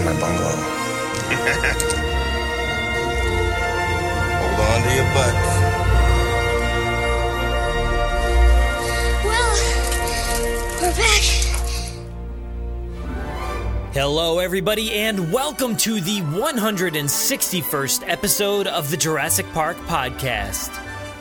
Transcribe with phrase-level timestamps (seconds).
[0.00, 0.56] in my bungalow?
[4.40, 5.50] Hold on to your butts.
[9.24, 9.54] Well,
[10.80, 11.24] we're back.
[13.92, 20.70] Hello, everybody, and welcome to the 161st episode of the Jurassic Park podcast.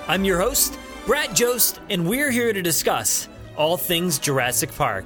[0.08, 3.28] I'm your host, Brad Jost, and we're here to discuss
[3.58, 5.06] all things Jurassic Park.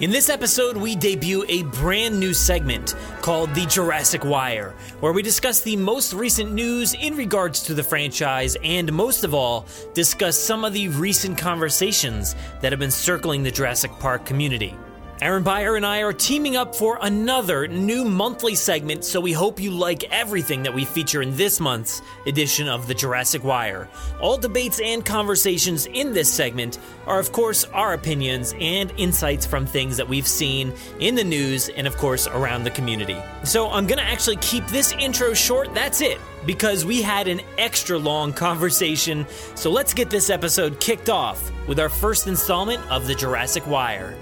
[0.00, 5.22] In this episode, we debut a brand new segment called The Jurassic Wire, where we
[5.22, 10.36] discuss the most recent news in regards to the franchise and, most of all, discuss
[10.36, 14.74] some of the recent conversations that have been circling the Jurassic Park community.
[15.22, 19.60] Aaron Beyer and I are teaming up for another new monthly segment, so we hope
[19.60, 23.88] you like everything that we feature in this month's edition of the Jurassic Wire.
[24.20, 29.66] All debates and conversations in this segment are, of course, our opinions and insights from
[29.66, 33.16] things that we've seen in the news and, of course, around the community.
[33.44, 37.96] So I'm gonna actually keep this intro short, that's it, because we had an extra
[37.96, 39.28] long conversation.
[39.54, 44.18] So let's get this episode kicked off with our first installment of the Jurassic Wire.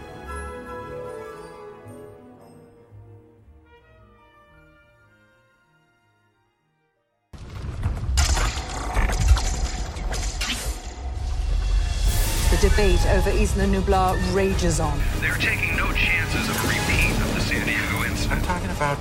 [12.63, 14.97] Debate over Isla Nublar rages on.
[15.19, 18.39] They're taking no chances of a repeat of the San Diego incident.
[18.39, 18.99] I'm talking about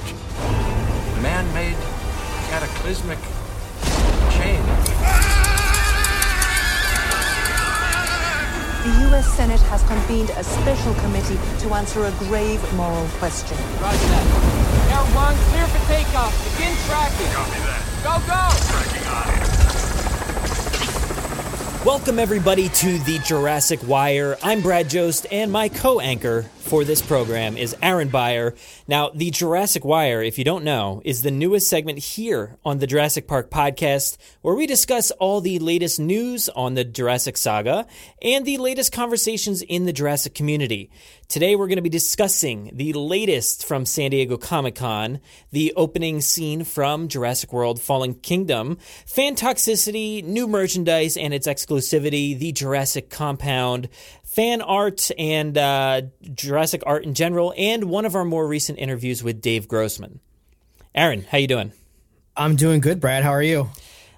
[1.21, 1.77] man-made
[2.49, 3.19] cataclysmic
[4.33, 4.65] change.
[8.81, 9.31] The U.S.
[9.37, 13.57] Senate has convened a special committee to answer a grave moral question.
[13.77, 14.25] Roger that.
[14.89, 16.33] Air one, clear for takeoff.
[16.57, 17.29] Begin tracking.
[17.29, 17.85] Copy that.
[18.01, 18.41] Go, go!
[18.73, 19.50] Tracking on.
[21.83, 24.37] Welcome, everybody, to the Jurassic Wire.
[24.43, 28.55] I'm Brad Jost, and my co anchor for this program is Aaron Beyer.
[28.87, 32.87] Now, the Jurassic Wire, if you don't know, is the newest segment here on the
[32.87, 37.85] Jurassic Park podcast, where we discuss all the latest news on the Jurassic saga
[38.21, 40.89] and the latest conversations in the Jurassic community.
[41.27, 45.19] Today, we're going to be discussing the latest from San Diego Comic Con,
[45.51, 52.37] the opening scene from Jurassic World Fallen Kingdom, fan toxicity, new merchandise and its exclusivity,
[52.37, 53.87] the Jurassic compound,
[54.31, 56.03] fan art and uh,
[56.33, 60.21] Jurassic art in general, and one of our more recent interviews with Dave Grossman.
[60.95, 61.73] Aaron, how you doing?
[62.37, 63.23] I'm doing good, Brad.
[63.23, 63.69] How are you?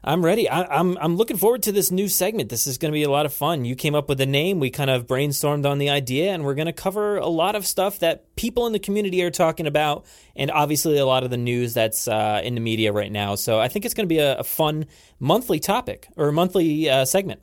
[0.04, 0.48] I'm ready.
[0.48, 2.50] I, I'm I'm looking forward to this new segment.
[2.50, 3.66] This is going to be a lot of fun.
[3.66, 4.60] You came up with the name.
[4.60, 7.66] We kind of brainstormed on the idea, and we're going to cover a lot of
[7.66, 11.38] stuff that people in the community are talking about, and obviously a lot of the
[11.38, 13.34] news that's uh, in the media right now.
[13.34, 14.86] So I think it's going to be a, a fun
[15.20, 17.42] monthly topic or monthly uh, segment.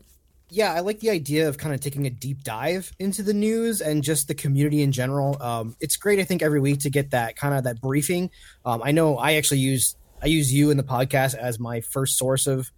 [0.52, 3.80] Yeah, I like the idea of kind of taking a deep dive into the news
[3.80, 5.40] and just the community in general.
[5.40, 8.30] Um, it's great, I think, every week to get that kind of that briefing.
[8.64, 12.18] Um, I know I actually use I use you in the podcast as my first
[12.18, 12.70] source of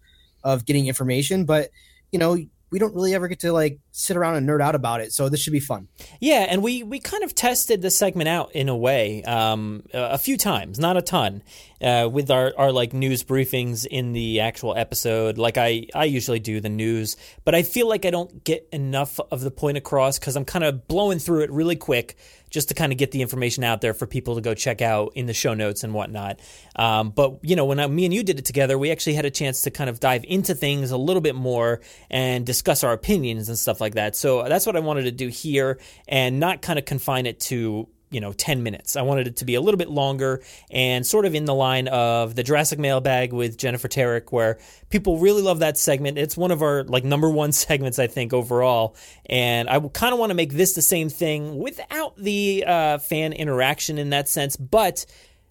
[0.44, 1.70] of getting information, but
[2.10, 2.36] you know
[2.72, 5.12] we don't really ever get to like sit around and nerd out about it.
[5.12, 5.88] So this should be fun.
[6.20, 10.18] Yeah, and we we kind of tested the segment out in a way um, a
[10.18, 11.42] few times, not a ton,
[11.82, 15.36] uh, with our, our like news briefings in the actual episode.
[15.36, 19.20] Like I I usually do the news, but I feel like I don't get enough
[19.30, 22.16] of the point across because I'm kind of blowing through it really quick
[22.52, 25.12] just to kind of get the information out there for people to go check out
[25.16, 26.38] in the show notes and whatnot.
[26.76, 29.24] Um, but you know, when I, me and you did it together, we actually had
[29.24, 31.80] a chance to kind of dive into things a little bit more
[32.10, 34.14] and discuss our opinions and stuff like that.
[34.14, 37.88] So that's what I wanted to do here, and not kind of confine it to
[38.12, 38.96] you know 10 minutes.
[38.96, 41.88] I wanted it to be a little bit longer and sort of in the line
[41.88, 44.58] of the Jurassic Mailbag with Jennifer Terrick where
[44.90, 46.18] people really love that segment.
[46.18, 50.18] It's one of our like number 1 segments I think overall and I kind of
[50.18, 54.56] want to make this the same thing without the uh, fan interaction in that sense,
[54.56, 55.06] but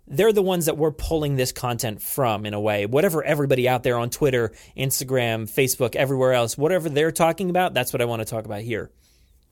[0.08, 2.86] they're the ones that we're pulling this content from in a way.
[2.86, 7.94] Whatever everybody out there on Twitter, Instagram, Facebook, everywhere else, whatever they're talking about, that's
[7.94, 8.92] what I want to talk about here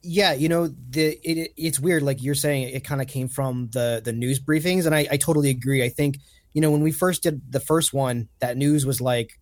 [0.02, 3.70] yeah you know the it, it's weird like you're saying it, kind of came from
[3.72, 5.84] the the news briefings and I, I totally agree.
[5.84, 6.20] I think
[6.54, 9.40] you know when we first did the first one that news was like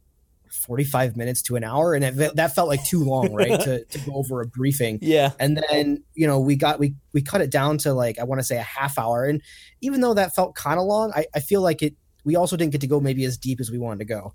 [0.51, 4.00] 45 minutes to an hour and it, that felt like too long right to, to
[4.00, 5.00] go over a briefing.
[5.01, 5.31] Yeah.
[5.39, 8.39] And then you know we got we we cut it down to like i want
[8.39, 9.42] to say a half hour and
[9.81, 12.71] even though that felt kind of long I, I feel like it we also didn't
[12.71, 14.33] get to go maybe as deep as we wanted to go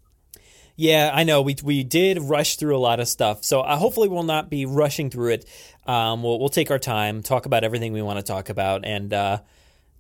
[0.77, 1.43] yeah, I know.
[1.43, 4.67] We we did rush through a lot of stuff, so uh, hopefully we'll not be
[4.67, 5.45] rushing through it.
[5.87, 9.13] Um, we'll we'll take our time, talk about everything we want to talk about, and
[9.13, 9.39] uh,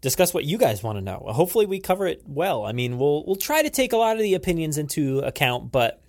[0.00, 1.24] discuss what you guys want to know.
[1.28, 2.64] Hopefully we cover it well.
[2.64, 6.02] I mean, we'll we'll try to take a lot of the opinions into account, but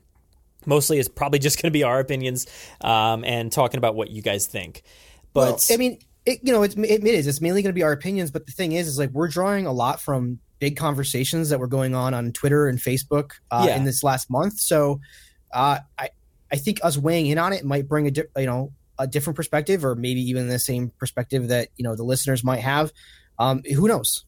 [0.66, 2.48] mostly it's probably just going to be our opinions
[2.82, 4.84] um, and talking about what you guys think.
[5.34, 7.28] But well, I mean, it, you know, it's, it is.
[7.28, 9.66] It's mainly going to be our opinions, but the thing is, is like we're drawing
[9.66, 13.76] a lot from big conversations that were going on on Twitter and Facebook uh, yeah.
[13.76, 14.58] in this last month.
[14.58, 15.02] So
[15.52, 16.12] uh, I
[16.50, 19.36] I think us weighing in on it might bring a di- you know a different
[19.36, 22.94] perspective, or maybe even the same perspective that you know the listeners might have.
[23.38, 24.24] Um, who knows?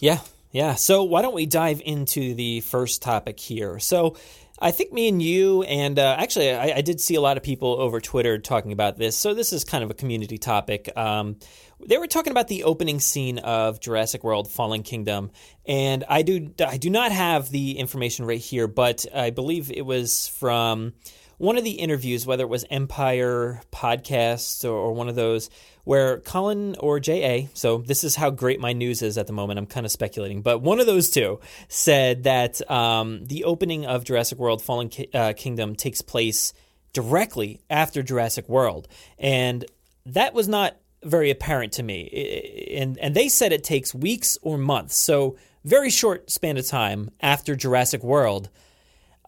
[0.00, 0.18] Yeah,
[0.50, 0.74] yeah.
[0.74, 3.78] So why don't we dive into the first topic here?
[3.78, 4.16] So
[4.58, 7.42] I think me and you, and uh, actually, I, I, did see a lot of
[7.44, 9.16] people over Twitter talking about this.
[9.16, 10.90] So this is kind of a community topic.
[10.96, 11.36] Um,
[11.86, 15.30] they were talking about the opening scene of Jurassic World: Fallen Kingdom,
[15.66, 19.86] and I do I do not have the information right here, but I believe it
[19.86, 20.94] was from
[21.38, 25.48] one of the interviews, whether it was Empire podcast or, or one of those,
[25.84, 29.58] where Colin or JA, so this is how great my news is at the moment.
[29.58, 34.04] I'm kind of speculating, but one of those two said that um, the opening of
[34.04, 36.52] Jurassic World Fallen uh, Kingdom takes place
[36.92, 38.88] directly after Jurassic World.
[39.18, 39.64] And
[40.06, 42.68] that was not very apparent to me.
[42.76, 44.96] And, and they said it takes weeks or months.
[44.96, 48.48] So, very short span of time after Jurassic World.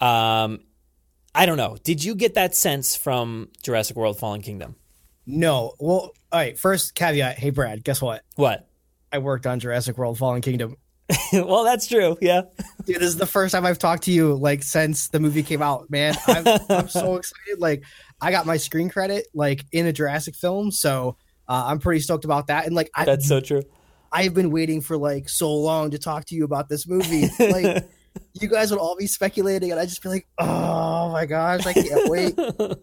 [0.01, 0.61] Um,
[1.35, 1.77] I don't know.
[1.83, 4.77] Did you get that sense from Jurassic World Fallen Kingdom?
[5.27, 5.75] No.
[5.79, 6.59] Well, all right.
[6.59, 7.39] First caveat.
[7.39, 8.25] Hey, Brad, guess what?
[8.37, 8.67] What?
[9.13, 10.77] I worked on Jurassic World Fallen Kingdom.
[11.33, 12.17] well, that's true.
[12.21, 12.43] Yeah.
[12.87, 15.63] Dude, this is the first time I've talked to you like since the movie came
[15.63, 16.15] out, man.
[16.27, 17.59] I'm, I'm so excited.
[17.59, 17.85] Like,
[18.21, 21.17] I got my screen credit like in a Jurassic film, so
[21.49, 22.67] uh, I'm pretty stoked about that.
[22.67, 23.63] And like, I, that's so true.
[24.11, 27.29] I've been waiting for like so long to talk to you about this movie.
[27.39, 27.89] Like,
[28.35, 31.73] you guys would all be speculating, and I'd just be like, "Oh my gosh, I
[31.73, 32.39] can't wait."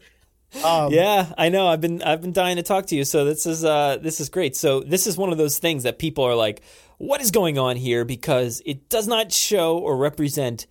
[0.64, 1.68] Um, yeah, I know.
[1.68, 3.04] I've been I've been dying to talk to you.
[3.04, 4.56] So this is uh this is great.
[4.56, 6.64] So this is one of those things that people are like,
[6.98, 10.66] "What is going on here?" Because it does not show or represent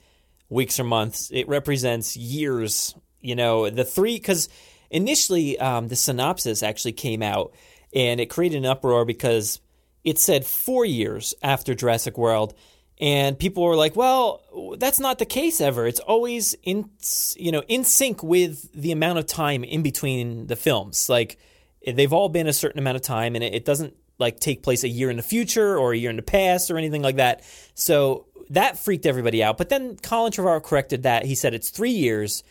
[0.49, 1.31] weeks or months.
[1.33, 2.95] It represents years.
[3.21, 4.49] You know, the three because
[4.91, 7.53] initially um, the synopsis actually came out
[7.95, 9.61] and it created an uproar because
[10.05, 12.55] it said four years after Jurassic World
[13.01, 14.43] and people were like, "Well,
[14.79, 15.87] that's not the case ever.
[15.87, 16.91] It's always in
[17.37, 21.09] you know in sync with the amount of time in between the films.
[21.09, 21.39] Like
[21.87, 24.89] they've all been a certain amount of time, and it, doesn't like take place a
[24.89, 27.45] year in the future or a year in the past or anything like that.
[27.75, 29.59] So that freaked everybody out.
[29.59, 31.25] But then Colin Trevorrow corrected that.
[31.25, 32.43] He said it's three years.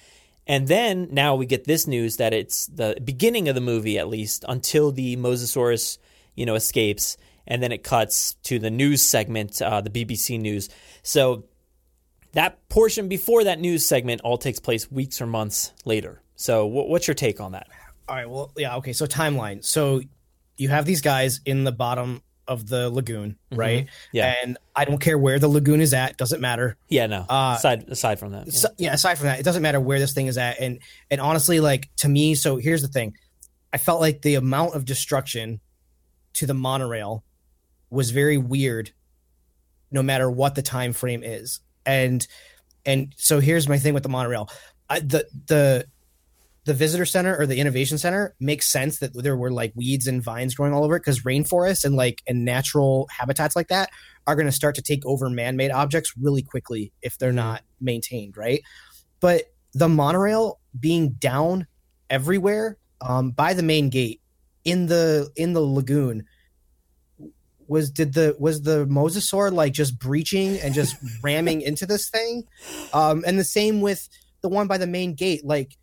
[0.47, 4.07] And then now we get this news that it's the beginning of the movie, at
[4.07, 5.97] least, until the Mosasaurus,
[6.35, 7.17] you know, escapes
[7.47, 10.69] and then it cuts to the news segment, uh, the BBC News.
[11.01, 11.45] So
[12.33, 16.21] that portion before that news segment all takes place weeks or months later.
[16.35, 17.67] So what's your take on that?
[18.07, 18.29] All right.
[18.29, 18.75] Well, yeah.
[18.77, 18.93] Okay.
[18.93, 19.63] So timeline.
[19.63, 20.01] So
[20.57, 23.59] you have these guys in the bottom of the lagoon, mm-hmm.
[23.59, 23.88] right?
[24.11, 24.33] Yeah.
[24.44, 26.77] And I don't care where the lagoon is at; doesn't matter.
[26.89, 27.07] Yeah.
[27.07, 27.25] No.
[27.27, 28.47] Uh, aside aside from that.
[28.47, 28.53] Yeah.
[28.53, 28.94] So, yeah.
[28.94, 30.59] Aside from that, it doesn't matter where this thing is at.
[30.59, 30.79] And
[31.09, 33.15] and honestly, like to me, so here's the thing:
[33.73, 35.59] I felt like the amount of destruction
[36.33, 37.23] to the monorail
[37.89, 38.91] was very weird
[39.89, 42.27] no matter what the time frame is and
[42.86, 44.50] and so here's my thing with the monorail
[44.89, 45.88] I, the the
[46.67, 50.21] the visitor center or the innovation center makes sense that there were like weeds and
[50.21, 53.89] vines growing all over it because rainforests and like and natural habitats like that
[54.27, 57.38] are going to start to take over man-made objects really quickly if they're mm-hmm.
[57.38, 58.63] not maintained right
[59.21, 59.43] but
[59.74, 61.65] the monorail being down
[62.09, 64.19] everywhere um, by the main gate
[64.65, 66.25] in the in the lagoon
[67.69, 72.43] was did the was the mosasaur like just breaching and just ramming into this thing
[72.91, 74.09] um and the same with
[74.41, 75.77] the one by the main gate like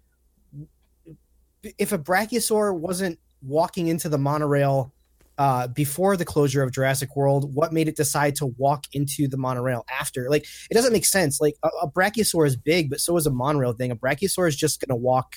[1.79, 4.93] if a brachiosaur wasn't walking into the monorail
[5.37, 9.37] uh, before the closure of Jurassic World, what made it decide to walk into the
[9.37, 10.31] monorail after?
[10.31, 11.41] Like, it doesn't make sense.
[11.41, 13.91] Like, a, a brachiosaur is big, but so is a monorail thing.
[13.91, 15.37] A brachiosaur is just going to walk.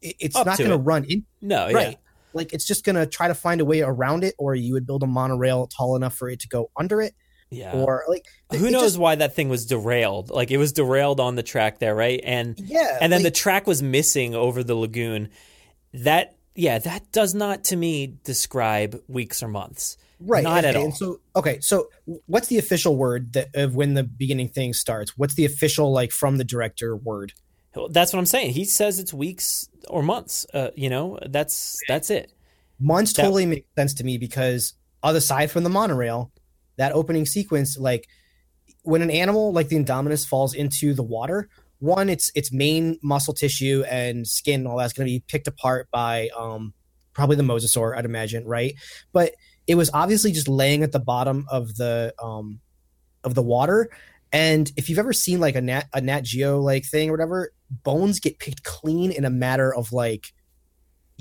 [0.00, 1.26] it's Up not going to run in.
[1.40, 1.90] No, right.
[1.92, 1.96] Yeah
[2.34, 5.02] like it's just gonna try to find a way around it, or you would build
[5.02, 7.14] a monorail tall enough for it to go under it.
[7.52, 7.72] Yeah.
[7.72, 10.30] Or like who knows just, why that thing was derailed?
[10.30, 12.20] Like it was derailed on the track there, right?
[12.24, 15.28] And yeah, and then like, the track was missing over the lagoon.
[15.92, 19.98] That yeah, that does not to me describe weeks or months.
[20.18, 20.44] Right.
[20.44, 20.92] Not okay, at all.
[20.92, 21.88] so okay, so
[22.26, 25.18] what's the official word that of when the beginning thing starts?
[25.18, 27.34] What's the official like from the director word?
[27.90, 28.52] That's what I'm saying.
[28.52, 30.46] He says it's weeks or months.
[30.54, 32.32] Uh, you know, that's that's it.
[32.78, 36.31] Months that, totally makes sense to me because other side from the monorail,
[36.76, 38.08] that opening sequence, like
[38.82, 41.48] when an animal like the Indominus falls into the water,
[41.78, 45.48] one, its its main muscle tissue and skin and all that's going to be picked
[45.48, 46.72] apart by um,
[47.12, 48.74] probably the mosasaur, I'd imagine, right?
[49.12, 49.32] But
[49.66, 52.60] it was obviously just laying at the bottom of the um,
[53.24, 53.90] of the water.
[54.32, 57.52] And if you've ever seen like a nat a Nat Geo like thing or whatever,
[57.70, 60.32] bones get picked clean in a matter of like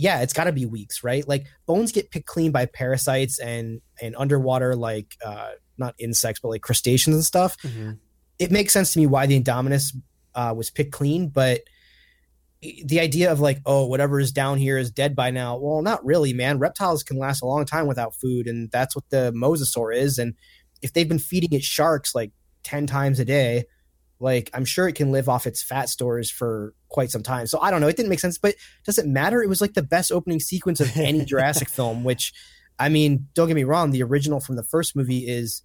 [0.02, 1.28] yeah, it's got to be weeks, right?
[1.28, 6.50] Like bones get picked clean by parasites and and underwater like uh not insects but
[6.50, 7.56] like crustaceans and stuff.
[7.60, 7.92] Mm-hmm.
[8.40, 9.96] It makes sense to me why the Indominus
[10.34, 11.62] uh, was picked clean, but
[12.62, 16.06] the idea of like oh whatever is down here is dead by now well not
[16.06, 19.96] really man reptiles can last a long time without food and that's what the mosasaur
[19.96, 20.36] is and
[20.84, 22.32] if they've been feeding it sharks like
[22.64, 23.64] 10 times a day
[24.22, 27.48] like i'm sure it can live off its fat stores for quite some time.
[27.48, 27.88] So i don't know.
[27.88, 29.42] It didn't make sense but does it matter?
[29.42, 32.34] It was like the best opening sequence of any jurassic film which
[32.80, 35.64] i mean don't get me wrong the original from the first movie is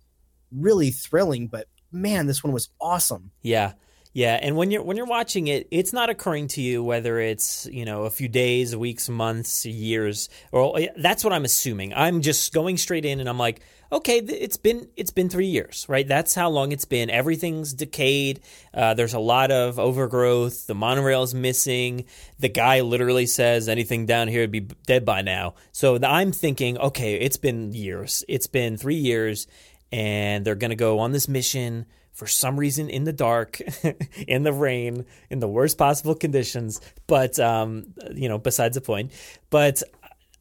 [0.52, 3.30] really thrilling but man this one was awesome.
[3.42, 3.72] Yeah
[4.16, 7.68] yeah, and when you're when you're watching it, it's not occurring to you whether it's
[7.70, 11.92] you know a few days, weeks, months, years, or that's what I'm assuming.
[11.92, 13.60] I'm just going straight in, and I'm like,
[13.92, 16.08] okay, it's been it's been three years, right?
[16.08, 17.10] That's how long it's been.
[17.10, 18.40] Everything's decayed.
[18.72, 20.66] Uh, there's a lot of overgrowth.
[20.66, 22.06] The monorail is missing.
[22.38, 25.56] The guy literally says anything down here would be dead by now.
[25.72, 28.24] So I'm thinking, okay, it's been years.
[28.28, 29.46] It's been three years,
[29.92, 31.84] and they're gonna go on this mission
[32.16, 33.60] for some reason in the dark,
[34.26, 36.80] in the rain, in the worst possible conditions.
[37.06, 39.12] But, um, you know, besides the point.
[39.50, 39.82] But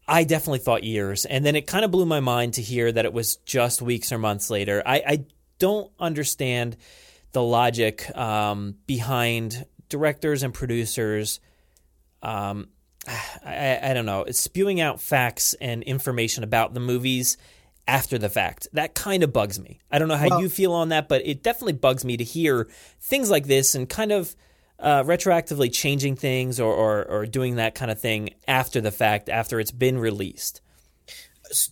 [0.08, 1.26] I definitely thought years.
[1.26, 4.14] And then it kind of blew my mind to hear that it was just weeks
[4.14, 4.82] or months later.
[4.86, 5.26] I, I
[5.60, 6.78] don't understand
[7.34, 11.42] the logic um, behind directors and producers.
[12.24, 12.70] Um,
[13.46, 17.38] I, I don't know, it's spewing out facts and information about the movies
[17.88, 18.68] after the fact.
[18.74, 19.80] That kind of bugs me.
[19.92, 22.24] I don't know how well, you feel on that, but it definitely bugs me to
[22.24, 22.68] hear
[23.00, 24.36] things like this and kind of
[24.80, 29.30] uh, retroactively changing things or, or, or doing that kind of thing after the fact,
[29.30, 30.62] after it's been released.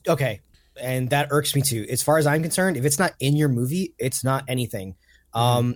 [0.07, 0.41] Okay.
[0.79, 1.85] And that irks me too.
[1.89, 4.95] As far as I'm concerned, if it's not in your movie, it's not anything.
[5.35, 5.39] Mm-hmm.
[5.39, 5.75] Um,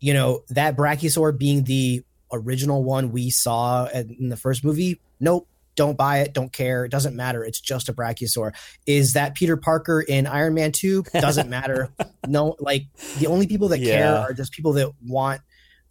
[0.00, 2.02] you know, that Brachiosaur being the
[2.32, 6.84] original one we saw in the first movie, nope, don't buy it, don't care.
[6.84, 7.44] It doesn't matter.
[7.44, 8.52] It's just a brachiosaur.
[8.86, 11.04] Is that Peter Parker in Iron Man 2?
[11.12, 11.90] Doesn't matter.
[12.26, 12.86] no, like
[13.18, 13.98] the only people that yeah.
[13.98, 15.40] care are just people that want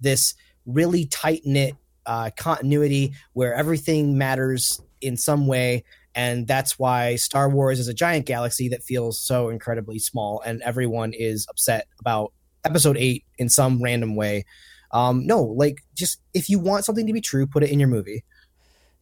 [0.01, 0.33] this
[0.65, 1.75] really tight knit
[2.05, 5.83] uh, continuity where everything matters in some way.
[6.13, 10.61] And that's why Star Wars is a giant galaxy that feels so incredibly small, and
[10.61, 12.31] everyone is upset about
[12.63, 14.45] episode eight in some random way.
[14.91, 17.89] Um, no, like just if you want something to be true, put it in your
[17.89, 18.23] movie.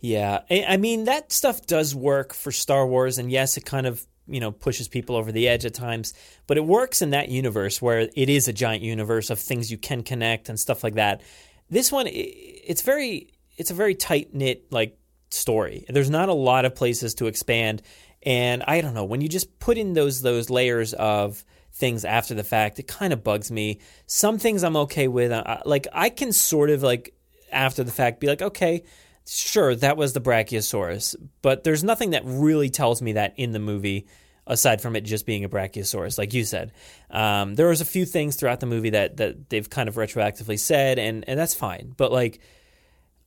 [0.03, 4.05] Yeah, I mean that stuff does work for Star Wars, and yes, it kind of
[4.27, 6.13] you know pushes people over the edge at times,
[6.45, 9.77] but it works in that universe where it is a giant universe of things you
[9.77, 11.21] can connect and stuff like that.
[11.69, 14.97] This one, it's very, it's a very tight knit like
[15.29, 15.85] story.
[15.87, 17.81] There's not a lot of places to expand,
[18.23, 22.33] and I don't know when you just put in those those layers of things after
[22.33, 23.79] the fact, it kind of bugs me.
[24.07, 27.15] Some things I'm okay with, uh, like I can sort of like
[27.53, 28.83] after the fact be like, okay
[29.27, 33.59] sure, that was the Brachiosaurus, but there's nothing that really tells me that in the
[33.59, 34.07] movie
[34.45, 36.71] aside from it just being a Brachiosaurus, like you said.
[37.09, 40.59] Um, there was a few things throughout the movie that, that they've kind of retroactively
[40.59, 41.93] said, and, and that's fine.
[41.95, 42.39] But, like,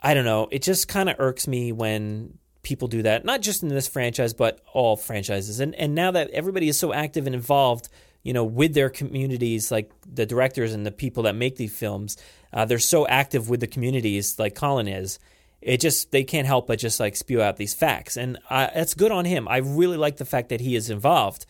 [0.02, 0.48] I don't know.
[0.50, 4.34] It just kind of irks me when people do that, not just in this franchise,
[4.34, 5.60] but all franchises.
[5.60, 7.88] And, and now that everybody is so active and involved,
[8.22, 12.16] you know, with their communities, like the directors and the people that make these films,
[12.52, 15.18] uh, they're so active with the communities, like Colin is
[15.66, 18.94] it just they can't help but just like spew out these facts, and I, that's
[18.94, 19.48] good on him.
[19.48, 21.44] I really like the fact that he is involved,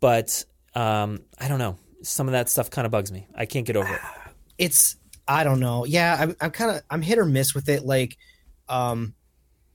[0.00, 0.42] but
[0.74, 1.76] um, I don't know.
[2.02, 3.28] Some of that stuff kind of bugs me.
[3.34, 4.00] I can't get over it.
[4.56, 4.96] It's
[5.28, 5.84] I don't know.
[5.84, 7.84] Yeah, I'm, I'm kind of I'm hit or miss with it.
[7.84, 8.16] Like,
[8.68, 9.14] um,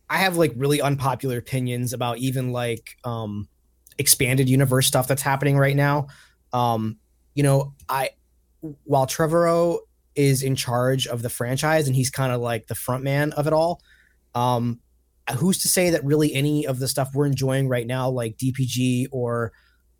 [0.09, 3.47] I have like really unpopular opinions about even like um
[3.97, 6.07] expanded universe stuff that's happening right now.
[6.51, 6.97] Um,
[7.33, 8.09] you know, I
[8.83, 9.77] while Trevorrow
[10.15, 13.47] is in charge of the franchise and he's kind of like the front man of
[13.47, 13.81] it all.
[14.35, 14.79] Um,
[15.37, 19.07] who's to say that really any of the stuff we're enjoying right now, like DPG
[19.11, 19.53] or,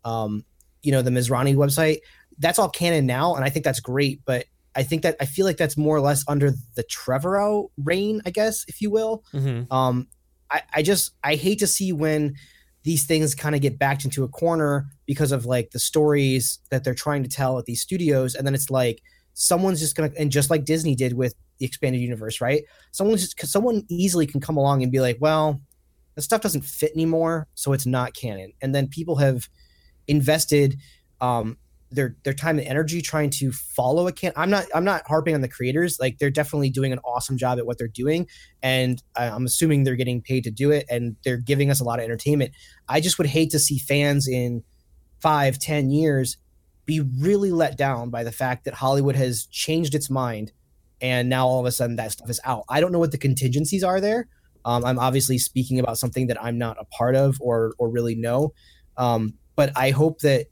[0.04, 0.44] um,
[0.82, 1.98] you know, the Masrani website,
[2.38, 3.34] that's all canon now.
[3.34, 4.20] And I think that's great.
[4.24, 8.20] But I think that I feel like that's more or less under the Trevorrow reign,
[8.26, 9.24] I guess, if you will.
[9.32, 9.72] Mm-hmm.
[9.72, 10.08] Um,
[10.50, 12.34] I, I just, I hate to see when
[12.82, 16.84] these things kind of get backed into a corner because of like the stories that
[16.84, 18.34] they're trying to tell at these studios.
[18.34, 19.00] And then it's like,
[19.34, 22.64] someone's just gonna and just like Disney did with the expanded universe, right?
[22.92, 25.60] Someone just someone easily can come along and be like, well,
[26.14, 28.52] the stuff doesn't fit anymore, so it's not canon.
[28.62, 29.48] And then people have
[30.06, 30.78] invested
[31.20, 31.58] um,
[31.90, 34.32] their their time and energy trying to follow a can.
[34.36, 35.98] I'm not I'm not harping on the creators.
[36.00, 38.28] Like they're definitely doing an awesome job at what they're doing,
[38.62, 41.98] and I'm assuming they're getting paid to do it, and they're giving us a lot
[41.98, 42.52] of entertainment.
[42.88, 44.62] I just would hate to see fans in
[45.20, 46.36] five, ten years
[46.86, 50.52] be really let down by the fact that Hollywood has changed its mind,
[51.00, 52.64] and now all of a sudden that stuff is out.
[52.68, 54.28] I don't know what the contingencies are there.
[54.64, 58.14] Um, I'm obviously speaking about something that I'm not a part of or or really
[58.14, 58.52] know.
[58.96, 60.46] Um, but I hope that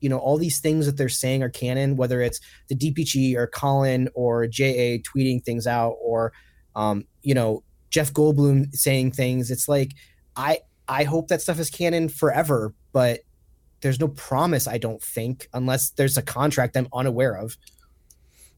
[0.00, 3.46] you know all these things that they're saying are canon whether it's the dpg or
[3.46, 6.32] colin or ja tweeting things out or
[6.74, 9.92] um, you know jeff goldblum saying things it's like
[10.36, 13.20] i i hope that stuff is canon forever but
[13.80, 17.56] there's no promise i don't think unless there's a contract i'm unaware of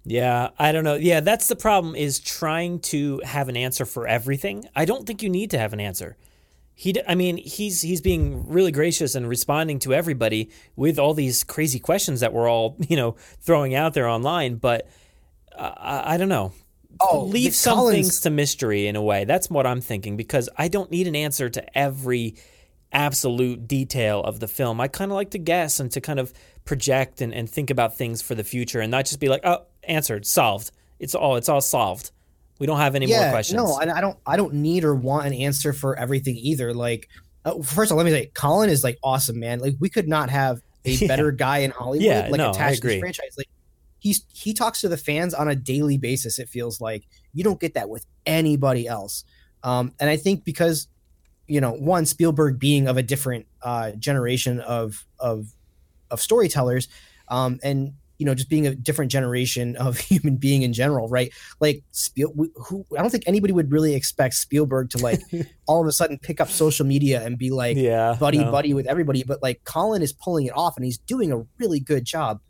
[0.04, 0.94] yeah, I don't know.
[0.94, 4.64] Yeah, that's the problem is trying to have an answer for everything.
[4.74, 6.16] I don't think you need to have an answer
[6.78, 11.42] he I mean he's he's being really gracious and responding to everybody with all these
[11.42, 14.88] crazy questions that we're all you know throwing out there online but
[15.56, 16.52] uh, I, I, don't know
[17.00, 17.96] oh, leave some Collins...
[17.96, 21.16] things to mystery in a way that's what I'm thinking because I don't need an
[21.16, 22.36] answer to every
[22.92, 26.32] absolute detail of the film I kind of like to guess and to kind of
[26.64, 29.66] project and, and think about things for the future and not just be like oh
[29.82, 32.12] answered solved it's all it's all solved
[32.58, 33.56] we don't have any yeah, more questions.
[33.56, 34.18] No, and I don't.
[34.26, 36.74] I don't need or want an answer for everything either.
[36.74, 37.08] Like,
[37.44, 39.60] uh, first of all, let me say, Colin is like awesome, man.
[39.60, 41.08] Like, we could not have a yeah.
[41.08, 43.34] better guy in Hollywood, yeah, like no, attached to this franchise.
[43.36, 43.48] Like,
[44.00, 46.38] he's he talks to the fans on a daily basis.
[46.38, 49.24] It feels like you don't get that with anybody else.
[49.62, 50.88] Um, and I think because
[51.48, 55.48] you know, one Spielberg being of a different uh, generation of of
[56.10, 56.88] of storytellers,
[57.28, 61.32] um, and you know just being a different generation of human being in general right?
[61.60, 65.20] Like Spiel, who i don't think anybody would really expect spielberg to like
[65.66, 68.50] all of a sudden pick up social media and be like yeah, buddy no.
[68.50, 71.80] buddy with everybody but like colin is pulling it off and he's doing a really
[71.80, 72.40] good job.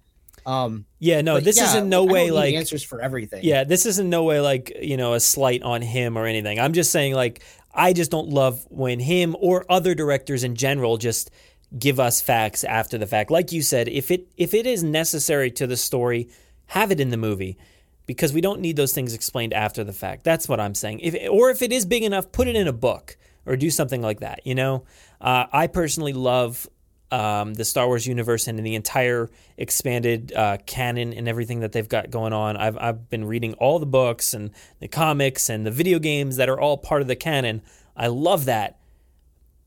[0.47, 3.45] Um yeah no this yeah, is in no way like answers for everything.
[3.45, 6.59] yeah this is in no way like you know a slight on him or anything.
[6.59, 7.43] I'm just saying like
[7.75, 11.31] i just don't love when him or other directors in general just
[11.77, 13.31] give us facts after the fact.
[13.31, 16.29] Like you said, if it if it is necessary to the story,
[16.67, 17.59] have it in the movie
[18.07, 20.25] because we don't need those things explained after the fact.
[20.25, 21.01] That's what I'm saying.
[21.01, 24.03] If or if it is big enough, put it in a book or do something
[24.03, 24.47] like that.
[24.47, 24.85] You know,
[25.21, 26.69] uh, I personally love
[27.11, 31.89] um, the Star Wars universe and the entire expanded uh, canon and everything that they've
[31.89, 32.57] got going on.
[32.57, 36.49] I've I've been reading all the books and the comics and the video games that
[36.49, 37.63] are all part of the canon.
[37.97, 38.79] I love that,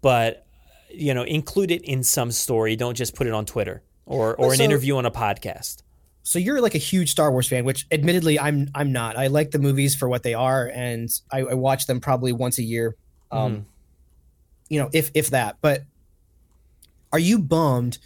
[0.01, 0.45] but
[0.89, 2.75] you know, include it in some story.
[2.75, 5.81] Don't just put it on Twitter or or so, an interview on a podcast.
[6.23, 9.17] So you're like a huge Star Wars fan, which admittedly I'm I'm not.
[9.17, 12.59] I like the movies for what they are, and I, I watch them probably once
[12.59, 12.95] a year.
[13.31, 13.65] Um, mm
[14.69, 15.57] You know, if if that.
[15.61, 15.83] But
[17.11, 17.97] are you bummed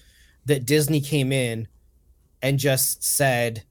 [0.46, 1.68] that Disney came in
[2.42, 3.64] and just said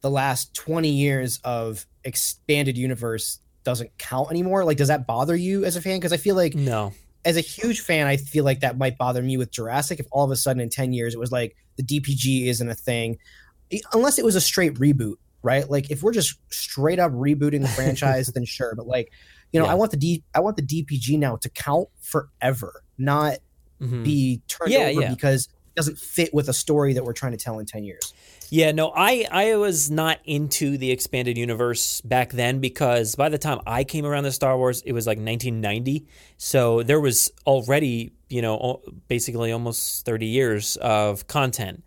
[0.00, 4.64] the last 20 years of expanded universe doesn't count anymore?
[4.64, 5.98] Like, does that bother you as a fan?
[5.98, 6.92] Because I feel like no,
[7.24, 10.24] as a huge fan, I feel like that might bother me with Jurassic if all
[10.24, 13.18] of a sudden in 10 years it was like the DPG isn't a thing,
[13.92, 15.68] unless it was a straight reboot, right?
[15.68, 18.74] Like if we're just straight up rebooting the franchise, then sure.
[18.76, 19.10] But like,
[19.52, 19.72] you know, yeah.
[19.72, 23.38] I want the D, I want the DPG now to count forever, not
[23.80, 24.02] mm-hmm.
[24.02, 25.10] be turned yeah, over yeah.
[25.10, 28.14] because it doesn't fit with a story that we're trying to tell in 10 years.
[28.50, 33.38] Yeah, no, I I was not into the expanded universe back then because by the
[33.38, 36.06] time I came around to Star Wars, it was like 1990.
[36.36, 41.82] So there was already, you know, basically almost 30 years of content.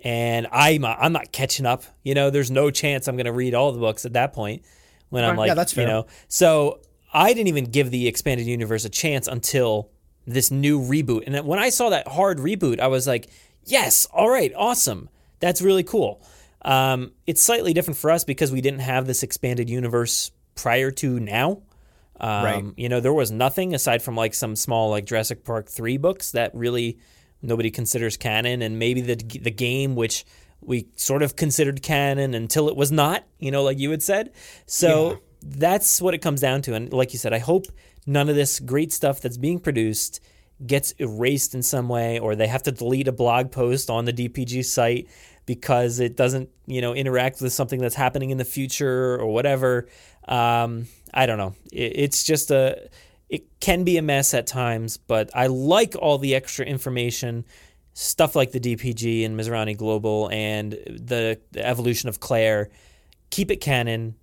[0.00, 1.84] And I'm I'm not catching up.
[2.02, 4.64] You know, there's no chance I'm going to read all the books at that point
[5.08, 5.86] when I'm like, yeah, that's fair.
[5.86, 6.06] you know.
[6.28, 6.80] So
[7.14, 9.91] I didn't even give the expanded universe a chance until
[10.26, 11.24] this new reboot.
[11.26, 13.28] And when I saw that hard reboot, I was like,
[13.64, 15.08] yes, all right, awesome
[15.42, 16.22] that's really cool.
[16.64, 21.20] Um, it's slightly different for us because we didn't have this expanded universe prior to
[21.20, 21.62] now.
[22.20, 22.64] Um, right.
[22.76, 26.30] You know, there was nothing aside from like some small like Jurassic Park three books
[26.30, 26.98] that really
[27.42, 30.24] nobody considers canon, and maybe the the game which
[30.60, 33.24] we sort of considered canon until it was not.
[33.40, 34.32] You know, like you had said.
[34.66, 35.16] So yeah.
[35.42, 36.74] that's what it comes down to.
[36.74, 37.66] And like you said, I hope
[38.06, 40.20] none of this great stuff that's being produced
[40.66, 44.12] gets erased in some way, or they have to delete a blog post on the
[44.12, 45.08] DPG site
[45.44, 49.88] because it doesn't you know interact with something that's happening in the future or whatever.
[50.28, 51.54] Um, I don't know.
[51.72, 52.88] It, it's just a
[53.28, 57.46] it can be a mess at times, but I like all the extra information,
[57.94, 62.68] stuff like the DPG and Masrani Global and the, the evolution of Claire.
[63.30, 64.16] Keep it canon.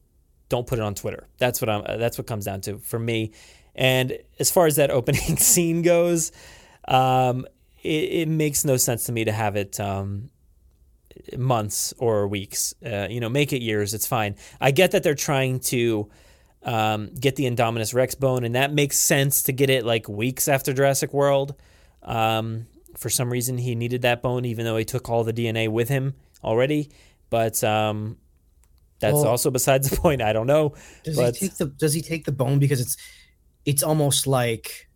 [0.47, 1.27] don't put it on Twitter.
[1.39, 1.99] That's what I'm.
[1.99, 3.31] That's what comes down to for me.
[3.79, 6.31] And as far as that opening scene goes,
[6.87, 7.47] um,
[7.81, 10.29] it, it, makes no sense to me to have it um,
[11.35, 12.75] months or weeks.
[12.85, 13.93] Uh, you know, make it years.
[13.93, 14.35] It's fine.
[14.59, 16.09] I get that they're trying to
[16.63, 20.49] um, get the Indominus Rex bone, and that makes sense to get it like weeks
[20.49, 21.55] after Jurassic World.
[22.03, 25.69] Um, for some reason, he needed that bone, even though he took all the DNA
[25.69, 26.89] with him already.
[27.29, 28.17] But um,
[28.99, 30.21] that's well, also besides the point.
[30.21, 30.73] I don't know.
[31.05, 31.37] Does but...
[31.37, 32.97] he take the Does he take the bone because it's
[33.69, 34.89] it's almost like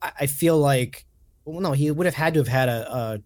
[0.00, 1.04] I feel like
[1.44, 3.20] well no he would have had to have had a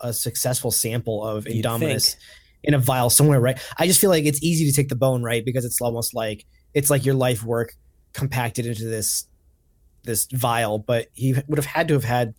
[0.00, 2.14] a, a successful sample of Indominus
[2.62, 5.24] in a vial somewhere right I just feel like it's easy to take the bone
[5.24, 7.74] right because it's almost like it's like your life work
[8.12, 9.26] compacted into this
[10.04, 12.34] this vial but he would have had to have had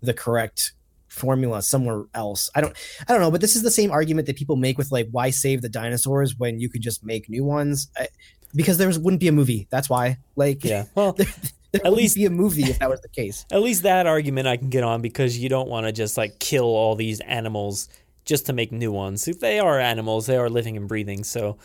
[0.00, 0.74] the correct
[1.08, 2.50] formula somewhere else.
[2.54, 2.76] I don't
[3.08, 5.30] I don't know, but this is the same argument that people make with like why
[5.30, 7.90] save the dinosaurs when you could just make new ones?
[7.96, 8.08] I,
[8.56, 9.68] because there wouldn't be a movie.
[9.70, 10.18] That's why.
[10.34, 11.12] Like yeah, well.
[11.12, 11.26] there,
[11.72, 13.44] there at least be a movie if that was the case.
[13.52, 16.38] At least that argument I can get on because you don't want to just like
[16.38, 17.88] kill all these animals
[18.24, 19.24] just to make new ones.
[19.24, 21.22] They are animals, they are living and breathing.
[21.24, 21.58] So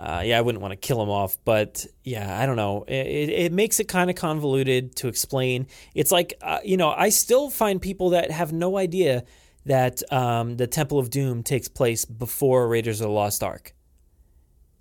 [0.00, 2.84] uh, yeah, I wouldn't want to kill him off, but yeah, I don't know.
[2.88, 5.66] It, it makes it kind of convoluted to explain.
[5.94, 9.24] It's like, uh, you know, I still find people that have no idea
[9.66, 13.74] that um, the Temple of Doom takes place before Raiders of the Lost Ark.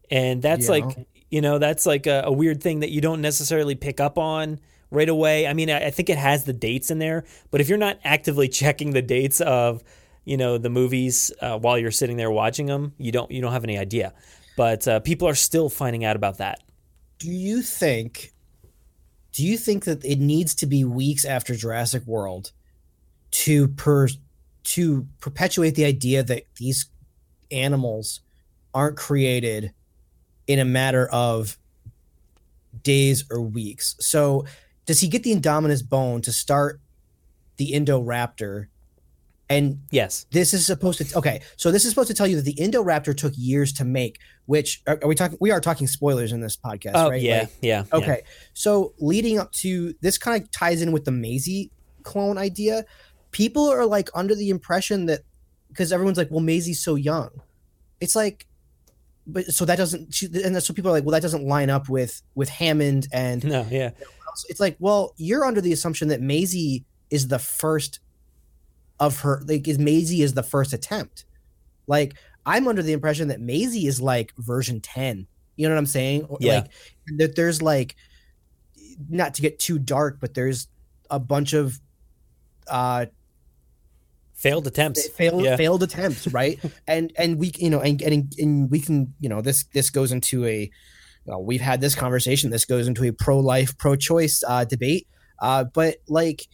[0.10, 0.86] And that's yeah.
[0.86, 4.18] like, you know, that's like a, a, weird thing that you don't necessarily pick up
[4.18, 4.60] on
[4.92, 5.48] right away.
[5.48, 8.00] I mean, I, I think it has the dates in there, but if you're not
[8.04, 9.84] actively checking the dates of,
[10.26, 13.54] you know, the movies uh, while you're sitting there watching them, you don't you don't
[13.54, 14.14] have any idea
[14.60, 16.60] but uh, people are still finding out about that.
[17.18, 18.34] Do you think?
[19.32, 22.52] Do you think that it needs to be weeks after Jurassic World
[23.32, 24.10] to per
[24.66, 26.88] to perpetuate the idea that these
[27.50, 28.20] animals
[28.74, 29.72] aren't created
[30.50, 31.58] in a matter of
[32.84, 33.96] days or weeks?
[34.00, 34.46] So,
[34.86, 36.82] does he get the Indominus bone to start
[37.58, 38.68] the Indoraptor
[39.50, 41.42] and yes, this is supposed to okay.
[41.58, 44.20] So this is supposed to tell you that the Indoraptor took years to make.
[44.46, 45.38] Which are, are we talking?
[45.42, 47.22] We are talking spoilers in this podcast, oh, right?
[47.22, 47.84] Yeah, like, yeah.
[47.92, 48.32] Okay, yeah.
[48.54, 51.72] so leading up to this, kind of ties in with the Maisie
[52.04, 52.86] clone idea.
[53.32, 55.22] People are like under the impression that
[55.70, 57.30] because everyone's like, well, Maisie's so young.
[58.00, 58.46] It's like,
[59.32, 60.14] but so that doesn't.
[60.14, 63.44] She, and so people are like, well, that doesn't line up with with Hammond and
[63.44, 63.92] no, yeah.
[64.48, 68.00] It's like, well, you're under the assumption that Maisie is the first
[69.00, 71.26] of her like is Maisie is the first attempt.
[71.88, 72.16] Like
[72.46, 75.28] I'm under the impression that Maisie is like version 10.
[75.56, 76.28] You know what I'm saying?
[76.40, 76.56] Yeah.
[76.56, 76.72] Like
[77.18, 77.96] that there's like
[79.10, 80.68] not to get too dark, but there's
[81.10, 81.80] a bunch of
[82.68, 83.08] uh
[84.40, 85.58] failed attempts failed yeah.
[85.58, 89.42] failed attempts right and and we you know and, and and we can you know
[89.42, 90.70] this this goes into a
[91.26, 95.08] well, we've had this conversation this goes into a pro-life pro-choice uh debate
[95.42, 96.48] uh but like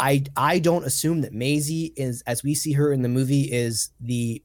[0.00, 3.90] I I don't assume that Maisie is as we see her in the movie is
[4.00, 4.42] the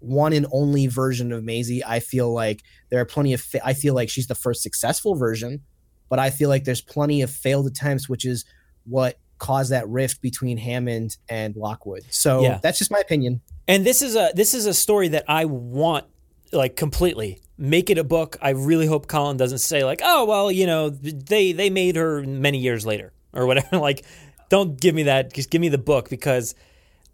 [0.00, 1.84] one and only version of Maisie.
[1.84, 5.14] I feel like there are plenty of fa- I feel like she's the first successful
[5.14, 5.62] version,
[6.08, 8.44] but I feel like there's plenty of failed attempts, which is
[8.84, 12.04] what caused that rift between Hammond and Lockwood.
[12.10, 12.60] So yeah.
[12.62, 13.40] that's just my opinion.
[13.66, 16.06] And this is a this is a story that I want
[16.52, 18.36] like completely make it a book.
[18.40, 22.22] I really hope Colin doesn't say like, "Oh, well, you know, they they made her
[22.22, 23.78] many years later." Or whatever.
[23.78, 24.04] like
[24.48, 25.32] don't give me that.
[25.32, 26.54] Just give me the book because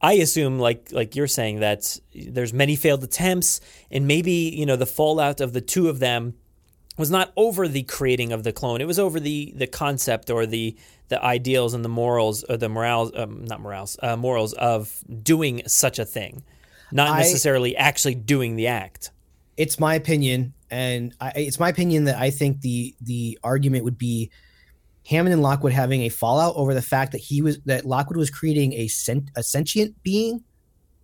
[0.01, 3.61] I assume, like like you're saying, that there's many failed attempts,
[3.91, 6.35] and maybe you know the fallout of the two of them
[6.96, 8.80] was not over the creating of the clone.
[8.80, 10.76] It was over the the concept or the
[11.09, 15.62] the ideals and the morals or the morals, um, not morals, uh, morals of doing
[15.66, 16.42] such a thing,
[16.92, 19.11] not necessarily actually doing the act.
[19.57, 23.98] It's my opinion, and I, it's my opinion that I think the the argument would
[23.98, 24.30] be
[25.07, 28.30] Hammond and Lockwood having a fallout over the fact that he was that Lockwood was
[28.30, 30.42] creating a sent, a sentient being.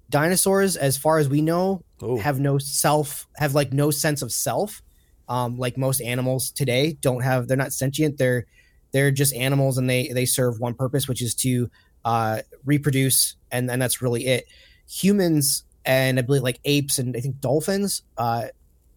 [0.09, 2.17] Dinosaurs, as far as we know, Ooh.
[2.17, 4.83] have no self, have like no sense of self.
[5.31, 7.49] Um, like most animals today, don't have.
[7.49, 8.19] They're not sentient.
[8.19, 8.45] They're
[8.93, 11.71] they're just animals, and they they serve one purpose, which is to
[12.05, 14.47] uh, reproduce, and and that's really it.
[14.89, 18.49] Humans and I believe like apes and I think dolphins, uh,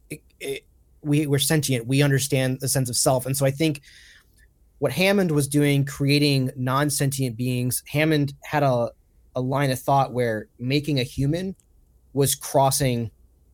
[0.10, 0.66] it, it,
[1.02, 1.88] we we're sentient.
[1.88, 3.82] We understand the sense of self, and so I think
[4.84, 8.90] what Hammond was doing, creating non sentient beings, Hammond had a,
[9.34, 11.56] a line of thought where making a human
[12.12, 13.10] was crossing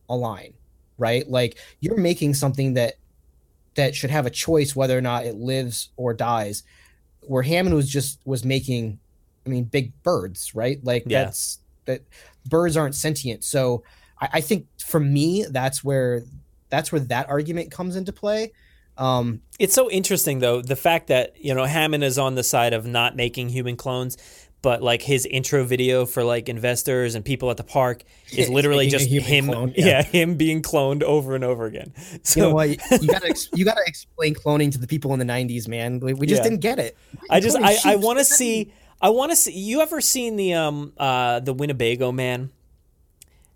[0.08, 0.54] a line,
[1.00, 1.28] right?
[1.28, 2.94] Like you're making something that
[3.74, 6.62] that should have a choice whether or not it lives or dies.
[7.22, 8.98] Where Hammond was just was making,
[9.46, 10.78] I mean, big birds, right?
[10.84, 11.24] Like yeah.
[11.24, 12.02] that's that
[12.46, 13.44] birds aren't sentient.
[13.44, 13.82] So
[14.20, 16.22] I, I think for me, that's where
[16.68, 18.52] that's where that argument comes into play.
[18.96, 22.74] Um, it's so interesting though the fact that you know Hammond is on the side
[22.74, 24.16] of not making human clones,
[24.62, 28.88] but like his intro video for like investors and people at the park is literally
[28.88, 29.86] just him, clone, yeah.
[29.86, 30.02] yeah.
[30.02, 31.92] him being cloned over and over again.
[32.22, 35.24] So you know what, you gotta you gotta explain cloning to the people in the
[35.24, 36.00] '90s, man.
[36.00, 36.50] We, just yeah.
[36.50, 36.96] didn't get it.
[37.28, 39.52] I just I, I want to see I want to see.
[39.52, 42.50] You ever seen the um uh the Winnebago Man?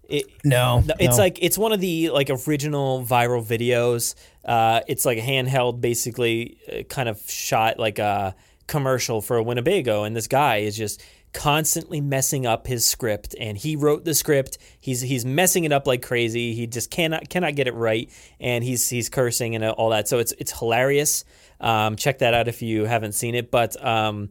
[0.09, 1.23] It, no, it's no.
[1.23, 4.15] like it's one of the like original viral videos.
[4.45, 8.35] Uh, it's like a handheld, basically, uh, kind of shot like a
[8.67, 13.35] commercial for Winnebago, and this guy is just constantly messing up his script.
[13.41, 14.59] And he wrote the script.
[14.81, 16.55] He's he's messing it up like crazy.
[16.55, 20.09] He just cannot cannot get it right, and he's he's cursing and all that.
[20.09, 21.25] So it's it's hilarious.
[21.61, 23.51] Um, check that out if you haven't seen it.
[23.51, 24.31] But um,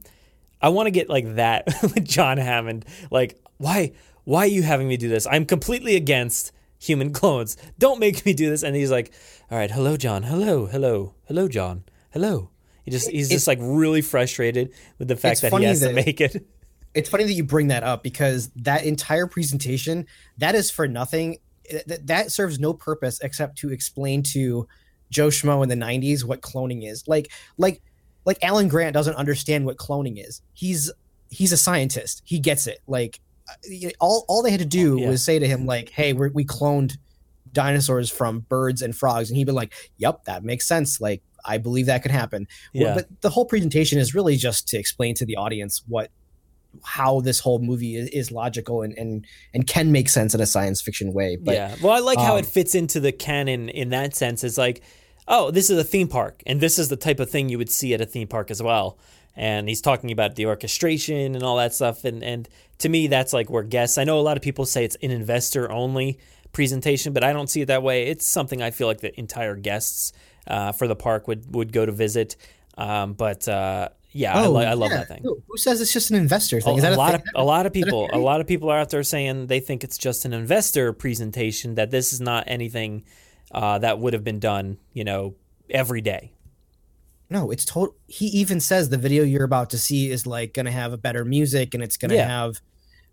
[0.62, 2.86] I want to get like that with John Hammond.
[3.12, 3.94] Like, why?
[4.24, 5.28] why are you having me do this?
[5.28, 7.58] I'm completely against human clones.
[7.78, 8.64] Don't make me do this.
[8.64, 9.14] And he's like,
[9.52, 10.24] all right, hello, John.
[10.24, 11.84] Hello, hello, hello, John.
[12.12, 12.53] Hello.
[12.84, 15.94] He just he's just like really frustrated with the fact that he has that, to
[15.94, 16.46] make it.
[16.94, 20.06] It's funny that you bring that up because that entire presentation
[20.38, 21.38] that is for nothing.
[21.88, 24.68] That, that serves no purpose except to explain to
[25.10, 27.08] Joe Schmo in the '90s what cloning is.
[27.08, 27.82] Like, like,
[28.26, 30.42] like Alan Grant doesn't understand what cloning is.
[30.52, 30.92] He's
[31.30, 32.22] he's a scientist.
[32.26, 32.80] He gets it.
[32.86, 35.10] Like uh, all all they had to do yeah.
[35.10, 36.98] was say to him like, "Hey, we we cloned
[37.52, 41.00] dinosaurs from birds and frogs," and he'd be like, "Yep, that makes sense.
[41.00, 42.96] Like, I believe that could happen." Yeah.
[42.96, 46.12] But the whole presentation is really just to explain to the audience what
[46.84, 50.46] how this whole movie is, is, logical and, and and can make sense in a
[50.46, 51.38] science fiction way.
[51.40, 54.16] But, yeah, well, I like um, how it um, fits into the canon in that
[54.16, 54.44] sense.
[54.44, 54.82] It's like,
[55.28, 57.70] oh, this is a theme park, and this is the type of thing you would
[57.70, 58.98] see at a theme park as well
[59.36, 63.34] and he's talking about the orchestration and all that stuff and and to me that's
[63.34, 66.20] like where guests i know a lot of people say it's an investor only
[66.52, 69.56] presentation but i don't see it that way it's something i feel like the entire
[69.56, 70.14] guests
[70.48, 72.36] uh, for the park would would go to visit
[72.78, 74.98] um, but uh, yeah, oh, I, I, love yeah.
[74.98, 75.24] that thing.
[75.24, 76.78] Who says it's just an investor thing?
[76.78, 77.22] A, that a lot thing?
[77.22, 79.84] of a lot of people a lot of people are out there saying they think
[79.84, 83.04] it's just an investor presentation that this is not anything
[83.52, 85.36] uh, that would have been done, you know,
[85.70, 86.32] every day.
[87.30, 87.96] No, it's total.
[88.08, 90.98] He even says the video you're about to see is like going to have a
[90.98, 92.28] better music and it's going to yeah.
[92.28, 92.62] have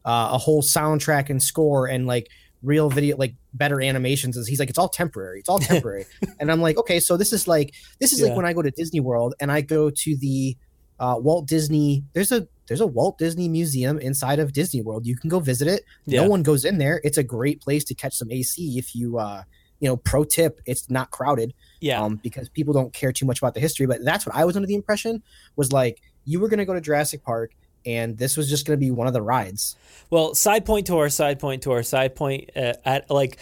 [0.04, 2.28] uh, a whole soundtrack and score and like
[2.62, 4.36] real video, like better animations.
[4.36, 5.40] is he's like, it's all temporary.
[5.40, 6.06] It's all temporary.
[6.40, 8.28] and I'm like, okay, so this is like this is yeah.
[8.28, 10.56] like when I go to Disney World and I go to the
[10.98, 12.04] uh, Walt Disney.
[12.12, 15.06] There's a there's a Walt Disney Museum inside of Disney World.
[15.06, 15.84] You can go visit it.
[16.04, 16.22] Yeah.
[16.22, 17.00] No one goes in there.
[17.02, 19.42] It's a great place to catch some AC if you uh,
[19.80, 21.54] you know, pro tip, it's not crowded.
[21.80, 22.02] Yeah.
[22.02, 23.86] Um, because people don't care too much about the history.
[23.86, 25.22] But that's what I was under the impression
[25.56, 27.52] was like you were gonna go to Jurassic Park
[27.84, 29.76] and this was just gonna be one of the rides.
[30.10, 33.38] Well, side point to our side point to our side point uh, at like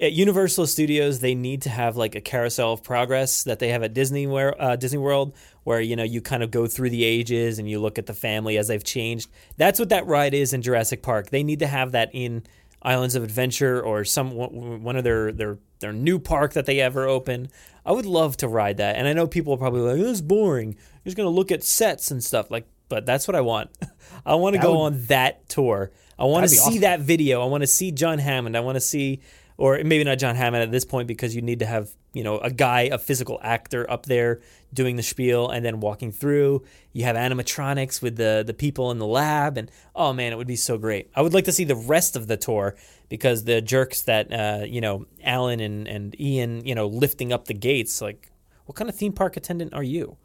[0.00, 3.82] at Universal Studios, they need to have like a carousel of progress that they have
[3.82, 7.04] at Disney where uh, Disney World, where you know you kind of go through the
[7.04, 9.28] ages and you look at the family as they've changed.
[9.56, 11.30] That's what that ride is in Jurassic Park.
[11.30, 12.44] They need to have that in
[12.82, 17.06] Islands of Adventure or some one of their their their new park that they ever
[17.06, 17.48] open.
[17.84, 18.96] I would love to ride that.
[18.96, 20.74] And I know people are probably like, "This is boring.
[20.74, 23.70] You're just gonna look at sets and stuff." Like, but that's what I want.
[24.26, 25.90] I want to go would, on that tour.
[26.18, 26.80] I want to see awesome.
[26.80, 27.42] that video.
[27.42, 28.56] I want to see John Hammond.
[28.56, 29.20] I want to see
[29.58, 32.38] or maybe not John Hammond at this point because you need to have you know
[32.38, 34.40] a guy, a physical actor up there
[34.72, 36.64] doing the spiel and then walking through.
[36.92, 40.46] You have animatronics with the the people in the lab, and oh man, it would
[40.46, 41.10] be so great.
[41.14, 42.76] I would like to see the rest of the tour
[43.08, 47.44] because the jerks that uh, you know Alan and and Ian you know lifting up
[47.46, 48.32] the gates like.
[48.64, 50.18] What kind of theme park attendant are you?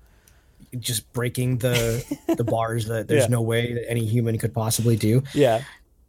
[0.80, 2.04] Just breaking the
[2.38, 3.30] the bars that there's yeah.
[3.30, 5.24] no way that any human could possibly do.
[5.34, 5.64] Yeah.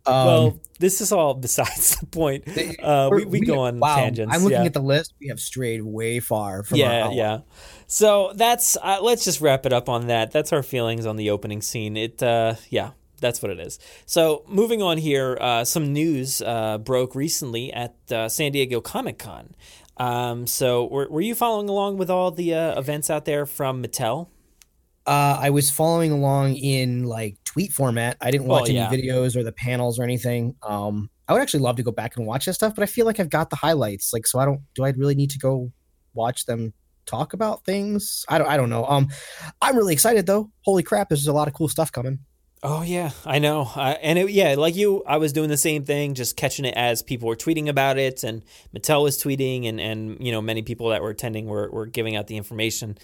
[0.07, 2.45] Um, well, this is all besides the point.
[2.83, 4.35] Uh, we, we, we, go on wow, tangents.
[4.35, 4.67] I'm looking yeah.
[4.67, 5.15] at the list.
[5.21, 7.39] We have strayed way far from yeah, yeah.
[7.87, 10.31] So that's uh, let's just wrap it up on that.
[10.31, 11.97] That's our feelings on the opening scene.
[11.97, 12.91] It, uh, yeah,
[13.21, 13.79] that's what it is.
[14.05, 19.19] So moving on here, uh, some news uh, broke recently at uh, San Diego Comic
[19.19, 19.55] Con.
[19.97, 24.29] Um, so were, were you following along with all the events out there from Mattel?
[25.07, 28.17] Uh, I was following along in like tweet format.
[28.21, 28.91] I didn't watch any yeah.
[28.91, 30.57] videos or the panels or anything.
[30.63, 33.07] Um, I would actually love to go back and watch that stuff, but I feel
[33.07, 34.13] like I've got the highlights.
[34.13, 34.61] Like, so I don't.
[34.75, 35.73] Do I really need to go
[36.15, 36.73] watch them
[37.07, 38.25] talk about things?
[38.29, 38.49] I don't.
[38.49, 38.87] I don't know.
[38.87, 39.09] Um,
[39.61, 40.51] I'm really excited though.
[40.63, 41.11] Holy crap!
[41.11, 42.21] There's a lot of cool stuff coming.
[42.67, 43.71] Oh yeah, I know.
[43.77, 47.03] and it, yeah, like you, I was doing the same thing, just catching it as
[47.03, 48.43] people were tweeting about it, and
[48.75, 52.17] Mattel was tweeting, and and you know many people that were attending were were giving
[52.17, 52.97] out the information.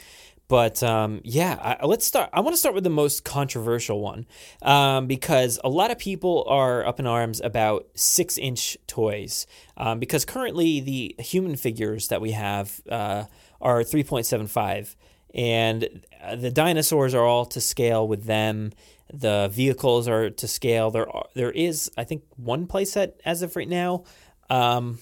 [0.51, 2.29] But um, yeah, I, let's start.
[2.33, 4.27] I want to start with the most controversial one
[4.63, 9.47] um, because a lot of people are up in arms about six inch toys.
[9.77, 13.27] Um, because currently, the human figures that we have uh,
[13.61, 14.97] are 3.75,
[15.37, 18.73] and uh, the dinosaurs are all to scale with them.
[19.13, 20.91] The vehicles are to scale.
[20.91, 24.03] There, are, there is, I think, one playset as of right now.
[24.49, 24.99] Um,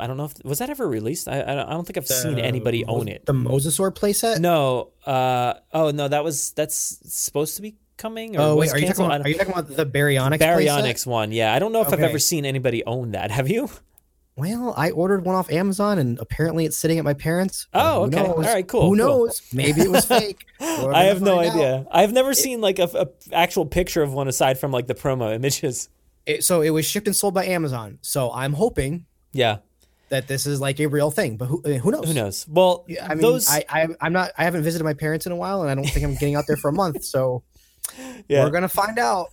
[0.00, 1.28] I don't know if was that ever released.
[1.28, 3.26] I I don't think I've the, seen anybody own it.
[3.26, 4.40] The Mosasaur playset?
[4.40, 4.90] No.
[5.06, 8.36] Uh oh no, that was that's supposed to be coming.
[8.36, 10.38] oh wait, are you, talking about, are you talking about the Baryonyx?
[10.38, 11.54] Baryonyx one, yeah.
[11.54, 11.96] I don't know if okay.
[11.96, 13.30] I've ever seen anybody own that.
[13.40, 13.70] Have you?
[14.36, 17.66] Well, I ordered one off Amazon, and apparently it's sitting at my parents.
[17.74, 18.22] Oh, okay.
[18.22, 18.36] Knows?
[18.36, 18.82] All right, cool.
[18.82, 18.96] Who cool.
[18.96, 19.42] knows?
[19.52, 20.46] Maybe it was fake.
[20.60, 21.80] I have no idea.
[21.80, 21.88] Out.
[21.90, 24.94] I've never it, seen like a, a, actual picture of one aside from like the
[24.94, 25.90] promo images.
[26.24, 27.98] It, so it was shipped and sold by Amazon.
[28.00, 29.04] So I'm hoping.
[29.32, 29.58] Yeah
[30.10, 31.36] that this is like a real thing.
[31.36, 32.06] But who, who knows?
[32.06, 32.46] Who knows?
[32.48, 33.48] Well, I mean, those...
[33.48, 34.32] I, I am not.
[34.36, 36.46] I haven't visited my parents in a while, and I don't think I'm getting out
[36.46, 37.04] there for a month.
[37.04, 37.42] So
[38.28, 38.44] yeah.
[38.44, 39.28] we're gonna find out.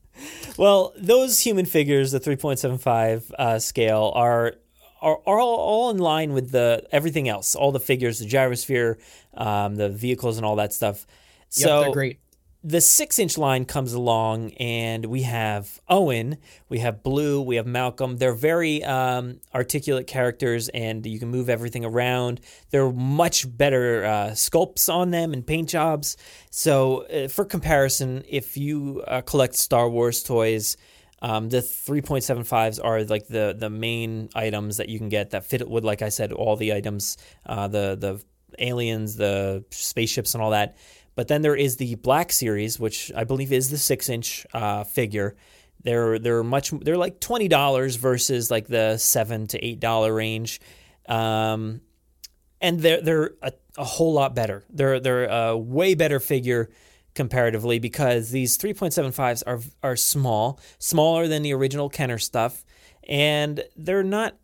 [0.56, 4.54] well, those human figures, the 3.75 uh, scale, are
[5.00, 8.96] are, are all, all, in line with the everything else, all the figures, the gyrosphere,
[9.34, 11.06] um, the vehicles, and all that stuff.
[11.50, 12.18] So yep, they're great
[12.66, 16.38] the six inch line comes along, and we have Owen,
[16.70, 18.16] we have Blue, we have Malcolm.
[18.16, 22.40] They're very um, articulate characters, and you can move everything around.
[22.70, 26.16] They're much better uh, sculpts on them and paint jobs.
[26.50, 30.78] So, uh, for comparison, if you uh, collect Star Wars toys,
[31.20, 35.68] um, the 3.75s are like the the main items that you can get that fit
[35.68, 38.22] with, like I said, all the items, uh, the the
[38.58, 40.76] aliens, the spaceships, and all that.
[41.14, 44.84] But then there is the Black Series, which I believe is the six inch uh,
[44.84, 45.36] figure.
[45.82, 50.60] They're they're much they're like twenty dollars versus like the seven to eight dollar range,
[51.08, 51.82] um,
[52.60, 54.64] and they're they're a, a, whole lot better.
[54.70, 56.70] They're they're a way better figure
[57.14, 62.64] comparatively because these 3.75s are are small, smaller than the original Kenner stuff,
[63.06, 64.36] and they're not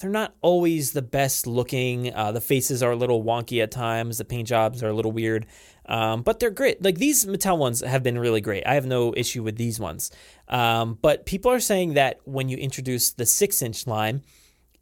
[0.00, 2.14] they're not always the best looking.
[2.14, 4.18] Uh, the faces are a little wonky at times.
[4.18, 5.46] The paint jobs are a little weird.
[5.86, 6.82] Um, but they're great.
[6.82, 8.66] Like these Mattel ones have been really great.
[8.66, 10.10] I have no issue with these ones.
[10.48, 14.22] Um, but people are saying that when you introduce the six inch line,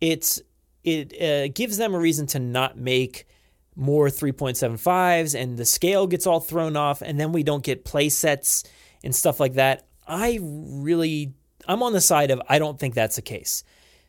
[0.00, 0.40] it's
[0.84, 3.26] it uh, gives them a reason to not make
[3.74, 8.08] more 3.75s and the scale gets all thrown off and then we don't get play
[8.08, 8.64] sets
[9.02, 9.86] and stuff like that.
[10.06, 11.32] I really
[11.66, 13.64] I'm on the side of I don't think that's the case.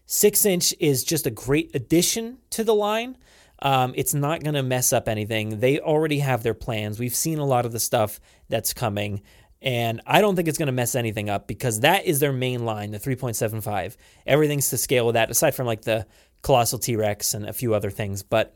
[0.06, 3.18] Six inch is just a great addition to the line.
[3.64, 5.62] Um, it's not going to mess up anything.
[5.62, 7.00] They already have their plans.
[7.00, 9.22] We've seen a lot of the stuff that's coming.
[9.62, 12.66] And I don't think it's going to mess anything up because that is their main
[12.66, 13.96] line, the 3.75.
[14.28, 16.06] Everything's to scale with that, aside from like the
[16.42, 18.22] Colossal T Rex and a few other things.
[18.22, 18.54] But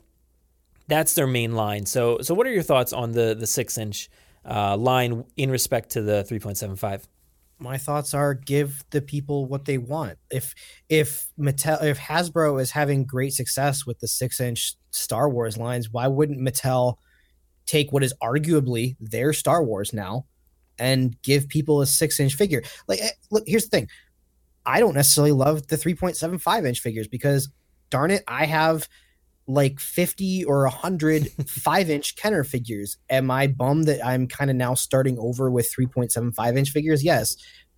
[0.88, 1.86] that's their main line.
[1.86, 4.10] So, so what are your thoughts on the the six inch
[4.44, 7.08] uh, line in respect to the 3.75?
[7.60, 10.18] my thoughts are give the people what they want.
[10.30, 10.54] If
[10.90, 15.92] if Mattel if Hasbro is having great success with the six inch Star Wars lines,
[15.92, 16.98] why wouldn't Mattel
[17.66, 20.26] take what is arguably their Star Wars now
[20.80, 22.64] and give people a six inch figure?
[22.88, 23.88] Like, eh, look, here's the thing.
[24.66, 27.50] I don't necessarily love the 3.75 inch figures because
[27.90, 28.88] darn it, I have
[29.48, 32.98] like 50 or 100 5 inch Kenner figures.
[33.10, 37.04] Am I bummed that I'm kind of now starting over with 3.75 inch figures?
[37.04, 37.38] Yes.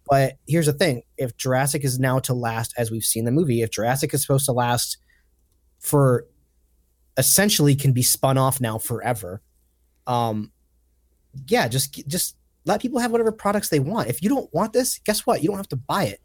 [0.10, 3.62] But here's the thing if Jurassic is now to last, as we've seen the movie,
[3.62, 4.98] if Jurassic is supposed to last
[5.80, 6.26] for
[7.20, 9.42] essentially can be spun off now forever,
[10.08, 10.52] um,
[11.48, 14.10] yeah, just just let people have whatever products they want.
[14.10, 15.44] If you don't want this, guess what?
[15.44, 16.22] You don't have to buy it.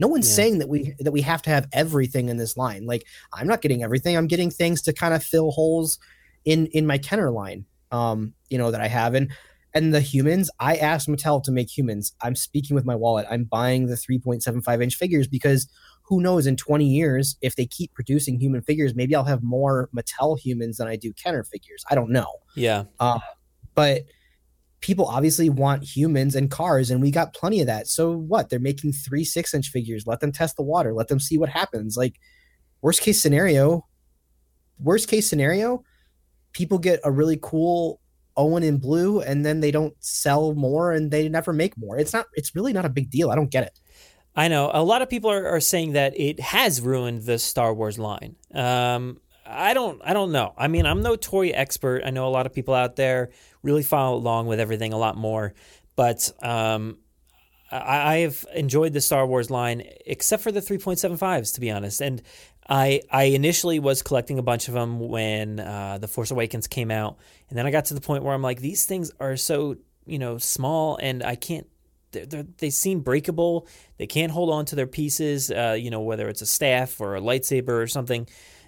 [0.00, 0.36] No one's yeah.
[0.36, 2.86] saying that we that we have to have everything in this line.
[2.86, 4.16] Like I'm not getting everything.
[4.16, 5.98] I'm getting things to kind of fill holes
[6.44, 7.66] in in my Kenner line.
[7.92, 9.30] Um, you know that I have and
[9.74, 10.50] and the humans.
[10.58, 12.12] I asked Mattel to make humans.
[12.22, 13.26] I'm speaking with my wallet.
[13.30, 15.68] I'm buying the 3.75 inch figures because
[16.10, 19.88] who knows in 20 years if they keep producing human figures, maybe I'll have more
[19.94, 21.84] Mattel humans than I do Kenner figures.
[21.88, 22.26] I don't know.
[22.56, 22.84] Yeah.
[22.98, 23.20] Uh,
[23.76, 24.02] but
[24.80, 27.86] people obviously want humans and cars, and we got plenty of that.
[27.86, 28.50] So what?
[28.50, 30.04] They're making three six inch figures.
[30.04, 30.92] Let them test the water.
[30.92, 31.96] Let them see what happens.
[31.96, 32.16] Like
[32.82, 33.86] worst case scenario,
[34.80, 35.84] worst case scenario,
[36.52, 38.00] people get a really cool
[38.36, 41.98] Owen in blue, and then they don't sell more, and they never make more.
[41.98, 42.26] It's not.
[42.34, 43.30] It's really not a big deal.
[43.30, 43.78] I don't get it.
[44.40, 47.74] I know a lot of people are, are saying that it has ruined the Star
[47.74, 48.36] Wars line.
[48.54, 50.54] Um, I don't I don't know.
[50.56, 52.04] I mean, I'm no toy expert.
[52.06, 53.32] I know a lot of people out there
[53.62, 55.52] really follow along with everything a lot more,
[55.94, 56.96] but um,
[57.70, 62.00] I, have enjoyed the Star Wars line except for the 3.75s, to be honest.
[62.00, 62.22] And
[62.66, 66.90] I I initially was collecting a bunch of them when uh, the Force Awakens came
[66.90, 67.18] out,
[67.50, 69.76] and then I got to the point where I'm like, these things are so
[70.06, 71.66] you know small, and I can't.
[72.12, 73.66] They're, they seem breakable.
[73.98, 75.50] They can't hold on to their pieces.
[75.50, 78.26] Uh, you know, whether it's a staff or a lightsaber or something.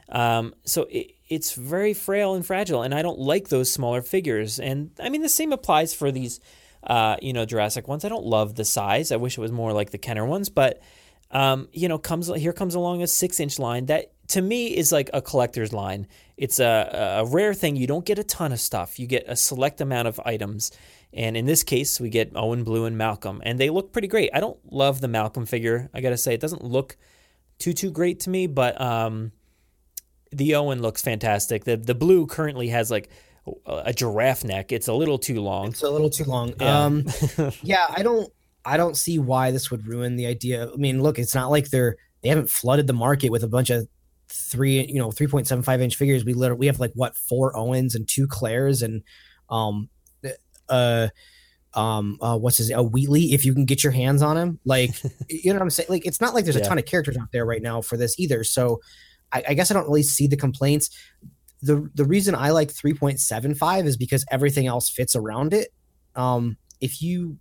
[0.09, 4.61] Um, so it, it's very frail and fragile, and I don't like those smaller figures.
[4.61, 6.41] And I mean, the same applies for these,
[6.85, 8.05] uh, you know, Jurassic ones.
[8.05, 9.11] I don't love the size.
[9.11, 10.83] I wish it was more like the Kenner ones, but
[11.31, 14.93] um, you know, comes here comes along a six inch line that to me is
[14.93, 16.07] like a collector's line.
[16.37, 17.77] It's a, a rare thing.
[17.77, 18.99] You don't get a ton of stuff.
[18.99, 20.73] You get a select amount of items.
[21.15, 24.31] And in this case, we get Owen Blue and Malcolm, and they look pretty great.
[24.33, 25.91] I don't love the Malcolm figure.
[25.93, 26.97] I gotta say, it doesn't look
[27.59, 29.33] too too great to me, but um,
[30.31, 31.65] the Owen looks fantastic.
[31.65, 33.11] The the blue currently has like
[33.67, 34.73] a giraffe neck.
[34.73, 35.69] It's a little too long.
[35.69, 36.55] It's a little too long.
[36.61, 36.85] Yeah.
[36.85, 37.07] Um,
[37.63, 38.33] yeah, I don't,
[38.65, 40.71] I don't see why this would ruin the idea.
[40.73, 43.71] I mean, look, it's not like they're they haven't flooded the market with a bunch
[43.71, 43.89] of
[44.29, 46.25] three, you know, three point seven five inch figures.
[46.25, 49.03] We literally we have like what four Owens and two Claires and
[49.51, 49.89] um,
[50.73, 51.09] uh,
[51.75, 54.59] um, uh, what's his a Wheatley if you can get your hands on him.
[54.65, 54.91] Like,
[55.29, 55.89] you know what I'm saying?
[55.89, 58.19] Like, it's not like there's a ton of characters out there right now for this
[58.19, 58.45] either.
[58.45, 58.81] So,
[59.33, 60.91] I, I guess I don't really see the complaints.
[61.63, 65.69] The the reason I like 3.75 is because everything else fits around it.
[66.15, 67.39] Um, if you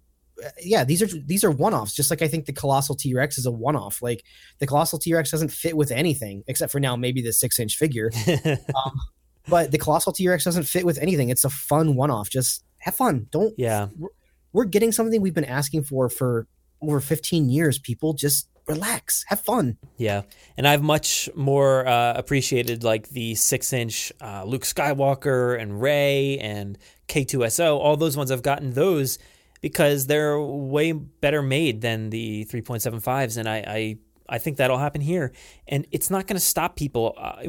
[0.61, 1.93] yeah, these are these are one-offs.
[1.93, 4.01] Just like I think the colossal T-Rex is a one-off.
[4.01, 4.23] Like
[4.59, 8.11] the colossal T-Rex doesn't fit with anything except for now maybe the six-inch figure.
[8.45, 8.99] um,
[9.47, 11.29] but the colossal T-Rex doesn't fit with anything.
[11.29, 12.29] It's a fun one-off.
[12.29, 13.27] Just have fun.
[13.32, 13.88] Don't Yeah.
[13.97, 14.09] we're,
[14.53, 16.47] we're getting something we've been asking for for
[16.82, 17.79] over 15 years.
[17.79, 19.77] People just relax, have fun.
[19.97, 20.21] Yeah,
[20.57, 26.77] and I've much more uh, appreciated like the six-inch uh, Luke Skywalker and Rey and
[27.07, 27.77] K2SO.
[27.77, 29.19] All those ones I've gotten those
[29.61, 33.97] because they're way better made than the 3.75s, and I I,
[34.29, 35.34] I think that'll happen here.
[35.67, 37.15] And it's not going to stop people.
[37.17, 37.41] Uh,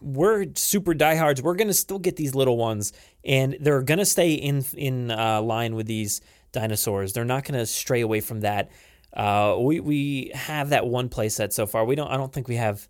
[0.00, 1.42] we're super diehards.
[1.42, 2.92] We're going to still get these little ones,
[3.24, 6.20] and they're going to stay in in uh, line with these
[6.52, 7.12] dinosaurs.
[7.12, 8.70] They're not going to stray away from that.
[9.12, 11.84] Uh, we we have that one playset so far.
[11.84, 12.08] We don't.
[12.08, 12.88] I don't think we have.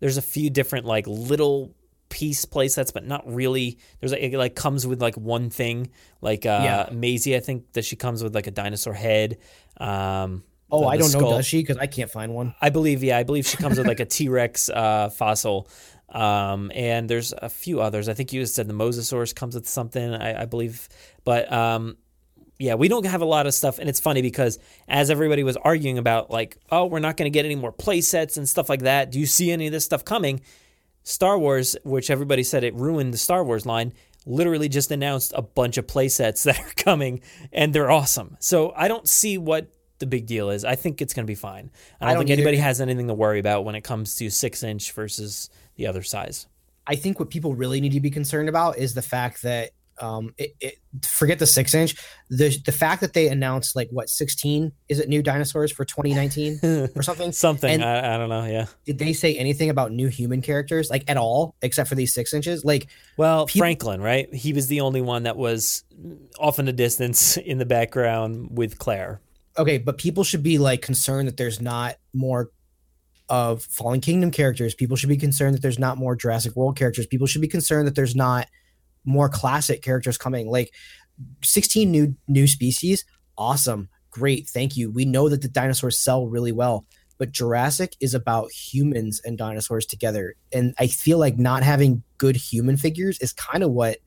[0.00, 1.74] There's a few different like little
[2.08, 3.78] piece playsets, but not really.
[3.98, 5.90] There's like, it like comes with like one thing.
[6.20, 6.88] Like uh, Yeah.
[6.92, 9.38] Maisie, I think that she comes with like a dinosaur head.
[9.78, 11.60] Um, Oh, the- I the don't know, does she?
[11.60, 12.52] Because I can't find one.
[12.60, 15.68] I believe, yeah, I believe she comes with like a T Rex uh, fossil.
[16.16, 18.08] Um, and there's a few others.
[18.08, 20.88] I think you said the Mosasaurus comes with something, I, I believe.
[21.24, 21.98] But um,
[22.58, 23.78] yeah, we don't have a lot of stuff.
[23.78, 24.58] And it's funny because
[24.88, 28.00] as everybody was arguing about, like, oh, we're not going to get any more play
[28.00, 30.40] sets and stuff like that, do you see any of this stuff coming?
[31.02, 33.92] Star Wars, which everybody said it ruined the Star Wars line,
[34.24, 37.20] literally just announced a bunch of play sets that are coming
[37.52, 38.38] and they're awesome.
[38.40, 40.64] So I don't see what the big deal is.
[40.64, 41.70] I think it's going to be fine.
[42.00, 42.40] I don't, I don't think either.
[42.40, 46.02] anybody has anything to worry about when it comes to six inch versus the other
[46.02, 46.46] size.
[46.86, 50.34] I think what people really need to be concerned about is the fact that um,
[50.36, 50.74] it, it,
[51.06, 51.96] forget the six inch.
[52.28, 56.90] The the fact that they announced like what sixteen is it new dinosaurs for 2019
[56.94, 57.32] or something?
[57.32, 57.82] Something.
[57.82, 58.44] I, I don't know.
[58.44, 58.66] Yeah.
[58.84, 62.34] did they say anything about new human characters like at all except for these six
[62.34, 62.62] inches?
[62.62, 64.32] Like Well, Peop- Franklin, right?
[64.34, 65.82] He was the only one that was
[66.38, 69.22] off in the distance in the background with Claire.
[69.56, 72.50] okay, but people should be like concerned that there's not more
[73.28, 74.74] of Fallen Kingdom characters.
[74.74, 77.06] People should be concerned that there's not more Jurassic World characters.
[77.06, 78.46] People should be concerned that there's not
[79.04, 80.48] more classic characters coming.
[80.48, 80.72] Like
[81.42, 83.04] 16 new new species,
[83.38, 84.90] awesome, great, thank you.
[84.90, 86.84] We know that the dinosaurs sell really well,
[87.18, 90.34] but Jurassic is about humans and dinosaurs together.
[90.52, 93.98] And I feel like not having good human figures is kind of what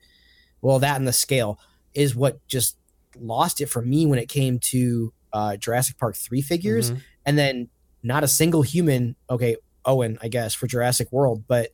[0.62, 1.58] well, that and the scale
[1.94, 2.76] is what just
[3.18, 6.90] lost it for me when it came to uh, Jurassic Park 3 figures.
[6.90, 7.02] Mhm.
[7.26, 7.68] And then
[8.02, 11.70] not a single human, okay, Owen, I guess, for Jurassic World, but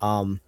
[0.00, 0.40] um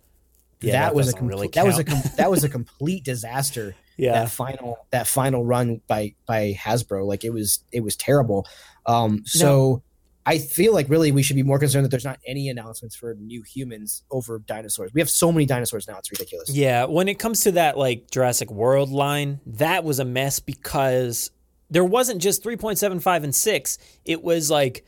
[0.60, 3.04] Yeah, that, that was a compl- really that was a com- that was a complete
[3.04, 3.74] disaster.
[3.96, 4.12] Yeah.
[4.12, 8.46] That final that final run by by Hasbro, like it was it was terrible.
[8.86, 9.82] Um so
[10.26, 13.14] I feel like really we should be more concerned that there's not any announcements for
[13.14, 14.92] new humans over dinosaurs.
[14.92, 16.50] We have so many dinosaurs now; it's ridiculous.
[16.50, 21.30] Yeah, when it comes to that like Jurassic World line, that was a mess because
[21.70, 23.78] there wasn't just 3.75 and 6.
[24.04, 24.84] It was like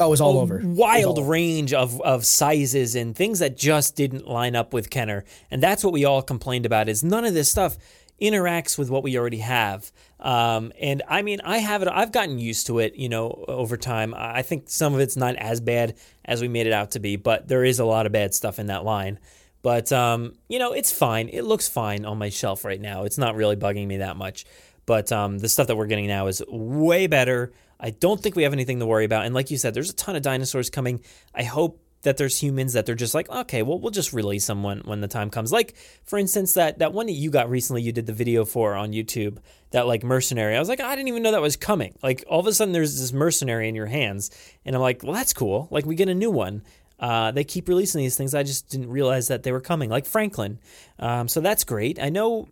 [0.00, 0.60] Oh, it was all over.
[0.64, 1.30] Wild all over.
[1.30, 5.24] range of of sizes and things that just didn't line up with Kenner.
[5.50, 7.76] And that's what we all complained about is none of this stuff
[8.20, 9.90] interacts with what we already have.
[10.20, 11.88] Um, and I mean, I have it.
[11.88, 14.14] I've gotten used to it, you know, over time.
[14.14, 17.00] I I think some of it's not as bad as we made it out to
[17.00, 19.18] be, but there is a lot of bad stuff in that line.
[19.60, 21.28] But um, you know, it's fine.
[21.28, 23.04] It looks fine on my shelf right now.
[23.04, 24.44] It's not really bugging me that much.
[24.86, 27.52] But um, the stuff that we're getting now is way better.
[27.82, 29.26] I don't think we have anything to worry about.
[29.26, 31.02] And like you said, there's a ton of dinosaurs coming.
[31.34, 34.62] I hope that there's humans that they're just like, okay, well, we'll just release them
[34.62, 35.52] when, when the time comes.
[35.52, 38.74] Like, for instance, that, that one that you got recently, you did the video for
[38.74, 39.38] on YouTube,
[39.70, 40.56] that like mercenary.
[40.56, 41.96] I was like, I didn't even know that was coming.
[42.02, 44.30] Like, all of a sudden, there's this mercenary in your hands.
[44.64, 45.68] And I'm like, well, that's cool.
[45.70, 46.62] Like, we get a new one.
[46.98, 48.34] Uh, they keep releasing these things.
[48.34, 50.58] I just didn't realize that they were coming, like Franklin.
[50.98, 52.00] Um, so that's great.
[52.00, 52.48] I know,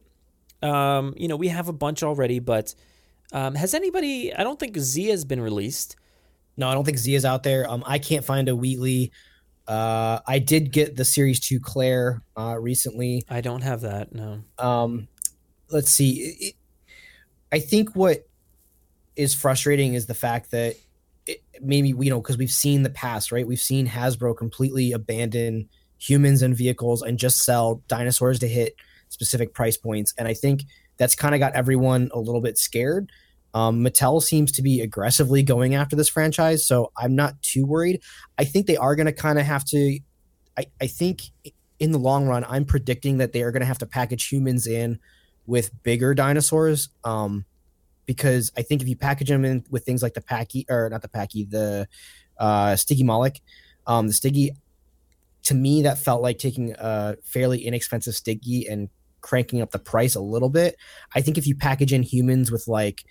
[0.63, 2.75] um, you know, we have a bunch already, but
[3.33, 4.35] um, has anybody?
[4.35, 5.97] I don't think Z has been released.
[6.57, 7.69] No, I don't think Z is out there.
[7.71, 9.13] Um, I can't find a Wheatley.
[9.67, 13.23] Uh, I did get the Series Two Claire uh, recently.
[13.31, 14.13] I don't have that.
[14.13, 14.43] No.
[14.59, 15.09] Um,
[15.71, 16.37] let's see.
[16.41, 16.55] It,
[17.53, 18.29] I think what
[19.17, 20.77] is frustrating is the fact that
[21.27, 23.47] it, maybe you know because we've seen the past, right?
[23.47, 25.69] We've seen Hasbro completely abandon
[25.99, 28.75] humans and vehicles and just sell dinosaurs to hit
[29.09, 30.65] specific price points, and I think
[30.97, 33.11] that's kind of got everyone a little bit scared.
[33.53, 38.01] Um, Mattel seems to be aggressively going after this franchise, so I'm not too worried.
[38.39, 39.99] I think they are going to kind of have to.
[40.57, 41.23] I, I think
[41.79, 44.67] in the long run, I'm predicting that they are going to have to package humans
[44.67, 45.01] in
[45.47, 46.91] with bigger dinosaurs.
[47.05, 47.45] Um,
[48.07, 51.03] because I think if you package them in with things like the Packy or not
[51.03, 51.87] the Packy, the
[52.39, 53.41] uh, Stygimoloch,
[53.87, 54.51] um, the Stiggy,
[55.45, 58.89] to me that felt like taking a fairly inexpensive Stiggy and
[59.21, 60.77] cranking up the price a little bit.
[61.15, 63.05] I think if you package in humans with like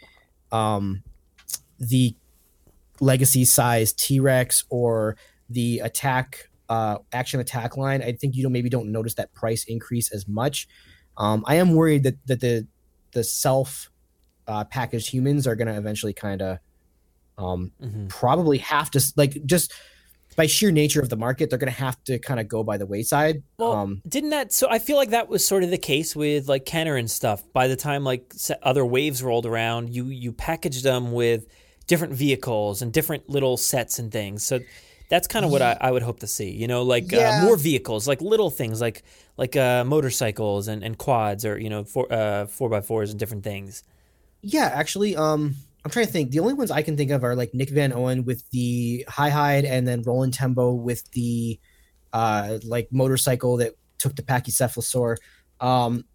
[0.51, 1.03] um,
[1.79, 2.15] the
[2.99, 5.15] legacy size T Rex or
[5.49, 9.63] the attack uh, action attack line, I think you don't maybe don't notice that price
[9.65, 10.67] increase as much.
[11.17, 12.67] Um, I am worried that that the
[13.11, 13.89] the self
[14.47, 16.57] uh, packaged humans are going to eventually kind of
[17.37, 18.07] um, mm-hmm.
[18.07, 19.73] probably have to like just
[20.39, 22.77] by sheer nature of the market, they're going to have to kind of go by
[22.77, 23.43] the wayside.
[23.57, 24.53] Well, um, didn't that?
[24.53, 27.43] So I feel like that was sort of the case with like Kenner and stuff.
[27.51, 28.33] By the time like
[28.63, 31.45] other waves rolled around, you you packaged them with
[31.87, 34.45] different vehicles and different little sets and things.
[34.45, 34.61] So
[35.09, 36.51] that's kind of what I, I, would hope to see.
[36.51, 37.41] You know, like uh, yeah.
[37.41, 39.03] uh, more vehicles, like little things, like
[39.35, 43.19] like uh, motorcycles and, and quads, or you know, four uh, four by fours and
[43.19, 43.83] different things.
[44.41, 46.31] Yeah, actually, um, I'm trying to think.
[46.31, 49.29] The only ones I can think of are like Nick Van Owen with the high
[49.29, 51.59] hide, and then Roland Tembo with the
[52.13, 55.17] uh, like motorcycle that took the Pachycephalosaur.
[55.59, 56.05] Um,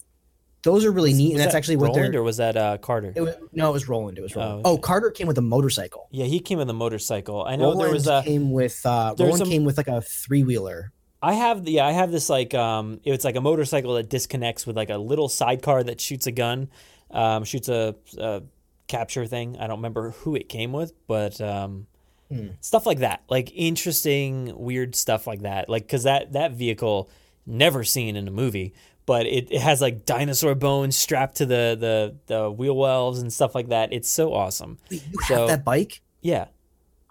[0.63, 2.21] those are really neat, and that's that actually what Roland they're.
[2.21, 3.13] or was that uh, Carter?
[3.15, 4.19] It was, no, it was Roland.
[4.19, 4.63] It was Roland.
[4.65, 4.79] Oh, okay.
[4.79, 6.09] oh, Carter came with a motorcycle.
[6.11, 7.45] Yeah, he came with a motorcycle.
[7.45, 10.43] I know Roland there was a came with uh, Roland came with like a three
[10.43, 10.93] wheeler.
[11.23, 14.77] I have yeah, I have this like um, it's like a motorcycle that disconnects with
[14.77, 16.69] like a little sidecar that shoots a gun,
[17.11, 18.43] um, shoots a, a
[18.87, 19.57] capture thing.
[19.59, 21.87] I don't remember who it came with, but um,
[22.31, 22.49] hmm.
[22.61, 27.11] stuff like that, like interesting, weird stuff like that, like because that that vehicle
[27.47, 28.75] never seen in a movie,
[29.07, 33.33] but it, it has like dinosaur bones strapped to the the the wheel wells and
[33.33, 33.93] stuff like that.
[33.93, 34.79] It's so awesome.
[34.91, 36.01] Wait, you so, have that bike?
[36.21, 36.47] Yeah.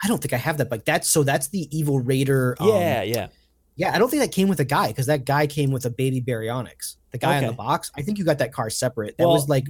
[0.04, 0.84] I don't think I have that bike.
[0.84, 2.58] That's so that's the Evil Raider.
[2.60, 3.28] Um, yeah, yeah.
[3.76, 5.90] Yeah, I don't think that came with a guy because that guy came with a
[5.90, 6.98] baby Baryonyx.
[7.12, 7.46] The guy okay.
[7.46, 7.92] on the box.
[7.96, 9.18] I think you got that car separate.
[9.18, 9.66] That well, was like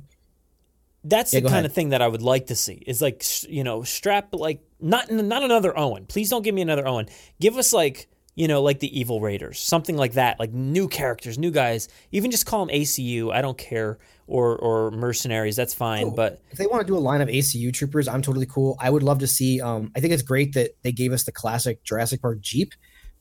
[1.03, 1.65] that's yeah, the kind ahead.
[1.65, 2.83] of thing that I would like to see.
[2.85, 6.05] Is like you know strap like not not another Owen.
[6.05, 7.07] Please don't give me another Owen.
[7.39, 10.39] Give us like you know like the Evil Raiders, something like that.
[10.39, 11.89] Like new characters, new guys.
[12.11, 13.33] Even just call them ACU.
[13.33, 13.99] I don't care.
[14.25, 15.57] Or or mercenaries.
[15.57, 16.05] That's fine.
[16.05, 18.77] Oh, but if they want to do a line of ACU troopers, I'm totally cool.
[18.79, 19.59] I would love to see.
[19.59, 22.73] Um, I think it's great that they gave us the classic Jurassic Park Jeep,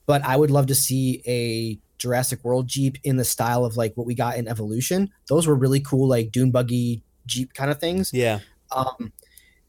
[0.05, 3.97] but I would love to see a Jurassic World Jeep in the style of like
[3.97, 5.09] what we got in Evolution.
[5.27, 8.11] Those were really cool, like dune buggy Jeep kind of things.
[8.13, 8.39] Yeah.
[8.71, 9.11] Um,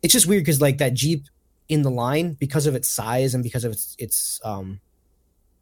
[0.02, 1.24] it's just weird because like that Jeep
[1.68, 4.80] in the line because of its size and because of its its um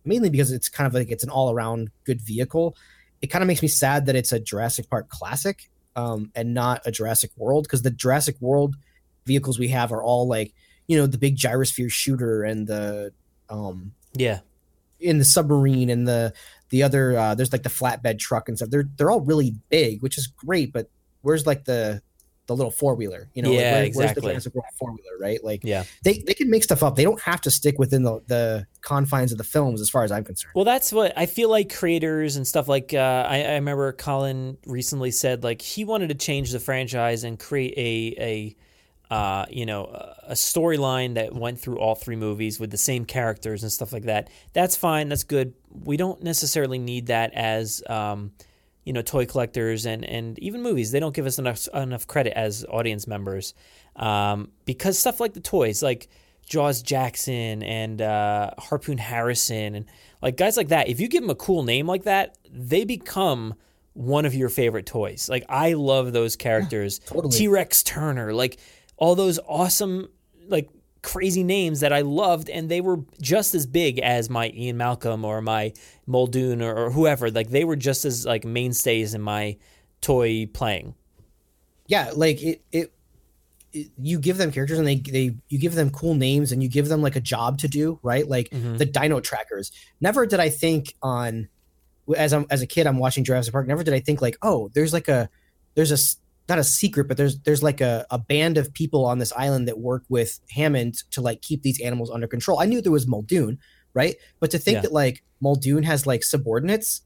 [0.04, 2.76] mainly because it's kind of like it's an all around good vehicle.
[3.20, 6.82] It kind of makes me sad that it's a Jurassic Park classic um, and not
[6.84, 8.76] a Jurassic World because the Jurassic World
[9.26, 10.52] vehicles we have are all like
[10.88, 13.12] you know the big gyrosphere shooter and the
[13.48, 14.40] um yeah
[14.98, 16.32] in the submarine and the
[16.70, 18.70] the other uh, there's like the flatbed truck and stuff.
[18.70, 20.88] They're they're all really big, which is great, but
[21.22, 22.02] where's like the
[22.48, 23.30] the little four wheeler?
[23.34, 24.32] You know, yeah, like where, exactly.
[24.32, 25.42] Where's the Jurassic four wheeler, right?
[25.42, 26.96] Like, yeah, they they can make stuff up.
[26.96, 30.12] They don't have to stick within the the confines of the films, as far as
[30.12, 30.52] I'm concerned.
[30.54, 32.92] Well, that's what I feel like creators and stuff like.
[32.92, 37.38] Uh, I, I remember Colin recently said like he wanted to change the franchise and
[37.38, 38.56] create a a.
[39.10, 39.84] Uh, you know,
[40.22, 44.04] a storyline that went through all three movies with the same characters and stuff like
[44.04, 44.30] that.
[44.54, 45.10] That's fine.
[45.10, 45.52] That's good.
[45.70, 48.32] We don't necessarily need that as um,
[48.84, 50.90] you know toy collectors and and even movies.
[50.90, 53.54] They don't give us enough enough credit as audience members
[53.96, 56.08] um, because stuff like the toys like
[56.46, 59.86] Jaws Jackson and uh, Harpoon Harrison and
[60.20, 63.54] like guys like that if you give them a cool name like that they become
[63.94, 65.28] one of your favorite toys.
[65.28, 67.00] Like I love those characters.
[67.04, 67.38] yeah, totally.
[67.38, 68.58] T Rex Turner like
[68.96, 70.08] all those awesome
[70.48, 70.68] like
[71.02, 75.24] crazy names that I loved, and they were just as big as my Ian Malcolm
[75.24, 75.72] or my
[76.06, 77.30] Muldoon or, or whoever.
[77.30, 79.56] Like they were just as like mainstays in my
[80.00, 80.94] toy playing.
[81.88, 82.92] Yeah, like it, it,
[83.72, 86.68] it you give them characters and they they you give them cool names and you
[86.68, 88.28] give them like a job to do, right?
[88.28, 88.78] Like Mhm.
[88.78, 89.72] the Dino Trackers.
[90.00, 91.48] Never did I think on
[92.16, 93.66] as I'm as a kid I'm watching Jurassic Park.
[93.66, 95.28] Never did I think like, oh, there's like a
[95.74, 95.98] there's a
[96.52, 99.66] not a secret, but there's there's like a, a band of people on this island
[99.68, 102.60] that work with Hammond to like keep these animals under control.
[102.60, 103.58] I knew there was Muldoon,
[103.94, 104.16] right?
[104.40, 104.82] But to think Yeah.
[104.82, 107.00] that like Muldoon has like subordinates,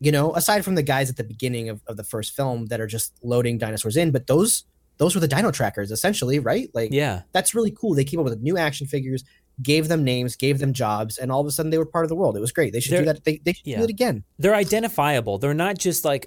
[0.00, 2.80] you know, aside from the guys at the beginning of, of the first film that
[2.80, 4.64] are just loading dinosaurs in, but those
[4.98, 6.68] those were the dino trackers essentially, right?
[6.74, 7.22] Like Yeah.
[7.32, 7.94] that's really cool.
[7.94, 9.24] They came up with new action figures,
[9.62, 12.08] gave them names, gave them jobs, and all of a sudden they were part of
[12.08, 12.36] the world.
[12.36, 12.72] It was great.
[12.72, 13.24] They should do They're- that.
[13.24, 13.78] They, they should yeah.
[13.78, 14.24] do it again.
[14.38, 15.38] They're identifiable.
[15.38, 16.26] They're not just like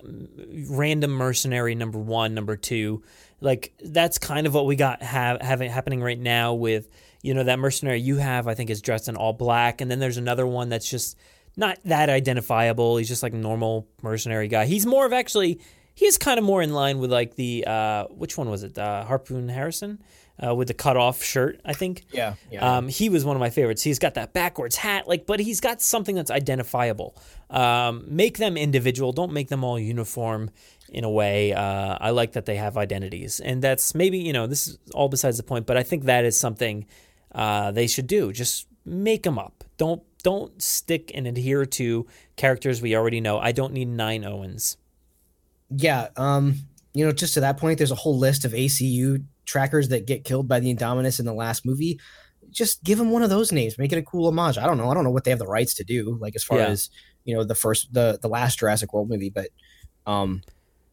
[0.70, 3.04] random mercenary number one, number two.
[3.42, 6.90] Like that's kind of what we got have having happening right now with
[7.22, 8.48] you know that mercenary you have.
[8.48, 11.18] I think is dressed in all black, and then there's another one that's just
[11.58, 12.98] not that identifiable.
[12.98, 14.66] He's just like normal mercenary guy.
[14.66, 15.60] He's more of actually
[15.96, 18.78] he is kind of more in line with like the uh, which one was it?
[18.78, 20.02] Uh, Harpoon Harrison
[20.46, 21.60] uh, with the cut off shirt.
[21.66, 22.06] I think.
[22.12, 22.78] Yeah, yeah.
[22.78, 23.82] Um, he was one of my favorites.
[23.82, 27.16] He's got that backwards hat, like, but he's got something that's identifiable.
[27.50, 29.12] Um, make them individual.
[29.12, 30.52] Don't make them all uniform.
[30.90, 34.46] In a way, uh, I like that they have identities, and that's maybe you know
[34.46, 35.66] this is all besides the point.
[35.66, 36.86] But I think that is something
[37.32, 38.32] uh, they should do.
[38.32, 39.64] Just make them up.
[39.78, 43.40] Don't don't stick and adhere to characters we already know.
[43.40, 44.78] I don't need nine Owens.
[45.70, 46.10] Yeah.
[46.16, 46.56] Um,
[46.94, 50.24] you know, just to that point, there's a whole list of ACU trackers that get
[50.24, 52.00] killed by the Indominus in the last movie.
[52.50, 54.58] Just give them one of those names, make it a cool homage.
[54.58, 54.90] I don't know.
[54.90, 56.68] I don't know what they have the rights to do, like as far Yeah.
[56.68, 56.90] as
[57.26, 59.50] you know, the first the the last Jurassic World movie, but
[60.06, 60.42] um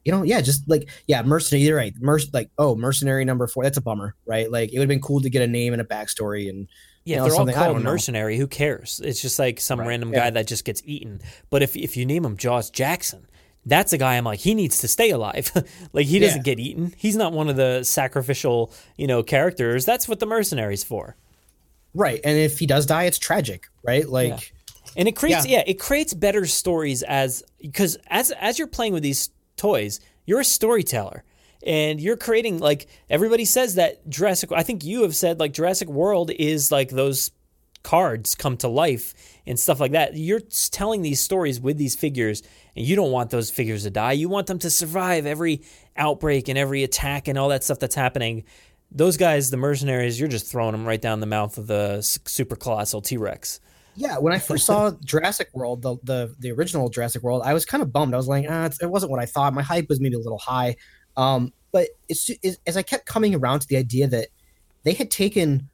[0.05, 1.65] you know, yeah, just like yeah, mercenary.
[1.65, 1.95] You're right.
[2.01, 3.65] Merc- like oh, mercenary number four.
[3.65, 4.51] That's a bummer, right?
[4.51, 6.69] Like it would have been cool to get a name and a backstory, and
[7.05, 8.39] Yeah, you know, they're all called mercenary.
[8.39, 9.01] Who cares?
[9.05, 10.21] It's just like some random yeah.
[10.21, 11.21] guy that just gets eaten.
[11.51, 13.27] But if if you name him Jaws Jackson,
[13.67, 15.51] that's a guy I'm like he needs to stay alive.
[15.93, 16.43] like he doesn't Yeah.
[16.55, 16.95] get eaten.
[16.97, 19.85] He's not one of the sacrificial you know characters.
[19.85, 21.17] That's what the mercenaries for.
[21.95, 22.21] right.
[22.25, 24.09] And if he does die, it's tragic, right?
[24.09, 24.53] Like
[24.97, 25.59] And it creates Yeah.
[25.59, 25.65] yeah.
[25.67, 30.45] it creates better stories as because as as you're playing with these toys, you're a
[30.45, 31.25] storyteller.
[31.67, 35.89] And you're creating like everybody says that Jurassic I think you have said like Jurassic
[35.89, 37.31] World is like those
[37.83, 39.15] cards come to life
[39.47, 40.17] and stuff like that.
[40.17, 42.43] You're telling these stories with these figures
[42.77, 44.13] and you don't want those figures to die.
[44.13, 45.63] You want them to survive every
[45.97, 48.45] outbreak and every attack and all that stuff that's happening.
[48.93, 52.57] Those guys, the mercenaries, you're just throwing them right down the mouth of the super
[52.57, 53.61] colossal T-Rex.
[53.97, 57.65] Yeah, when I first saw Jurassic World, the, the the original Jurassic World, I was
[57.65, 58.15] kind of bummed.
[58.15, 59.53] I was like, ah, it wasn't what I thought.
[59.53, 60.77] My hype was maybe a little high.
[61.17, 64.29] Um, but it's, it's as I kept coming around to the idea that
[64.85, 65.69] they had taken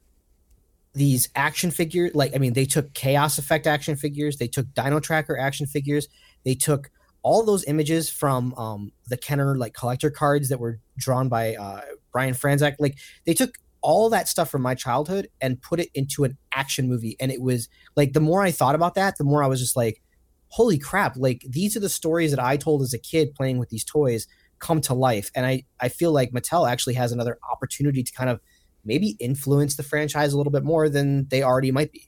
[0.97, 4.99] these action figures, like I mean, they took Chaos Effect action figures, they took Dino
[4.99, 6.07] Tracker action figures,
[6.43, 6.89] they took
[7.21, 11.81] all those images from um, the Kenner like collector cards that were drawn by uh,
[12.11, 12.75] Brian Franzak.
[12.79, 16.89] Like they took all that stuff from my childhood and put it into an action
[16.89, 19.59] movie, and it was like the more I thought about that, the more I was
[19.59, 20.01] just like,
[20.49, 21.15] holy crap!
[21.15, 24.27] Like these are the stories that I told as a kid playing with these toys
[24.57, 28.31] come to life, and I I feel like Mattel actually has another opportunity to kind
[28.31, 28.41] of
[28.87, 32.07] maybe influence the franchise a little bit more than they already might be.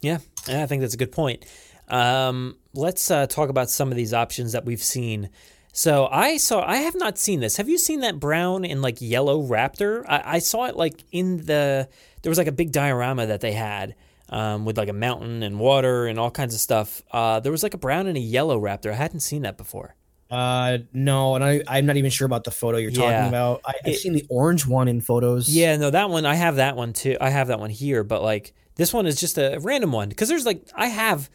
[0.00, 1.44] Yeah, I think that's a good point.
[1.88, 5.30] Um, let's uh, talk about some of these options that we've seen.
[5.72, 7.56] So I saw, I have not seen this.
[7.56, 10.04] Have you seen that brown and like yellow raptor?
[10.08, 11.88] I, I saw it like in the,
[12.22, 13.94] there was like a big diorama that they had
[14.28, 17.02] um, with like a mountain and water and all kinds of stuff.
[17.10, 18.90] Uh, there was like a brown and a yellow raptor.
[18.90, 19.94] I hadn't seen that before.
[20.30, 23.00] Uh, no, and I I'm not even sure about the photo you're Yeah.
[23.12, 23.62] talking about.
[23.64, 25.48] I, I've It- seen the orange one in photos.
[25.48, 27.16] Yeah, no, that one I have that one too.
[27.20, 30.28] I have that one here, but like this one is just a random one because
[30.28, 31.30] there's like I have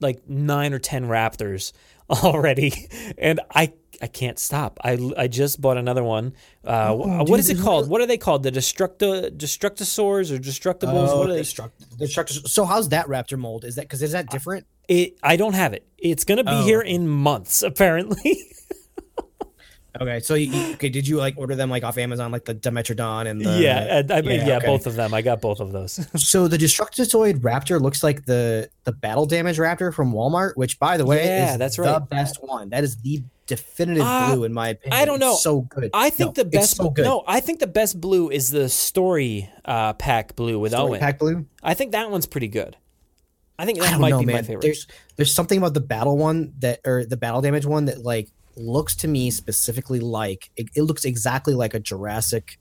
[0.00, 1.72] like nine or ten raptors
[2.10, 3.72] already, and I
[4.02, 4.78] I can't stop.
[4.84, 6.34] I I just bought another one.
[6.66, 7.88] Uh, Oh, what dude, is it called?
[7.88, 8.42] What are they called?
[8.42, 11.08] The destructo destructosaurs or destructibles?
[11.08, 11.40] Oh, what are they?
[11.40, 13.64] destruct- destruct- so how's that raptor mold?
[13.64, 14.66] Is that because is that different?
[14.88, 15.86] It I don't have it.
[15.98, 18.38] It's gonna be Oh, here in months apparently.
[19.98, 22.54] Okay, so you, you- okay, did you like order them like off Amazon, like the
[22.54, 24.66] Dimetrodon and the yeah, I, I, yeah, okay.
[24.66, 25.14] both of them.
[25.14, 26.06] I got both of those.
[26.22, 30.98] So the Destructoid Raptor looks like the the Battle Damage Raptor from Walmart, which by
[30.98, 32.68] the way, Yeah, is that's the best one.
[32.68, 35.00] That is the definitive Uh, blue in my opinion.
[35.00, 35.32] I don't know.
[35.32, 35.88] It's so good.
[35.94, 36.76] I think No, the best.
[36.76, 37.06] so good.
[37.06, 41.00] No, I think the best blue is the story uh, pack blue with Story Owen.
[41.00, 41.46] pack blue.
[41.62, 42.76] I think that one's pretty good.
[43.58, 44.36] I think I that don't might know, be man.
[44.36, 44.62] my favorite.
[44.62, 44.86] There's
[45.16, 48.96] there's something about the battle one that or the battle damage one that like looks
[48.96, 52.58] to me specifically like it, it looks exactly like a Jurassic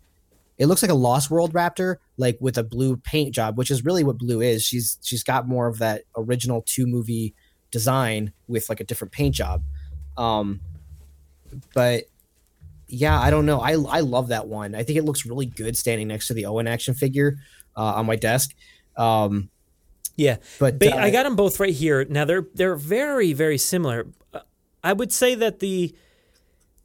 [0.58, 3.84] it looks like a Lost World Raptor, like with a blue paint job, which is
[3.84, 4.64] really what blue is.
[4.64, 7.34] She's she's got more of that original two movie
[7.72, 9.64] design with like a different paint job.
[10.18, 10.62] Um,
[11.74, 12.06] but
[12.88, 13.60] yeah, I don't know.
[13.60, 14.76] I I love that one.
[14.76, 17.38] I think it looks really good standing next to the Owen action figure
[17.76, 18.56] uh, on my desk.
[18.96, 19.50] Um,
[20.16, 22.06] yeah, but Ba- uh, I got them both right here.
[22.06, 24.08] Now they're they're very very similar.
[24.34, 24.40] Uh,
[24.84, 25.94] I would say that the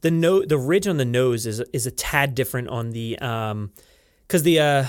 [0.01, 3.73] the no the ridge on the nose is is a tad different on the um
[4.27, 4.85] because the uh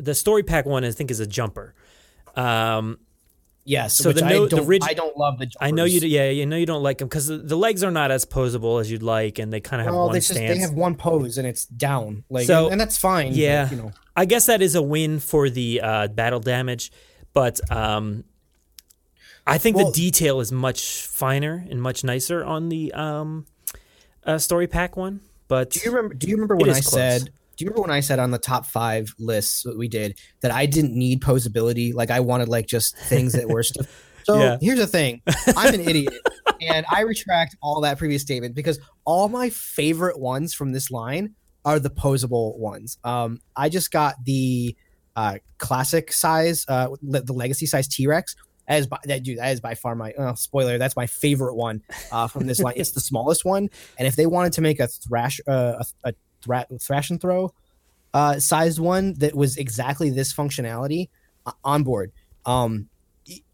[0.00, 1.74] the story pack one I think is a jumper.
[2.36, 2.98] Um,
[3.66, 4.82] Yes, so the I no, don't, the ridge.
[4.84, 5.50] I don't love the.
[5.58, 6.00] I know you.
[6.00, 8.78] Yeah, you know you don't like them because the, the legs are not as posable
[8.78, 10.52] as you'd like, and they kind of have Well, one just stance.
[10.54, 13.28] they have one pose and it's down, like, So, and, and that's fine.
[13.28, 16.92] but, yeah, you know, I guess that is a win for the uh, battle damage,
[17.34, 18.24] but um,
[19.46, 23.46] I think Well- the detail is much finer and much nicer on the um,
[24.24, 25.20] uh, story pack one.
[25.48, 26.14] But do you remember?
[26.14, 26.90] Do you remember when I close.
[26.90, 27.30] said?
[27.56, 30.50] Do you remember when I said on the top five lists that we did that
[30.50, 31.92] I didn't need posability?
[31.94, 33.86] Like I wanted like just things that were stuff.
[34.24, 34.56] So Yeah.
[34.58, 35.20] here's the thing:
[35.54, 36.14] I'm an idiot,
[36.62, 41.34] and I retract all that previous statement because all my favorite ones from this line
[41.66, 42.96] are the posable ones.
[43.04, 44.74] Um, I just got the
[45.16, 48.36] uh, classic size, uh, le- the legacy size T Rex.
[48.68, 49.38] That is by that dude.
[49.38, 50.78] That is by far my uh, spoiler.
[50.78, 52.74] That's my favorite one uh, from this line.
[52.76, 56.14] it's the smallest one, and if they wanted to make a thrash, uh, a, a
[56.42, 57.52] thra- thrash and throw
[58.14, 61.10] uh, sized one that was exactly this functionality
[61.44, 62.12] uh, on board.
[62.46, 62.88] Um,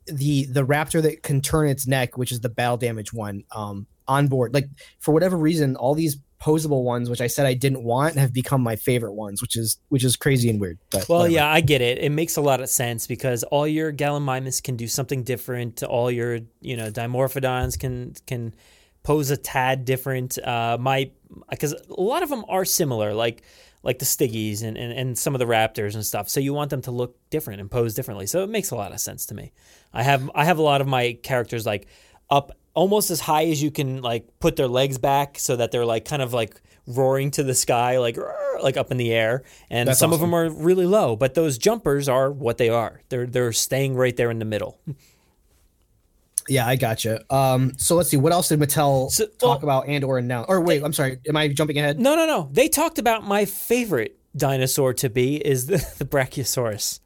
[0.06, 3.86] the the raptor that can turn its neck, which is the battle damage one, um,
[4.06, 4.52] on board.
[4.52, 8.32] Like for whatever reason, all these posable ones, which I said I didn't want, have
[8.32, 10.78] become my favorite ones, which is which is crazy and weird.
[10.90, 11.34] But Well, whatever.
[11.34, 11.98] yeah, I get it.
[11.98, 15.82] It makes a lot of sense because all your Gallimimus can do something different.
[15.82, 18.54] All your, you know, Dimorphodons can can
[19.02, 20.38] pose a tad different.
[20.38, 21.10] Uh, my
[21.50, 23.42] because a lot of them are similar, like
[23.82, 26.28] like the Stiggies and, and, and some of the Raptors and stuff.
[26.28, 28.26] So you want them to look different and pose differently.
[28.26, 29.52] So it makes a lot of sense to me.
[29.92, 31.86] I have I have a lot of my characters like
[32.30, 35.84] up almost as high as you can like put their legs back so that they're
[35.84, 38.16] like kind of like roaring to the sky like
[38.62, 41.58] like up in the air and That's some of them are really low but those
[41.58, 44.80] jumpers are what they are they're they're staying right there in the middle
[46.48, 47.22] yeah, I gotcha.
[47.32, 50.44] Um, so let's see, what else did Mattel So- talk well- about and or now?
[50.48, 52.00] Or wait, I'm sorry, am I jumping ahead?
[52.00, 57.00] no no no they talked about my favorite dinosaur to be is the, the brachiosaurus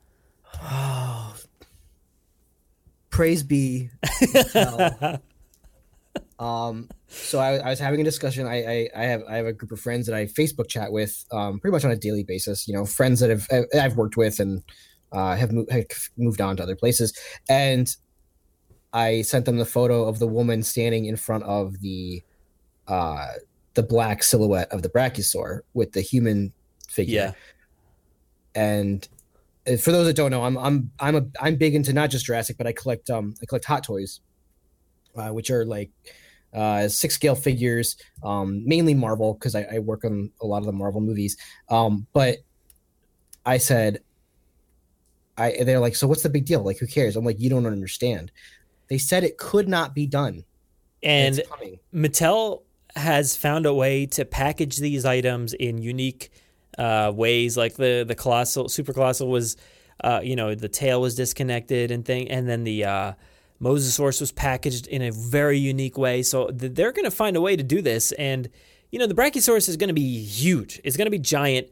[0.63, 1.35] oh
[3.11, 5.21] praise be Mattel.
[6.39, 8.47] um so I, I was having a discussion.
[8.47, 11.25] I, I i have i have a group of friends that i facebook chat with
[11.31, 13.47] um pretty much on a daily basis you know friends that have
[13.81, 14.63] i've worked with and
[15.13, 17.13] uh have, mo- have moved on to other places.
[17.49, 17.95] And
[18.93, 22.23] i sent them the photo of the woman standing in front of the
[22.89, 23.29] uh
[23.75, 26.53] the black silhouette of the brachiosaur with the human
[26.89, 27.35] figure.
[28.55, 28.61] Yeah.
[28.61, 29.07] And
[29.67, 32.27] uh, for those that don't know, I'm I'm I'm a I'm big into not just
[32.27, 34.21] Jurassic, but I collect um I collect Hot Toys,
[35.17, 35.91] uh, which are like
[36.55, 40.67] uh six scale figures, um mainly Marvel because I, I work on a lot of
[40.67, 41.37] the Marvel movies.
[41.69, 42.39] Um, but
[43.47, 44.01] I said,
[45.37, 46.63] I they're like, so what's the big deal?
[46.63, 47.17] Like, who cares?
[47.17, 48.31] I'm like, you don't understand.
[48.89, 50.45] They said it could not be done.
[51.03, 51.49] and it's.
[51.93, 52.63] Mattel
[52.97, 56.31] has found a way to package these items in unique
[56.79, 57.57] uh, ways.
[57.57, 59.57] Like the the colossal, super colossal was,
[60.03, 63.13] uh, you know, the tail was disconnected and thing, and then the uh,
[63.65, 66.23] Mosasaurus was packaged in a very unique way.
[66.23, 68.49] So th- they're going to find a way to do this, and
[68.91, 70.81] you know, the Brachiosaurus is going to be huge.
[70.85, 71.69] It's going to be giant.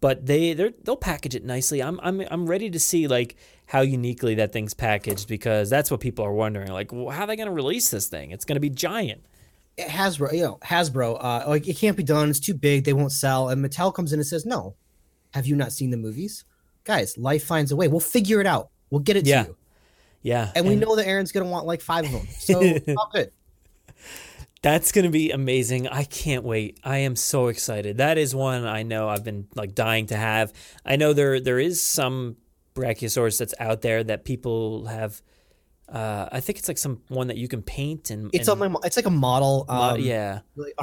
[0.00, 1.82] But they they they'll package it nicely.
[1.82, 6.00] I'm I'm I'm ready to see like how uniquely that thing's packaged because that's what
[6.00, 6.70] people are wondering.
[6.70, 8.30] Like, well, how are they going to release this thing?
[8.30, 9.24] It's going to be giant.
[9.78, 12.28] Hasbro, you know, Hasbro, uh, like it can't be done.
[12.30, 12.84] It's too big.
[12.84, 13.48] They won't sell.
[13.48, 14.74] And Mattel comes in and says, "No,
[15.32, 16.44] have you not seen the movies,
[16.84, 17.16] guys?
[17.16, 17.88] Life finds a way.
[17.88, 18.68] We'll figure it out.
[18.90, 19.42] We'll get it Yeah.
[19.44, 19.56] to you."
[20.26, 22.26] Yeah, And, we know that Aaron's gonna want like five of them.
[22.38, 22.60] So
[22.98, 23.30] all good.
[24.62, 25.86] that's going to be amazing.
[25.86, 26.80] I can't wait.
[26.82, 27.98] I am so excited.
[27.98, 30.52] That is one I know I've been like dying to have.
[30.84, 32.36] I know there there is some
[32.74, 35.22] Brachiosaurus that's out there that people have.
[35.88, 38.72] Uh, I think it's like some one that you can paint and It's and, on
[38.72, 38.80] my.
[38.82, 39.66] It's like a model.
[39.68, 40.40] uh, Um, yeah.
[40.56, 40.74] like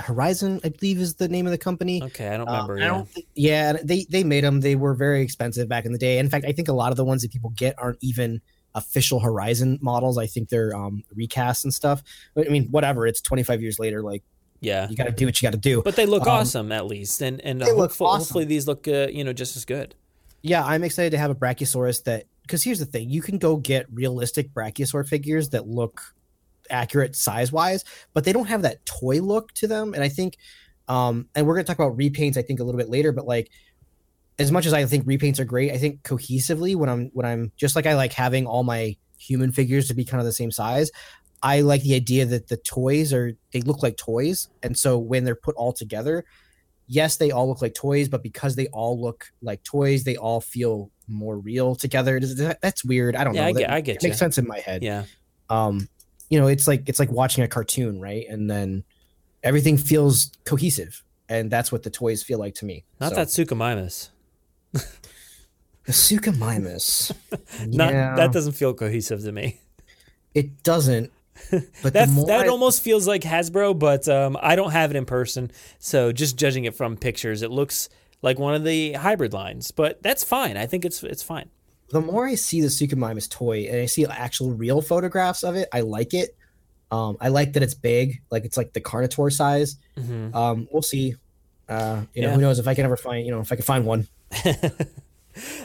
[0.00, 2.02] Horizon, I believe, is the name of the company.
[2.02, 2.76] Okay, I don't Uh, remember.
[2.78, 2.88] I yeah.
[2.88, 4.60] don't think, yeah, they they made them.
[4.60, 6.18] They were very expensive back in the day.
[6.18, 8.40] In fact, I think a lot of the ones that people get aren't even
[8.74, 10.18] official Horizon models.
[10.18, 12.02] I think they're um, recasts and stuff.
[12.34, 13.06] But I mean, whatever.
[13.06, 14.02] It's 25 years later.
[14.02, 14.22] Like
[14.60, 14.88] yeah.
[14.88, 15.82] you got to do what you got to do.
[15.82, 18.18] But they look Um, awesome at least, and and they look hopefully, awesome.
[18.20, 19.94] hopefully these look uh, you know just as good.
[20.42, 23.56] yeah, I'm excited to have a Brachiosaurus that because here's the thing: you can go
[23.56, 26.00] get realistic Brachiosaur figures that look
[26.70, 29.94] accurate size wise, but they don't have that toy look to them.
[29.94, 30.36] And I think,
[30.86, 33.50] um, and we're gonna talk about repaints, I think, a little bit later, but like
[34.38, 37.52] as much as I think repaints are great, I think cohesively when I'm when I'm
[37.56, 40.50] just like I like having all my human figures to be kind of the same
[40.50, 40.90] size.
[41.42, 45.24] I like the idea that the toys are they look like toys, and so when
[45.24, 46.24] they're put all together,
[46.86, 50.40] yes, they all look like toys, but because they all look like toys, they all
[50.40, 52.20] feel more real together.
[52.20, 53.16] That's weird.
[53.16, 53.48] I don't yeah, know.
[53.48, 54.82] I get, that, I get it makes sense in my head.
[54.82, 55.04] Yeah.
[55.48, 55.88] Um,
[56.28, 58.26] you know, it's like it's like watching a cartoon, right?
[58.28, 58.84] And then
[59.42, 62.84] everything feels cohesive, and that's what the toys feel like to me.
[63.00, 64.10] Not So- that Suchomimus.
[64.72, 67.12] the Suchomimus.
[67.66, 68.14] Not Yeah.
[68.16, 69.60] that doesn't feel cohesive to me.
[70.34, 71.12] It doesn't.
[71.82, 75.04] But That that I- almost feels like Hasbro, but um, I don't have it in
[75.06, 77.88] person, so just judging it from pictures, it looks
[78.22, 79.70] like one of the hybrid lines.
[79.70, 80.56] But that's fine.
[80.56, 81.48] I think it's it's fine.
[81.90, 85.68] the more I see the Suchomimus toy and I see actual real photographs of it,
[85.72, 86.36] I like it.
[86.90, 89.76] Um, I like that it's big, like it's like the Carnotaur size.
[89.96, 90.34] Mhm.
[90.34, 91.14] Um, we'll see.
[91.68, 92.34] Uh, you know, Yeah.
[92.34, 94.08] who knows if I can ever find, you know, if I can find one.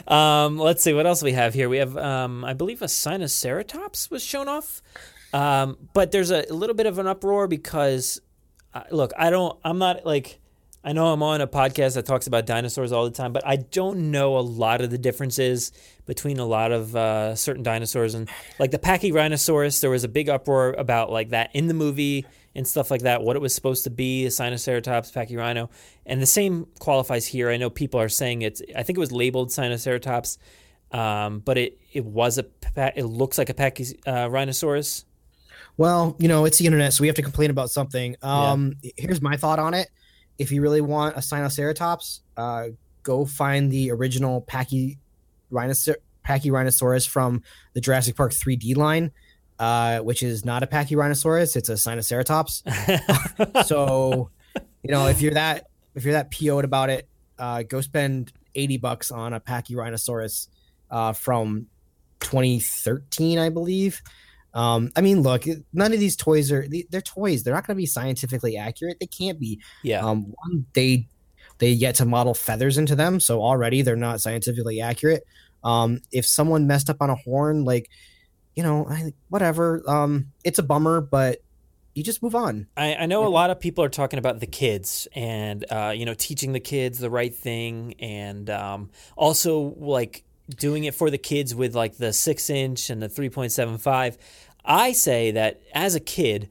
[0.06, 1.68] Um, let's see what else we have here.
[1.68, 4.82] We have, um, I believe, a Sinoceratops was shown off,
[5.32, 8.20] um, but there's a, little bit of an uproar because,
[8.72, 10.40] uh, look, I don't, I'm not like,
[10.84, 13.56] I know I'm on a podcast that talks about dinosaurs all the time, but I
[13.56, 15.72] don't know a lot of the differences
[16.04, 19.80] between a lot of uh, certain dinosaurs and like the Pachyrhinosaurus.
[19.80, 23.22] There was a big uproar about like that in the movie and stuff like that.
[23.22, 25.70] What it was supposed to be, a Sinoceratops, Pachyrhino,
[26.06, 27.50] and the same qualifies here.
[27.50, 28.62] I know people are saying it's.
[28.76, 30.38] I think it was labeled Sinoceratops,
[30.92, 32.46] um, but it it was a.
[32.76, 35.04] It looks like a Pachyrhinosaurus.
[35.76, 38.16] Well, you know, it's the internet, so we have to complain about something.
[38.22, 39.88] Um, Here's my thought on it.
[40.38, 42.68] If you really want a Sinoceratops, uh,
[43.02, 44.98] go find the original Pachy,
[45.52, 47.42] Rhinocer- Pachyrhinosaurus from
[47.72, 49.12] the Jurassic Park 3D line,
[49.58, 53.66] uh, which is not a Pachyrhinosaurus; it's a Sinoceratops.
[53.66, 54.30] so,
[54.82, 58.78] you know, if you're that if you're that PO'd about it, uh, go spend 80
[58.78, 60.48] bucks on a Pachyrhinosaurus
[60.90, 61.66] uh, from
[62.20, 64.02] 2013, I believe.
[64.54, 67.42] Um, I mean, look, none of these toys are they're toys.
[67.42, 68.98] They're not going to be scientifically accurate.
[69.00, 69.60] They can't be.
[69.82, 70.04] Yeah.
[70.04, 71.08] Um, one, they
[71.58, 75.24] they yet to model feathers into them, so already they're not scientifically accurate.
[75.64, 77.90] Um, if someone messed up on a horn, like,
[78.54, 79.82] you know, I, whatever.
[79.88, 81.42] Um, it's a bummer, but
[81.94, 82.66] you just move on.
[82.76, 86.04] I, I know a lot of people are talking about the kids and uh, you
[86.04, 90.24] know teaching the kids the right thing and um, also like
[90.56, 93.78] doing it for the kids with like the six inch and the three point seven
[93.78, 94.18] five.
[94.64, 96.48] I say that as a kid,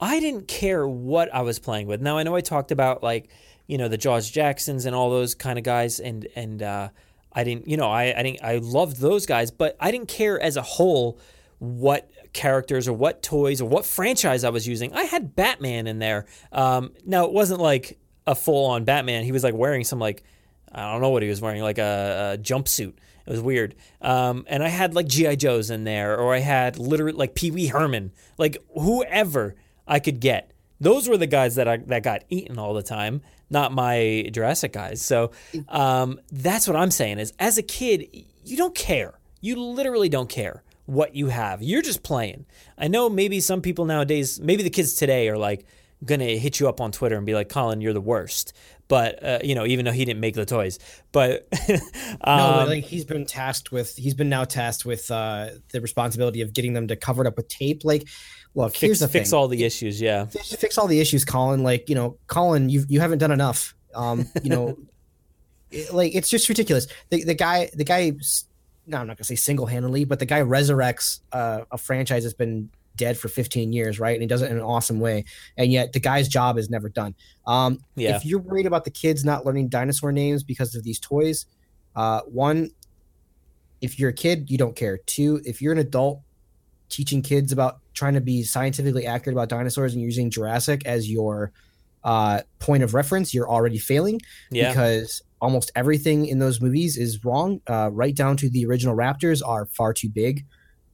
[0.00, 2.02] I didn't care what I was playing with.
[2.02, 3.30] Now I know I talked about like
[3.66, 6.88] you know the George Jacksons and all those kind of guys and and uh,
[7.32, 10.38] I didn't you know I I didn't I loved those guys, but I didn't care
[10.38, 11.18] as a whole
[11.62, 14.92] what characters or what toys or what franchise I was using.
[14.94, 16.26] I had Batman in there.
[16.50, 19.22] Um, now it wasn't like a full on Batman.
[19.22, 20.24] He was like wearing some like
[20.72, 22.94] I don't know what he was wearing, like a, a jumpsuit.
[23.26, 23.76] It was weird.
[24.00, 27.52] Um, and I had like GI Joes in there, or I had literally like Pee
[27.52, 29.54] Wee Herman, like whoever
[29.86, 30.50] I could get.
[30.80, 34.72] Those were the guys that I that got eaten all the time, not my Jurassic
[34.72, 35.00] guys.
[35.00, 35.30] So
[35.68, 38.08] um, that's what I'm saying is, as a kid,
[38.44, 39.14] you don't care.
[39.40, 41.62] You literally don't care what you have.
[41.62, 42.46] You're just playing.
[42.76, 45.66] I know maybe some people nowadays, maybe the kids today are like
[46.04, 48.52] gonna hit you up on Twitter and be like, "Colin, you're the worst."
[48.88, 50.78] But uh, you know, even though he didn't make the toys,
[51.12, 55.50] but no, um, but, like he's been tasked with he's been now tasked with uh
[55.72, 57.84] the responsibility of getting them to cover it up with tape.
[57.84, 58.08] Like,
[58.54, 59.38] look, here's fix, the fix thing.
[59.38, 60.00] all the issues.
[60.00, 61.62] Yeah, fix, all the issues, Colin.
[61.62, 63.74] Like, you know, Colin, you you haven't done enough.
[63.94, 64.78] Um, you know,
[65.92, 66.86] like it's just ridiculous.
[67.10, 68.12] The the guy the guy
[68.86, 72.34] no, I'm not gonna say single handedly, but the guy resurrects uh, a franchise that's
[72.34, 74.12] been dead for 15 years, right?
[74.14, 75.24] And he does it in an awesome way.
[75.56, 77.14] And yet the guy's job is never done.
[77.46, 78.16] Um, Yeah.
[78.16, 81.46] If you're worried about the kids not learning dinosaur names because of these toys,
[81.96, 82.70] uh, one,
[83.80, 84.98] if you're a kid, you don't care.
[84.98, 86.20] Two, if you're an adult
[86.90, 91.50] teaching kids about trying to be scientifically accurate about dinosaurs and using Jurassic as your
[92.04, 94.20] uh, point of reference, you're already failing
[94.50, 94.68] Yeah.
[94.68, 97.60] because almost everything in those movies is wrong.
[97.66, 100.46] Uh, right down to the original raptors are far too big.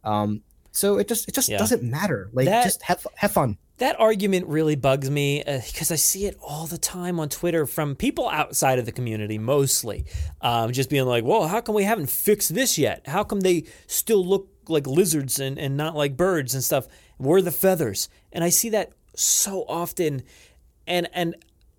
[0.02, 0.40] Um,
[0.72, 1.58] so it just it just Yeah.
[1.58, 2.30] doesn't matter.
[2.32, 3.58] Like That- just have have fun.
[3.76, 7.94] That argument really bugs me because I see it all the time on Twitter from
[7.94, 10.04] people outside of the community, mostly,
[10.40, 13.06] um, just being like, "Well, how come we haven't fixed this yet?
[13.06, 16.88] How come they still look like lizards and, and not like birds and stuff?
[17.18, 20.22] Where are the feathers?" And I see that so often,
[20.88, 21.36] and and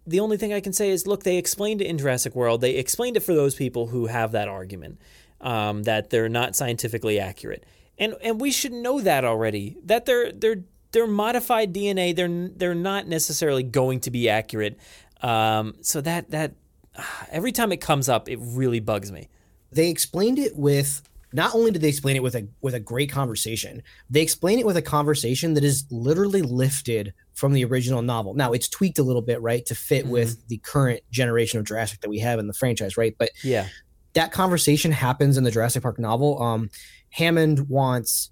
[0.09, 2.61] the only thing I can say is, look, they explained it in Jurassic World.
[2.61, 4.99] They explained it for those people who have that argument
[5.41, 7.63] um, that they're not scientifically accurate,
[7.97, 9.77] and and we should know that already.
[9.85, 12.15] That they're they're they're modified DNA.
[12.15, 14.77] They're they're not necessarily going to be accurate.
[15.21, 16.53] Um, so that that
[17.31, 19.29] every time it comes up, it really bugs me.
[19.71, 23.11] They explained it with not only did they explain it with a with a great
[23.11, 28.33] conversation, they explain it with a conversation that is literally lifted from the original novel.
[28.33, 30.13] Now it's tweaked a little bit, right, to fit mm-hmm.
[30.13, 33.15] with the current generation of Jurassic that we have in the franchise, right?
[33.17, 33.67] But yeah,
[34.13, 36.41] that conversation happens in the Jurassic Park novel.
[36.41, 36.69] Um,
[37.11, 38.31] Hammond wants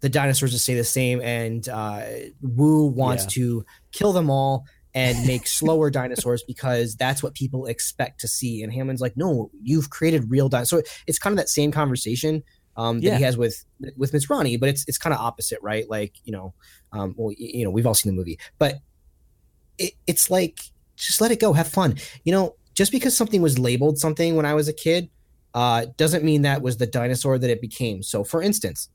[0.00, 2.02] the dinosaurs to stay the same, and uh,
[2.42, 3.30] Wu wants yeah.
[3.30, 4.64] to kill them all
[4.98, 8.62] and make slower dinosaurs because that's what people expect to see.
[8.62, 10.88] And Hammond's like, no, you've created real dinosaurs.
[10.88, 12.42] So it's kind of that same conversation
[12.76, 13.16] um, that yeah.
[13.16, 13.64] he has with
[13.96, 15.88] with Masrani, but it's it's kind of opposite, right?
[15.88, 16.54] Like you know,
[16.92, 18.76] um, well, you know, we've all seen the movie, but
[19.78, 20.60] it, it's like
[20.96, 21.96] just let it go, have fun.
[22.24, 25.10] You know, just because something was labeled something when I was a kid
[25.54, 28.02] uh, doesn't mean that was the dinosaur that it became.
[28.02, 28.88] So, for instance,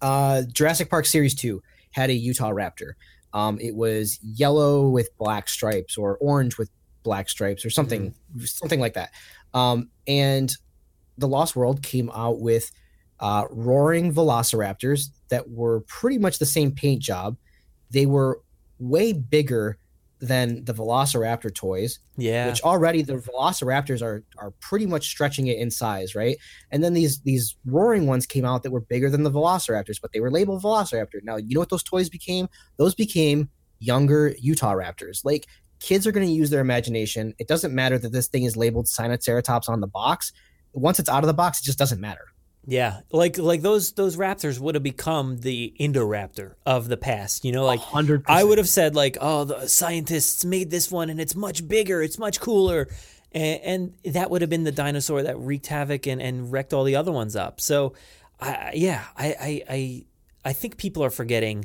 [0.00, 1.60] uh, Jurassic Park Series Two
[1.90, 2.92] had a Utahraptor.
[3.34, 6.70] Um, it was yellow with black stripes or orange with
[7.02, 8.44] black stripes or something, mm-hmm.
[8.44, 9.10] something like that.
[9.54, 10.52] Um, and
[11.18, 12.70] the Lost World came out with
[13.20, 17.36] uh, roaring velociraptors that were pretty much the same paint job.
[17.90, 18.40] They were
[18.78, 19.78] way bigger
[20.22, 21.98] than the Velociraptor toys.
[22.16, 22.46] Yeah.
[22.46, 26.38] Which already the Velociraptors are are pretty much stretching it in size, right?
[26.70, 30.12] And then these these roaring ones came out that were bigger than the Velociraptors, but
[30.12, 31.22] they were labeled Velociraptor.
[31.24, 32.48] Now, you know what those toys became?
[32.78, 33.50] Those became
[33.80, 35.24] younger Utah Raptors.
[35.24, 35.48] Like
[35.80, 37.34] kids are going to use their imagination.
[37.40, 40.32] It doesn't matter that this thing is labeled Sinoceratops on the box.
[40.72, 42.31] Once it's out of the box, it just doesn't matter.
[42.64, 47.44] Yeah, like like those those raptors would have become the Indoraptor of the past.
[47.44, 48.24] You know, like 100%.
[48.28, 52.02] I would have said like, oh, the scientists made this one and it's much bigger,
[52.02, 52.88] it's much cooler,
[53.32, 56.84] and, and that would have been the dinosaur that wreaked havoc and, and wrecked all
[56.84, 57.60] the other ones up.
[57.60, 57.94] So,
[58.40, 60.04] I, yeah, I, I I
[60.44, 61.64] I think people are forgetting,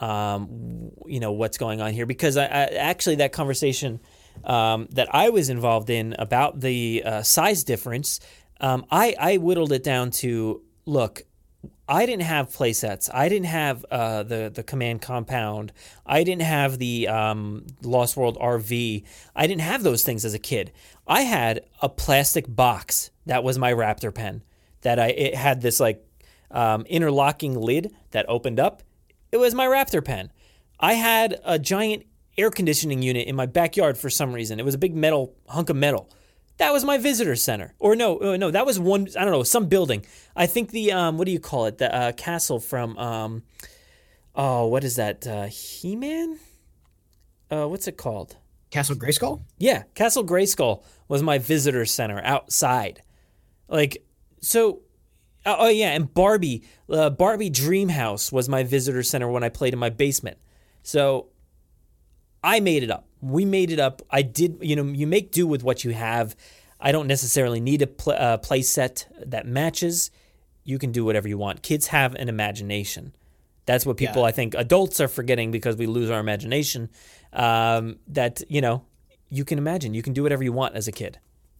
[0.00, 4.00] um, you know, what's going on here because I, I actually that conversation.
[4.44, 8.18] Um, that I was involved in about the uh, size difference
[8.62, 11.22] um, I, I whittled it down to look,
[11.88, 13.10] I didn't have playsets.
[13.12, 15.72] I didn't have uh, the the command compound.
[16.06, 19.04] I didn't have the um, Lost World RV.
[19.36, 20.72] I didn't have those things as a kid.
[21.06, 24.42] I had a plastic box that was my Raptor pen.
[24.82, 26.06] That I it had this like
[26.50, 28.82] um, interlocking lid that opened up.
[29.32, 30.30] It was my Raptor pen.
[30.78, 32.06] I had a giant
[32.38, 34.58] air conditioning unit in my backyard for some reason.
[34.58, 36.08] It was a big metal hunk of metal.
[36.58, 37.74] That was my visitor center.
[37.78, 39.08] Or no, uh, no, that was one.
[39.18, 40.04] I don't know, some building.
[40.36, 41.78] I think the um, what do you call it?
[41.78, 43.42] The uh, castle from um,
[44.34, 45.26] oh, what is that?
[45.26, 46.38] Uh, He Man.
[47.50, 48.36] Uh, what's it called?
[48.70, 49.42] Castle Grayskull.
[49.58, 53.02] Yeah, Castle Grayskull was my visitor center outside.
[53.68, 54.04] Like
[54.40, 54.80] so.
[55.44, 59.48] Uh, oh yeah, and Barbie, uh, Barbie Dream House was my visitor center when I
[59.48, 60.38] played in my basement.
[60.84, 61.31] So
[62.42, 63.06] I made it up.
[63.20, 64.02] We made it up.
[64.10, 66.34] I did, you know, you make do with what you have.
[66.80, 70.10] I don't necessarily need a pl- uh, play set that matches.
[70.64, 71.62] You can do whatever you want.
[71.62, 73.14] Kids have an imagination.
[73.64, 74.28] That's what people, yeah.
[74.28, 76.90] I think, adults are forgetting because we lose our imagination.
[77.32, 78.84] Um, that you know,
[79.28, 79.94] you can imagine.
[79.94, 81.18] You can do whatever you want as a kid.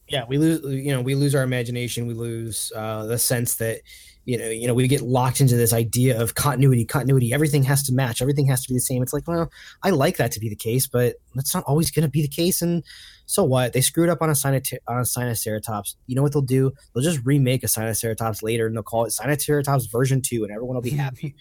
[0.09, 0.63] Yeah, we lose.
[0.65, 2.09] You know, we lose our imagination.
[2.09, 3.83] We lose uh, the sense that
[4.25, 7.33] you know, you know, we get locked into this idea of continuity, continuity.
[7.33, 8.23] Everything has to match.
[8.23, 9.03] Everything has to be the same.
[9.03, 9.51] It's like, well,
[9.83, 12.29] I like that to be the case, but that's not always going to be the
[12.29, 12.63] case.
[12.63, 12.85] And
[13.27, 13.73] so what?
[13.73, 15.97] They screwed up on a, Sinot- on a Sinoceratops.
[16.07, 16.73] You know what they'll do?
[16.95, 20.77] They'll just remake a Sinoceratops later, and they'll call it Sinoceratops version two, and everyone
[20.77, 21.35] will be happy.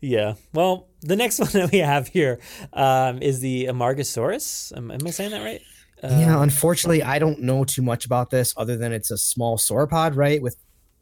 [0.00, 0.34] yeah.
[0.52, 2.38] Well, the next one that we have here
[2.72, 4.76] um, is the Amargasaurus.
[4.76, 5.62] Am, am I saying that right?
[6.02, 9.58] Uh, yeah, unfortunately, I don't know too much about this other than it's a small
[9.58, 10.40] sauropod, right?
[10.40, 10.56] With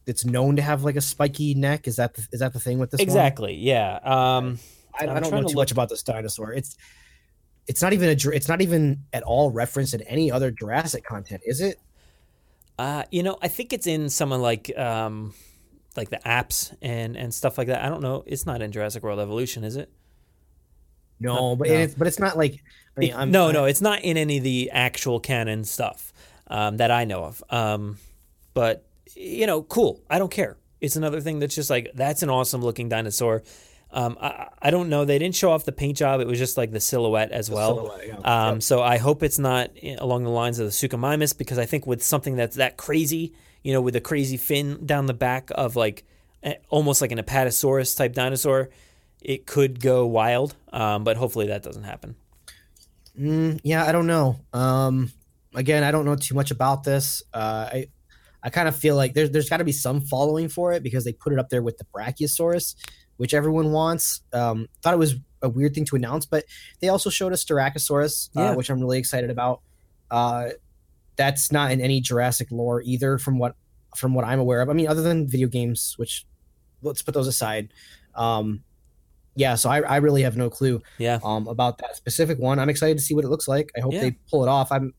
[0.09, 1.87] it's known to have like a spiky neck.
[1.87, 3.01] Is that the, is that the thing with this?
[3.01, 3.53] Exactly.
[3.53, 3.61] One?
[3.61, 3.99] Yeah.
[4.03, 4.59] Um,
[4.99, 6.53] I, I don't know too much about this dinosaur.
[6.53, 6.77] It's
[7.67, 11.43] it's not even a it's not even at all referenced in any other Jurassic content,
[11.45, 11.79] is it?
[12.79, 15.35] Uh, you know, I think it's in some of like um,
[15.97, 17.85] like the apps and and stuff like that.
[17.85, 18.25] I don't know.
[18.27, 19.91] It's not in Jurassic World Evolution, is it?
[21.21, 21.75] No, but no.
[21.75, 22.63] It's, but it's not like
[22.97, 26.13] I mean, it, no, no, it's not in any of the actual canon stuff
[26.47, 27.45] um, that I know of.
[27.51, 27.99] Um,
[28.55, 28.88] but
[29.19, 30.03] you know, cool.
[30.09, 30.57] I don't care.
[30.81, 33.43] It's another thing that's just like that's an awesome looking dinosaur.
[33.91, 35.05] Um, I, I don't know.
[35.05, 36.21] They didn't show off the paint job.
[36.21, 37.77] It was just like the silhouette as the well.
[37.77, 38.49] Silhouette, yeah.
[38.49, 38.63] um, yep.
[38.63, 42.03] So I hope it's not along the lines of the Suchomimus because I think with
[42.03, 46.05] something that's that crazy, you know, with a crazy fin down the back of like
[46.69, 48.69] almost like an Apatosaurus type dinosaur,
[49.23, 50.55] it could go wild.
[50.73, 52.15] Um, but hopefully that doesn't happen.
[53.19, 54.39] Mm, yeah, I don't know.
[54.53, 55.11] Um,
[55.55, 57.23] again, I don't know too much about this.
[57.33, 57.87] Uh, I
[58.43, 61.05] I kind of feel like there's there's got to be some following for it because
[61.05, 62.75] they put it up there with the Brachiosaurus,
[63.17, 64.23] which everyone wants.
[64.33, 66.45] Um, thought it was a weird thing to announce, but
[66.81, 68.51] they also showed us Styracosaurus, uh, yeah.
[68.51, 69.61] uh, which I'm really excited about.
[70.11, 70.51] Uh,
[71.17, 73.57] that's not in any Jurassic lore either, from what
[73.97, 74.69] from what I'm aware of.
[74.69, 76.27] I mean, other than video games, which
[76.83, 77.73] let's put those aside.
[78.15, 78.63] Um,
[79.35, 80.81] yeah, so I, I really have no clue.
[80.99, 81.19] Yeah.
[81.23, 82.59] Um, about that specific one.
[82.59, 83.71] I'm excited to see what it looks like.
[83.77, 84.01] I hope Yeah.
[84.01, 84.73] they pull it off.
[84.73, 84.95] I'm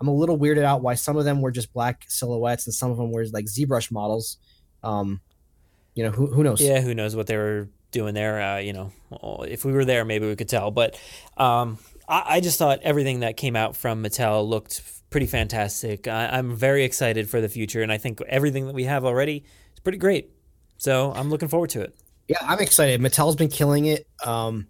[0.00, 2.90] I'm a little weirded out why some of them were just black silhouettes and some
[2.90, 4.38] of them were like ZBrush models.
[4.82, 5.20] Um,
[5.94, 6.60] you know, who who knows?
[6.60, 8.40] Yeah, who knows what they were doing there?
[8.40, 8.92] Uh, you know,
[9.48, 10.70] if we were there, maybe we could tell.
[10.70, 11.00] But
[11.36, 11.78] um,
[12.08, 16.06] I, I just thought everything that came out from Mattel looked pretty fantastic.
[16.06, 19.44] I, I'm very excited for the future, and I think everything that we have already
[19.74, 20.30] is pretty great.
[20.76, 21.96] So I'm looking forward to it.
[22.28, 23.00] Yeah, I'm excited.
[23.00, 24.06] Mattel's been killing it.
[24.24, 24.68] Um,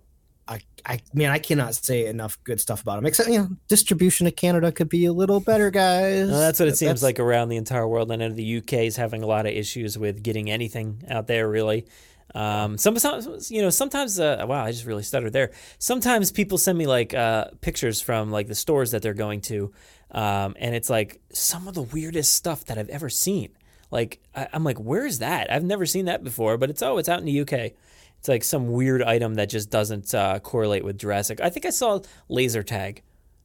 [0.48, 3.04] I, I, man, I cannot say enough good stuff about them.
[3.06, 6.30] Except, you know, distribution to Canada could be a little better, guys.
[6.30, 8.10] Well, that's what it That- seems that's- like around the entire world.
[8.10, 11.48] I know the UK is having a lot of issues with getting anything out there,
[11.48, 11.86] really.
[12.34, 15.50] Um, sometimes, you know, sometimes, uh, wow, I just really stuttered there.
[15.78, 19.72] Sometimes people send me like uh, pictures from like the stores that they're going to,
[20.10, 23.50] um, and it's like some of the weirdest stuff that I've ever seen.
[23.90, 25.50] Like, I, I'm like, where's that?
[25.50, 27.72] I've never seen that before, but it's oh, it's out in the UK.
[28.18, 31.40] It's like some weird item that just doesn't uh, correlate with Jurassic.
[31.40, 33.02] I think I saw laser tag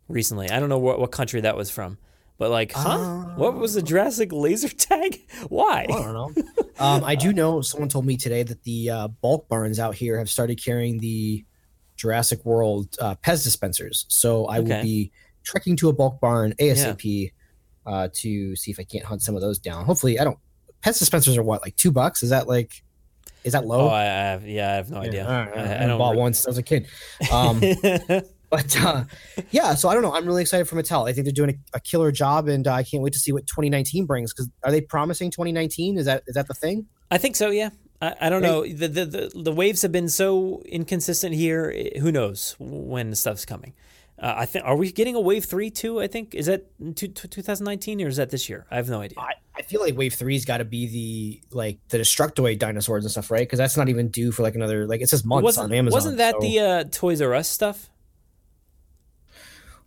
[0.07, 0.49] recently.
[0.49, 1.97] I don't know what, what country that was from,
[2.39, 2.97] but like, huh?
[3.35, 5.19] what was the Jurassic laser tag?
[5.49, 5.85] Why?
[5.89, 6.43] I don't know.
[6.79, 10.17] um, I do know someone told me today that the uh, bulk barns out here
[10.17, 11.45] have started carrying the
[11.95, 14.05] Jurassic World uh, Pez dispensers.
[14.09, 14.73] So I Okay.
[14.77, 15.11] will be
[15.43, 17.31] trekking to a bulk barn ASAP
[17.85, 19.85] uh, to see if I can't hunt some of those down.
[19.85, 20.39] Hopefully, I don't.
[20.81, 22.23] Pez dispensers are what, like two bucks?
[22.23, 22.83] Is that like,
[23.43, 23.87] is that low?
[23.87, 25.25] Oh, I, I have, yeah, I have no idea.
[25.25, 25.67] all right, all right.
[25.67, 25.97] I, I, don't.
[25.97, 26.87] bought re- one since I was a kid.
[27.31, 27.59] Um,
[28.49, 29.03] but uh,
[29.51, 30.13] yeah, so I don't know.
[30.13, 31.09] I'm really excited for Mattel.
[31.09, 33.31] I think they're doing a, a killer job, and uh, I can't wait to see
[33.31, 34.33] what 2019 brings.
[34.33, 35.97] Because are they promising 2019?
[35.97, 36.87] Is that is that the thing?
[37.11, 37.49] I think so.
[37.49, 37.69] Yeah.
[38.01, 38.63] I, I don't know.
[38.63, 41.73] The, the the the waves have been so inconsistent here.
[41.99, 43.73] Who knows when the stuff's coming?
[44.23, 44.63] Uh, I think.
[44.65, 45.99] Are we getting a wave three too?
[45.99, 46.65] I think is that
[46.95, 48.65] two, 2019 or is that this year?
[48.71, 49.19] I have no idea.
[49.19, 53.11] I, I feel like Wave Three's got to be the like the Destructoid dinosaurs and
[53.11, 53.41] stuff, right?
[53.41, 55.95] Because that's not even due for like another like it says months wasn't on Amazon.
[55.97, 57.89] wasn't that so- the uh, Toys R Us stuff?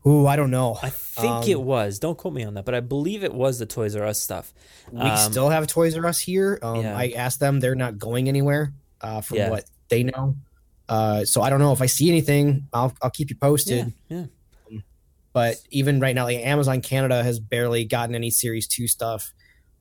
[0.07, 0.79] Ooh, I don't know.
[0.81, 1.99] I think Um, it was.
[1.99, 4.55] Don't quote me on that, but I believe it was the Toys R Us stuff.
[4.93, 6.61] We Um, still have Toys R Us here.
[6.63, 6.97] Um, yeah.
[6.97, 9.51] I asked them; they're not going anywhere, uh, from Yeah.
[9.51, 10.37] what they know.
[10.89, 12.69] Uh, so I don't know if I see anything.
[12.73, 13.93] I'll I'll keep you posted.
[14.09, 14.19] Yeah,
[14.71, 14.79] yeah.
[15.33, 19.33] But even right now, like Amazon Canada has barely gotten any Series Two stuff,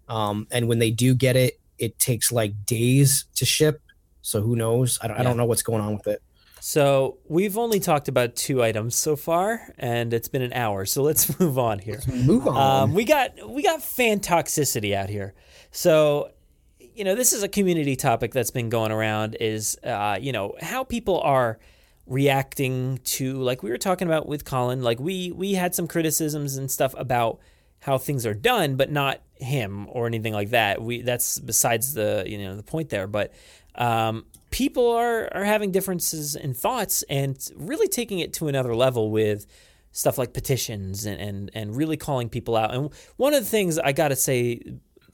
[0.10, 3.82] um, and when they do get it, it takes like days to ship.
[4.22, 4.98] So who knows?
[5.02, 6.22] I don't, I don't know what's going on with it.
[6.60, 10.86] So we've only talked about two items so far, and it's been an hour.
[10.86, 12.02] So let's move on here.
[12.08, 12.58] Move on.
[12.58, 15.36] Um, we got we got fan toxicity out here.
[15.70, 16.32] So
[16.96, 19.36] you know this is a community topic that's been going around.
[19.40, 21.60] Is uh, you know how people are
[22.08, 24.82] reacting to like we were talking about with Colin.
[24.82, 27.40] Like we we had some criticisms and stuff about
[27.80, 30.82] how things are done, but not him or anything like that.
[30.82, 33.08] We that's besides the you know the point there.
[33.08, 33.34] But
[33.76, 39.12] um, people are are having differences in thoughts and really taking it to another level
[39.12, 39.46] with
[39.92, 42.74] stuff like petitions and and, and really calling people out.
[42.74, 44.62] And one of the things I got to say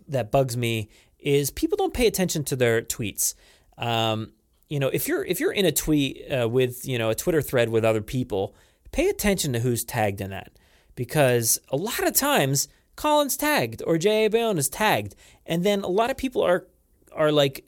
[0.08, 0.90] that bugs me
[1.22, 3.36] is people don't pay attention to their tweets.
[3.78, 4.34] Um,
[4.70, 7.42] you know, if you're if you're in a tweet uh, with you know a Twitter
[7.42, 8.56] thread with other people,
[8.92, 10.52] pay attention to who's tagged in that
[10.96, 14.30] because a lot of times Colin's tagged or J.A.
[14.30, 15.16] Bayona is tagged,
[15.46, 16.68] and then a lot of people are
[17.12, 17.66] are like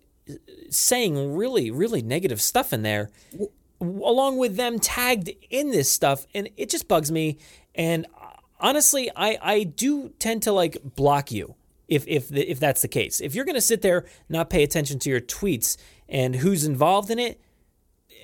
[0.70, 3.10] saying really really negative stuff in there
[3.82, 7.38] along with them tagged in this stuff and it just bugs me
[7.76, 8.28] and uh,
[8.60, 11.56] honestly I I do tend to like block you
[11.88, 14.64] if if the, if that's the case if you're going to sit there not pay
[14.64, 15.78] attention to your tweets
[16.08, 17.40] and who's involved in it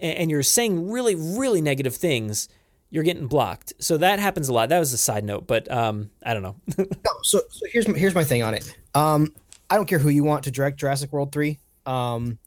[0.01, 2.47] and you're saying really really negative things
[2.89, 6.09] you're getting blocked so that happens a lot that was a side note but um
[6.23, 8.75] I don't know No, so, so here's my, here's my thing on it.
[8.95, 9.33] Um,
[9.69, 11.59] I don't care who you want to direct Jurassic World three.
[11.85, 12.39] Um,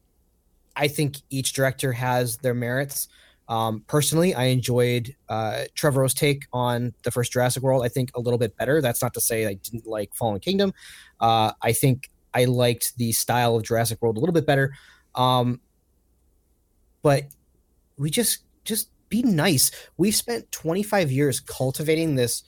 [0.74, 3.08] I think each director has their merits.
[3.48, 7.84] Um, personally, I enjoyed uh, Trevorrow's take on the first Jurassic World.
[7.84, 8.80] I think a little bit better.
[8.80, 10.72] That's not to say I didn't like Fallen Kingdom.
[11.20, 14.72] Uh, I think I liked the style of Jurassic World a little bit better.
[15.14, 15.60] Um,
[17.02, 17.24] but
[17.98, 19.70] we just just be nice.
[19.98, 22.44] We've spent 25 years cultivating this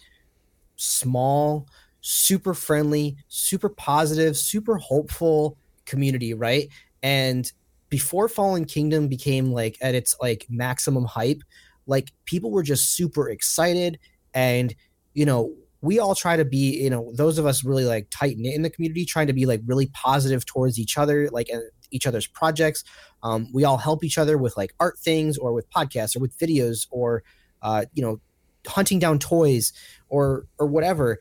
[0.76, 1.66] small,
[2.00, 6.68] super friendly, super positive, super hopeful community, right?
[7.02, 7.50] And
[7.94, 11.42] before Fallen Kingdom became like at its like maximum hype,
[11.86, 14.00] like people were just super excited
[14.34, 14.74] and
[15.12, 18.36] you know, we all try to be, you know, those of us really like tight
[18.36, 21.48] knit in the community, trying to be like really positive towards each other, like
[21.92, 22.82] each other's projects.
[23.22, 26.36] Um, we all help each other with like art things or with podcasts or with
[26.36, 27.22] videos or,
[27.62, 28.18] uh, you know,
[28.66, 29.72] hunting down toys
[30.08, 31.20] or or whatever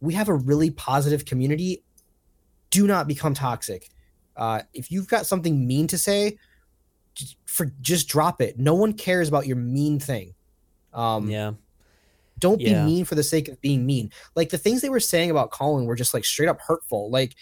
[0.00, 1.84] we have a really positive community.
[2.70, 3.90] Do not become toxic.
[4.36, 6.38] Uh, if you've got something mean to say,
[7.14, 8.58] just, for just drop it.
[8.58, 10.34] No one cares about your mean thing.
[10.92, 11.52] Um, yeah.
[12.38, 14.10] Don't be mean for the sake of being mean.
[14.34, 17.08] Like the things they were saying about Colin were just like straight up hurtful.
[17.10, 17.36] Like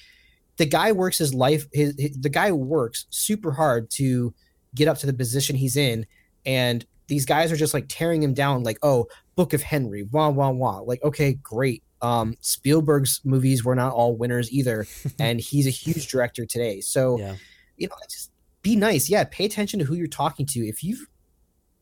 [0.59, 1.66] the guy works his life.
[1.73, 4.35] His, his the guy works super hard to
[4.74, 6.06] get up to the position he's in,
[6.44, 8.62] and these guys are just like tearing him down.
[8.62, 10.81] Like, oh, Book of Henry, wah wah wah.
[10.81, 11.82] Like, okay, great.
[12.02, 14.86] Um, Spielberg's movies were not all winners either,
[15.18, 16.80] and he's a huge director today.
[16.80, 17.36] So, Yeah.
[17.76, 18.30] you know, just
[18.62, 19.08] be nice.
[19.08, 20.60] Yeah, pay attention to who you're talking to.
[20.66, 20.96] If you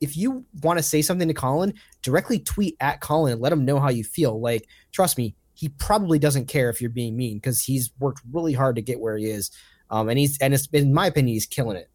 [0.00, 3.66] if you want to say something to Colin, directly tweet at Colin and let him
[3.66, 4.40] know how you feel.
[4.40, 8.54] Like, trust me, he probably doesn't care if you're being mean because he's worked really
[8.54, 9.50] hard to get where he is.
[9.90, 11.90] Um, and he's and it's in my opinion, he's killing it.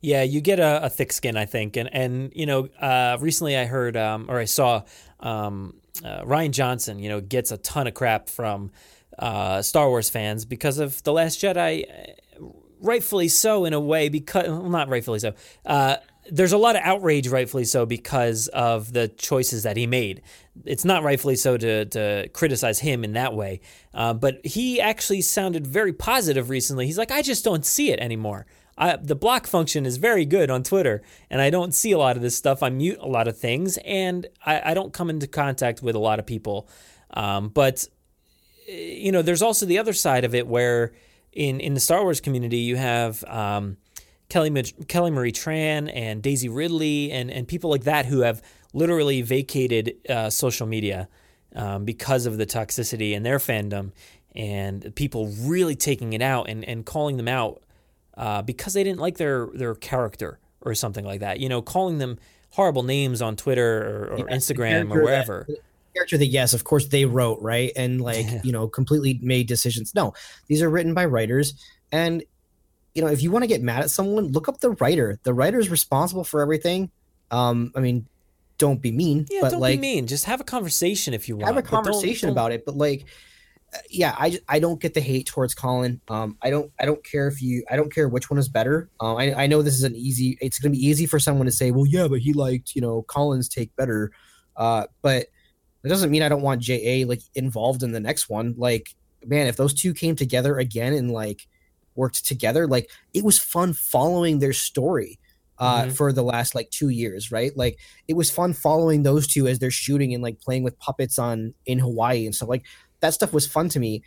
[0.00, 3.56] Yeah, you get a, a thick skin, I think, and and you know, uh, recently
[3.56, 4.82] I heard um, or I saw
[5.20, 8.70] um, uh, Rian Johnson, you know, gets a ton of crap from
[9.18, 12.46] uh, Star Wars fans because of the Last Jedi, uh,
[12.80, 15.34] rightfully so in a way, because well, not rightfully so.
[15.64, 15.96] Uh,
[16.30, 20.22] there's a lot of outrage, rightfully so, because of the choices that he made.
[20.64, 23.60] It's not rightfully so to, to criticize him in that way,
[23.92, 26.86] uh, but he actually sounded very positive recently.
[26.86, 28.46] He's like, I just don't see it anymore.
[28.76, 32.16] I, the block function is very good on Twitter, and I don't see a lot
[32.16, 32.62] of this stuff.
[32.62, 36.00] I mute a lot of things, and I, I don't come into contact with a
[36.00, 36.68] lot of people.
[37.12, 37.86] Um, but
[38.66, 40.92] you know, there's also the other side of it where
[41.32, 43.76] in in the Star Wars community you have um,
[44.28, 48.42] Kelly Kelly Marie Tran and Daisy Ridley and and people like that who have
[48.72, 51.08] literally vacated uh, social media
[51.54, 53.92] um, because of the toxicity in their fandom
[54.34, 57.62] and people really taking it out and and calling them out
[58.16, 61.40] uh, because they didn't like their their character or something like that.
[61.40, 62.18] You know, calling them
[62.50, 65.44] horrible names on Twitter or, or Yeah, Instagram or that- wherever.
[65.48, 65.58] the
[65.94, 69.94] character that yes, of course they wrote right and like you know completely made decisions.
[69.94, 70.14] No,
[70.48, 71.54] these are written by writers,
[71.92, 72.22] and
[72.94, 75.18] you know if you want to get mad at someone, look up the writer.
[75.24, 76.90] The writer is responsible for everything.
[77.30, 78.06] Um, I mean,
[78.58, 80.06] don't be mean, Yeah, but don't like be mean.
[80.06, 81.46] Just have a conversation if you want.
[81.46, 82.64] have a but don't- conversation don't- about it.
[82.64, 83.06] But like,
[83.90, 86.00] yeah, I, I don't get the hate towards Colin.
[86.08, 88.88] Um, I don't I don't care if you I don't care which one is better.
[89.00, 90.38] Um, I I know this is an easy.
[90.40, 93.02] It's gonna be easy for someone to say, well, yeah, but he liked you know
[93.02, 94.12] Colin's take better.
[94.56, 95.26] Uh, but
[95.82, 98.54] it doesn't mean I don't want JA like involved in the next one.
[98.56, 98.94] Like,
[99.26, 101.46] man, if those two came together again and like
[101.94, 105.18] worked together, like it was fun following their story
[105.58, 105.92] uh Mhm.
[105.92, 107.56] for the last like two years, right?
[107.56, 107.78] Like
[108.08, 111.54] it was fun following those two as they're shooting and like playing with puppets on
[111.66, 112.48] in Hawaii and stuff.
[112.48, 112.64] Like
[113.04, 114.02] that stuff was fun to me.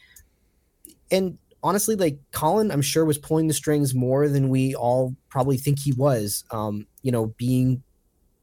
[1.11, 5.57] And honestly, like Colin, I'm sure was pulling the strings more than we all probably
[5.57, 6.43] think he was.
[6.49, 7.83] Um, you know, being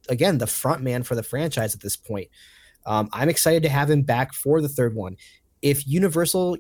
[0.09, 2.29] again the front man for the franchise at this point.
[2.87, 5.17] Um, I'm excited to have him back for the third one.
[5.61, 6.59] If Universal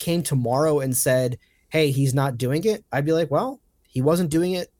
[0.00, 4.30] came tomorrow and said, "Hey, he's not doing it," I'd be like, "Well, he wasn't
[4.30, 4.72] doing it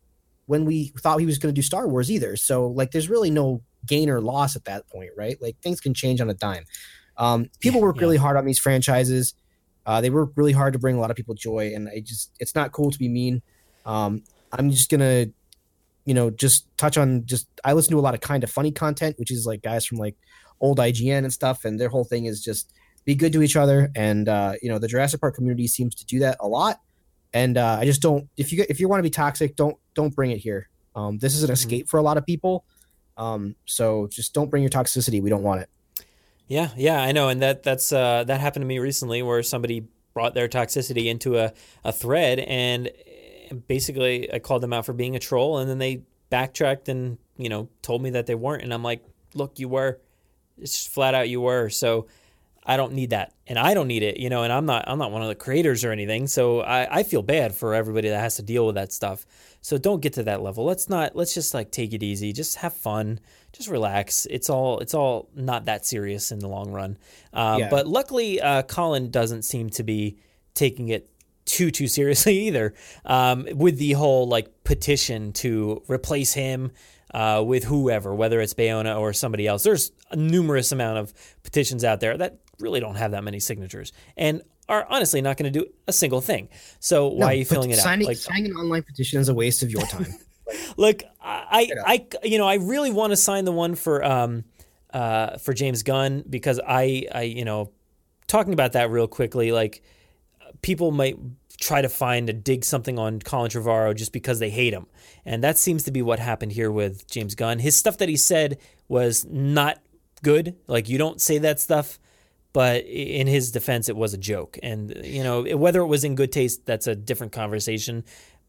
[0.46, 3.30] when we thought he was going to do Star Wars either." So, like, there's really
[3.30, 5.40] no gain or loss at that point, right?
[5.40, 6.64] Like, things can change on a dime.
[7.18, 9.34] Um, people work really hard on these franchises.
[9.86, 12.32] Uh, they work really hard to bring a lot of people joy, and I just
[12.40, 13.42] it's not cool to be mean.
[13.84, 15.26] Um, I'm just gonna,
[16.04, 19.16] you know, just touch on just I listen to a lot of Kinda Funny content,
[19.18, 20.16] which is like guys from like
[20.60, 22.72] old IGN and stuff, and their whole thing is just
[23.04, 26.04] be good to each other, and uh, you know the Jurassic Park community seems to
[26.04, 26.80] do that a lot,
[27.32, 30.14] and uh, I just don't if you if you want to be toxic, don't don't
[30.14, 30.68] bring it here.
[30.96, 32.64] Um, this is an escape for a lot of people,
[33.16, 35.22] um, so just don't bring your toxicity.
[35.22, 35.68] We don't want it.
[36.48, 39.88] Yeah, yeah, I know, and that that's uh, that happened to me recently, where somebody
[40.14, 41.52] brought their toxicity into a,
[41.84, 45.78] a thread, and eh, basically I called them out for being a troll, and then
[45.78, 49.02] they backtracked and you know told me that they weren't, and I'm like,
[49.34, 49.98] look, you were,
[50.56, 52.06] it's just flat out you were, so
[52.64, 55.00] I don't need that, and I don't need it, you know, and I'm not I'm
[55.00, 58.20] not one of the creators or anything, so I, I feel bad for everybody that
[58.20, 59.26] has to deal with that stuff.
[59.62, 60.64] So don't get to that level.
[60.64, 61.16] Let's not.
[61.16, 62.32] Let's just like take it easy.
[62.32, 63.18] Just have fun.
[63.56, 64.26] Just relax.
[64.28, 64.80] It's all.
[64.80, 66.98] It's all not that serious in the long run.
[67.32, 67.70] Uh, Yeah.
[67.70, 70.18] But luckily, uh, Colin doesn't seem to be
[70.54, 71.08] taking it
[71.46, 72.74] too too seriously either.
[73.06, 76.72] Um, with the whole like petition to replace him
[77.14, 79.62] uh, with whoever, whether it's Bayona or somebody else.
[79.62, 83.92] There's a numerous amount of petitions out there that really don't have that many signatures
[84.16, 86.48] and are honestly not going to do a single thing.
[86.80, 88.08] So why No, are you filling it signing, out?
[88.08, 90.06] Like, signing an online petition is a waste of your time.
[90.76, 94.44] Look, I, I, I, you know, I really want to sign the one for, um,
[94.92, 97.70] uh, for James Gunn because I, I, you know,
[98.26, 99.82] talking about that real quickly, like
[100.62, 101.18] people might
[101.60, 104.86] try to find to dig something on Colin Trevorrow just because they hate him,
[105.24, 107.58] and that seems to be what happened here with James Gunn.
[107.60, 108.58] His stuff that he said
[108.88, 109.80] was not
[110.22, 110.56] good.
[110.66, 111.98] Like you don't say that stuff,
[112.56, 116.14] But in his defense, it was a joke, and you know whether it was in
[116.14, 118.02] good taste, that's a different conversation.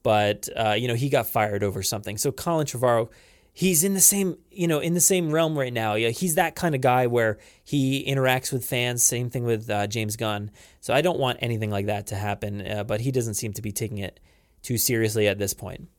[0.07, 2.17] But uh, you know he got fired over something.
[2.17, 3.09] So Colin Trevorrow,
[3.51, 5.95] he's in the same you know in the same realm right now.
[5.95, 9.03] Yeah, he's that kind of guy where he interacts with fans.
[9.03, 10.51] Same thing with uh, James Gunn.
[10.79, 12.65] So I don't want anything like that to happen.
[12.65, 14.21] Uh, but he doesn't seem to be taking it
[14.61, 15.89] too seriously at this point.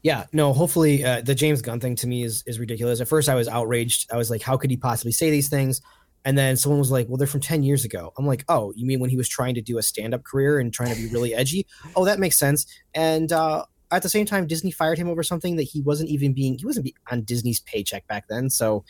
[0.00, 0.54] Yeah, no.
[0.54, 3.02] Hopefully, uh, the James Gunn thing to me is is ridiculous.
[3.02, 4.10] At first, I was outraged.
[4.10, 5.82] I was like, "How could he possibly say these things?"
[6.24, 8.86] And then someone was like, "Well, they're from ten years ago." I'm like, "Oh, you
[8.86, 11.08] mean when he was trying to do a stand up career and trying to be
[11.08, 11.66] really edgy?"
[11.96, 12.66] Oh, that makes sense.
[12.94, 16.32] And uh, at the same time, Disney fired him over something that he wasn't even
[16.32, 18.50] being he wasn't on Disney's paycheck back then.
[18.50, 18.84] So,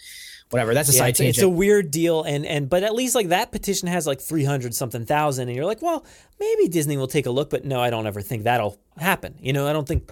[0.51, 0.75] whatever.
[0.75, 1.37] That's a yeah, side it's, tangent.
[1.37, 4.45] It's a weird deal, and and but at least like that petition has like three
[4.45, 6.05] hundred something thousand, and you're like, well,
[6.41, 7.51] maybe Disney will take a look.
[7.51, 9.37] But no, I don't ever think that'll happen.
[9.41, 10.11] You know, I don't think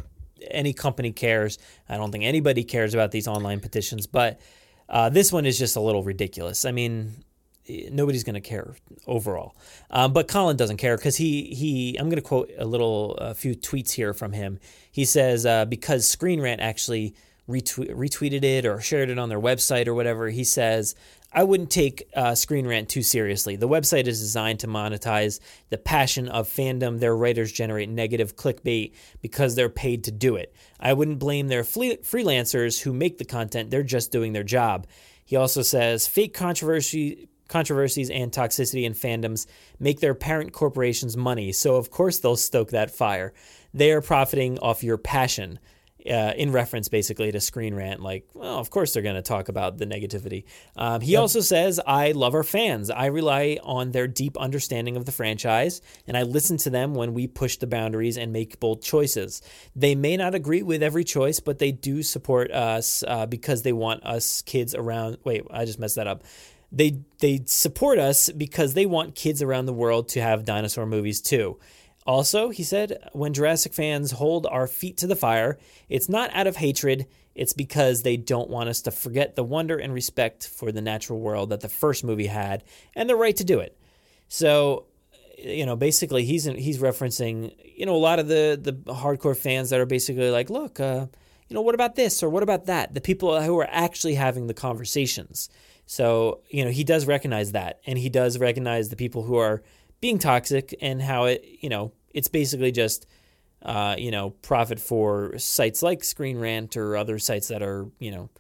[0.51, 1.59] any company cares.
[1.89, 4.41] I don't think anybody cares about these online petitions, but
[4.89, 6.65] uh, this one is just a little ridiculous.
[6.65, 7.25] I mean,
[7.91, 8.75] nobody's going to care
[9.07, 9.57] overall.
[9.91, 11.97] Um, but Colin doesn't care because he he.
[11.99, 14.59] I'm going to quote a little a few tweets here from him.
[14.91, 17.15] He says uh, because Screen Rant actually
[17.49, 20.29] retweet, retweeted it or shared it on their website or whatever.
[20.29, 20.95] He says
[21.37, 23.57] I wouldn't take uh, Screen Rant too seriously.
[23.57, 25.39] The website is designed to monetize
[25.69, 26.99] the passion of fandom.
[26.99, 30.55] Their writers generate negative clickbait because they're paid to do it.
[30.81, 33.71] I wouldn't blame their fle- freelancers who make the content.
[33.71, 34.87] They're just doing their job.
[35.27, 39.47] He also says fake controversy controversies and toxicity in fandoms
[39.79, 43.33] make their parent corporations money, so of course they'll stoke that fire.
[43.75, 45.59] They are profiting off your passion.
[46.09, 49.49] Uh, in reference basically to Screen Rant, like, well, of course they're going to talk
[49.49, 50.45] about the negativity.
[50.77, 51.23] Um, he yep.
[51.23, 52.91] also says, I love our fans.
[52.91, 57.13] I rely on their deep understanding of the franchise, and I listen to them when
[57.13, 59.43] we push the boundaries and make bold choices.
[59.75, 63.73] They may not agree with every choice, but they do support us uh, because they
[63.73, 65.19] want us kids around.
[65.25, 66.23] Wait, I just messed that up
[66.73, 71.21] they they support us because they want kids around the world to have dinosaur movies
[71.21, 71.59] too.
[72.07, 75.59] Also, he said, when Jurassic fans hold our feet to the fire,
[75.89, 79.77] it's not out of hatred, it's because they don't want us to forget the wonder
[79.77, 82.63] and respect for the natural world that the first movie had
[82.95, 83.77] and the right to do it.
[84.29, 84.87] So,
[85.37, 89.71] you know, basically he's he's referencing, you know, a lot of the the hardcore fans
[89.71, 91.07] that are basically like, look, uh,
[91.49, 92.95] you know, what about this or what about that?
[92.95, 95.51] The people who are actually having the conversations.
[95.85, 99.63] So, you know, he does recognize that and he does recognize the people who are
[100.01, 103.07] being toxic and how it, you know, it's basically just,
[103.63, 108.11] uh, you know, profit for sites like Screen Rant or other sites that are, you
[108.11, 108.31] know,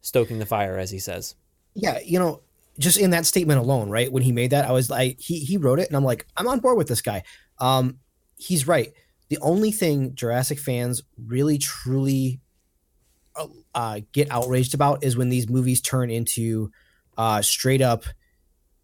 [0.00, 1.34] stoking the fire, as he says.
[1.74, 2.42] Yeah, you know,
[2.78, 4.10] just in that statement alone, right?
[4.10, 6.48] When he made that, I was like, he he wrote it, and I'm like, I'm
[6.48, 7.22] on board with this guy.
[7.58, 7.98] Um,
[8.36, 8.92] he's right.
[9.28, 12.40] The only thing Jurassic fans really truly
[13.74, 16.70] uh, get outraged about is when these movies turn into
[17.16, 18.04] uh, straight up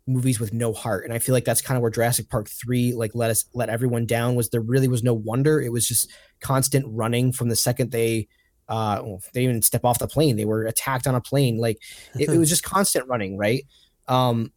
[0.08, 1.04] movies with no heart.
[1.04, 3.68] And I feel like that's kind of where Jurassic Park 3 like let us let
[3.68, 5.60] everyone down was there really was no wonder.
[5.60, 6.10] It was just
[6.40, 8.28] constant running from the second they
[8.68, 10.36] uh well, they didn't even step off the plane.
[10.36, 11.58] They were attacked on a plane.
[11.58, 11.78] Like
[12.18, 13.64] it, it was just constant running, right?
[14.08, 14.52] Um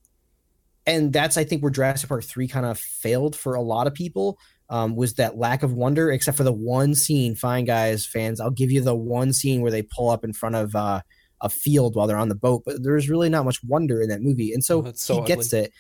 [0.88, 3.94] and that's I think where Jurassic Park 3 kind of failed for a lot of
[3.94, 4.38] people.
[4.70, 7.36] Um, was that lack of wonder, except for the one scene.
[7.36, 10.56] Fine, guys, fans, I'll give you the one scene where they pull up in front
[10.56, 11.02] of uh,
[11.42, 14.22] a field while they're on the boat, but there's really not much wonder in that
[14.22, 15.36] movie, and so, oh, so he ugly.
[15.36, 15.74] gets it.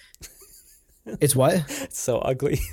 [1.20, 1.54] It's what?
[1.82, 2.60] It's so ugly.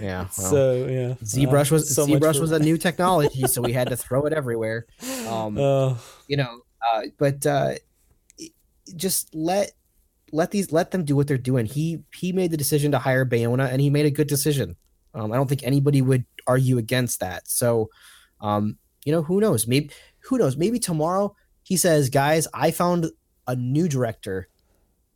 [0.00, 0.26] Yeah.
[0.36, 3.88] Well, so yeah, ZBrush was uh, so ZBrush was a new technology, so we had
[3.90, 4.86] to throw it everywhere.
[5.28, 5.94] Um, uh,
[6.26, 7.74] you know, uh, but uh,
[8.96, 9.72] just let
[10.32, 11.66] let these let them do what they're doing.
[11.66, 14.76] He he made the decision to hire Bayona, and he made a good decision.
[15.14, 17.48] Um, I don't think anybody would argue against that.
[17.48, 17.90] So,
[18.40, 19.66] um, you know, who knows?
[19.66, 19.90] Maybe
[20.28, 20.56] who knows?
[20.56, 23.10] Maybe tomorrow he says, guys, I found
[23.46, 24.48] a new director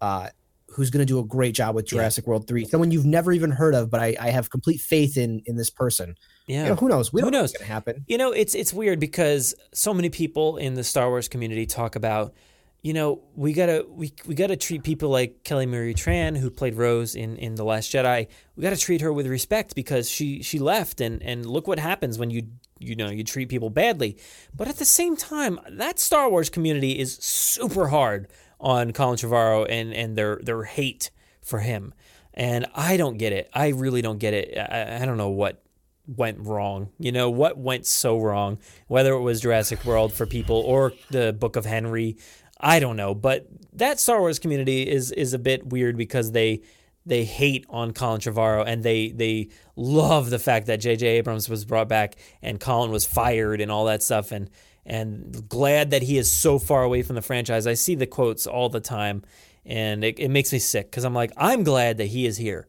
[0.00, 0.28] uh,
[0.68, 2.30] who's going to do a great job with Jurassic yeah.
[2.30, 2.64] World 3.
[2.64, 5.70] Someone you've never even heard of, but I, I have complete faith in in this
[5.70, 6.16] person.
[6.46, 6.62] Yeah.
[6.64, 7.12] You know, who knows?
[7.12, 7.42] We who knows?
[7.42, 8.04] what's going to happen.
[8.06, 11.94] You know, it's it's weird because so many people in the Star Wars community talk
[11.94, 12.34] about
[12.82, 16.74] you know, we gotta we we gotta treat people like Kelly Marie Tran, who played
[16.74, 18.26] Rose in, in The Last Jedi.
[18.56, 22.18] We gotta treat her with respect because she she left and and look what happens
[22.18, 22.42] when you
[22.82, 24.16] you know you treat people badly.
[24.54, 28.28] But at the same time, that Star Wars community is super hard
[28.60, 31.10] on Colin Trevorrow and and their their hate
[31.40, 31.94] for him.
[32.34, 33.50] And I don't get it.
[33.52, 34.56] I really don't get it.
[34.56, 35.62] I, I don't know what
[36.06, 36.90] went wrong.
[36.98, 38.58] You know, what went so wrong?
[38.88, 42.16] Whether it was Jurassic World for people or the Book of Henry,
[42.58, 43.14] I don't know.
[43.14, 46.62] But that Star Wars community is is a bit weird because they
[47.04, 51.06] they hate on Colin Trevorrow and they they love the fact that J.J.
[51.06, 54.50] Abrams was brought back and Colin was fired and all that stuff and
[54.84, 57.66] and glad that he is so far away from the franchise.
[57.66, 59.22] I see the quotes all the time
[59.64, 62.66] and it, it makes me sick because I'm like, I'm glad that he is here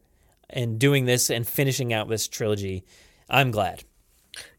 [0.50, 2.84] and doing this and finishing out this trilogy.
[3.28, 3.84] I'm glad.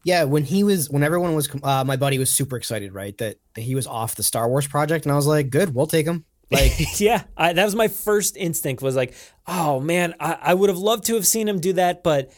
[0.04, 3.16] Yeah, when he was, when everyone was, uh, my buddy was super excited, right?
[3.18, 5.86] That, that he was off the Star Wars project, and I was like, good, we'll
[5.86, 6.24] take him.
[6.50, 8.82] Like, yeah, I, that was my first instinct.
[8.82, 9.14] Was like,
[9.46, 12.32] oh man, I, I would have loved to have seen him do that, but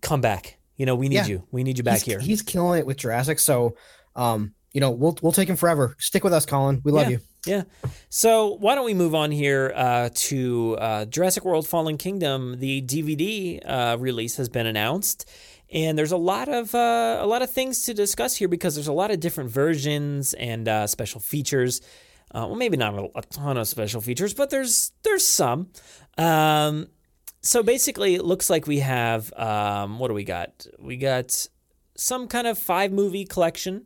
[0.00, 0.58] come back.
[0.76, 1.26] You know, we need Yeah.
[1.26, 1.46] you.
[1.50, 2.20] We need you back he's, here.
[2.20, 3.76] He's killing it with Jurassic, so,
[4.16, 5.94] um, you know, we'll we'll take him forever.
[5.98, 6.80] Stick with us, Colin.
[6.84, 7.20] We love yeah, you.
[7.46, 7.62] Yeah.
[8.08, 12.58] So why don't we move on here uh, to uh, Jurassic World: Fallen Kingdom?
[12.58, 15.30] The DVD uh, release has been announced,
[15.70, 18.88] and there's a lot of uh, a lot of things to discuss here because there's
[18.88, 21.80] a lot of different versions and uh, special features.
[22.34, 25.68] Uh, well, maybe not a, a ton of special features, but there's there's some.
[26.18, 26.88] Um,
[27.40, 30.66] so basically, it looks like we have um, what do we got?
[30.78, 31.46] We got
[31.96, 33.84] some kind of five movie collection.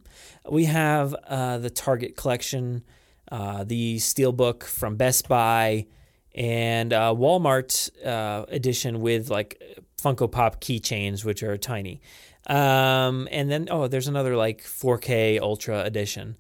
[0.50, 2.84] We have uh, the Target collection,
[3.30, 5.86] uh, the Steelbook from Best Buy,
[6.34, 9.60] and uh, Walmart uh, edition with like
[10.00, 12.00] Funko Pop keychains, which are tiny.
[12.46, 16.36] Um, and then oh, there's another like 4K Ultra edition,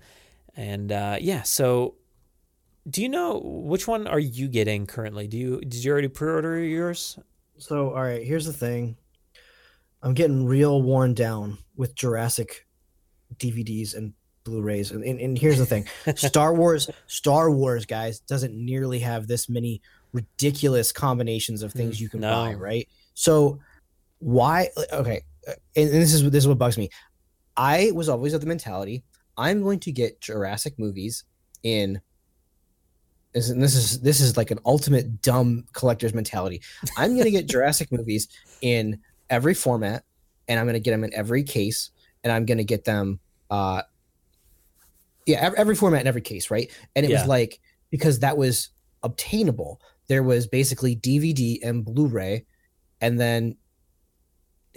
[0.58, 1.42] and uh, yeah.
[1.42, 1.94] So,
[2.90, 5.28] do you know which one are you getting currently?
[5.28, 7.16] Do you did you already pre-order yours?
[7.58, 8.96] So, all right, here's the thing.
[10.02, 12.66] I'm getting real worn down with Jurassic
[13.36, 14.12] DVDs and
[14.44, 15.86] Blu-rays, and, and, and here's the thing:
[16.16, 19.80] Star Wars, Star Wars, guys, doesn't nearly have this many
[20.12, 22.30] ridiculous combinations of things you can no.
[22.30, 22.88] buy, right?
[23.14, 23.60] So,
[24.18, 24.70] why?
[24.92, 26.90] Okay, and, and this is this is what bugs me.
[27.56, 29.04] I was always of the mentality
[29.38, 31.24] I'm going to get Jurassic movies
[31.62, 32.00] in
[33.34, 36.62] and this is this is like an ultimate dumb collector's mentality.
[36.96, 38.28] I'm gonna get Jurassic movies
[38.60, 39.00] in
[39.30, 40.04] every format,
[40.48, 41.90] and I'm gonna get them in every case,
[42.24, 43.20] and I'm gonna get them,
[43.50, 43.82] uh,
[45.26, 46.70] yeah, every, every format in every case, right?
[46.96, 47.18] And it Yeah.
[47.20, 47.60] was like
[47.90, 48.70] because that was
[49.02, 49.80] obtainable.
[50.08, 52.46] There was basically DVD and Blu-ray,
[53.00, 53.56] and then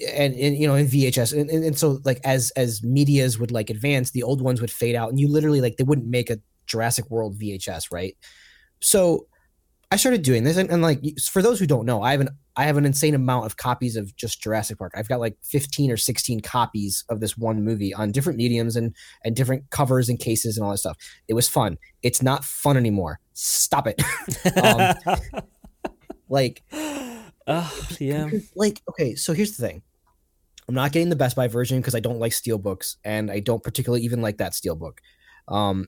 [0.10, 3.52] and, and you know in VHS and, and, and so like as as medias would
[3.52, 6.30] like advance the old ones would fade out and you literally like they wouldn't make
[6.30, 8.16] a Jurassic World VHS right?
[8.82, 9.28] So
[9.92, 12.30] I started doing this and, and like for those who don't know I have an
[12.56, 14.94] I have an insane amount of copies of just Jurassic Park.
[14.96, 18.96] I've got like 15 or 16 copies of this one movie on different mediums and
[19.24, 20.98] and different covers and cases and all that stuff.
[21.28, 21.78] It was fun.
[22.04, 23.20] It's not fun anymore.
[23.34, 24.02] Stop it.
[24.62, 25.20] Um,
[26.30, 26.64] like
[28.00, 28.30] yeah.
[28.56, 29.82] like okay so here's the thing
[30.72, 33.42] i'm not getting the best buy version because i don't like steel books and i
[33.42, 35.02] don't particularly even like that steel book
[35.50, 35.86] um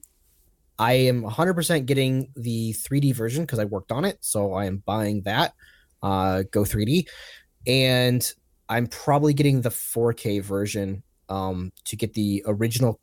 [0.78, 4.84] i am 100% getting the 3d version because i worked on it so i am
[4.86, 5.54] buying that
[6.02, 7.08] uh go 3d
[7.66, 8.34] and
[8.68, 13.00] i'm probably getting the 4k version um to get the original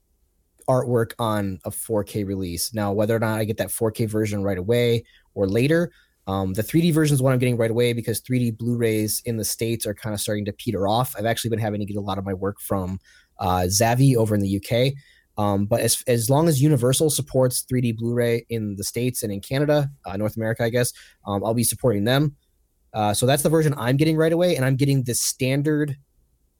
[0.68, 2.72] artwork on a 4k release.
[2.72, 5.04] Now whether or not i get that 4k version right away
[5.34, 5.90] or later
[6.30, 9.44] um, the 3D version is what I'm getting right away because 3D Blu-rays in the
[9.44, 11.16] states are kind of starting to peter off.
[11.18, 13.00] I've actually been having to get a lot of my work from
[13.40, 14.94] uh, Zavvi over in the UK.
[15.36, 19.40] Um, but as as long as Universal supports 3D Blu-ray in the states and in
[19.40, 20.92] Canada, uh, North America, I guess,
[21.26, 22.36] um, I'll be supporting them.
[22.94, 25.96] Uh, so that's the version I'm getting right away, and I'm getting the standard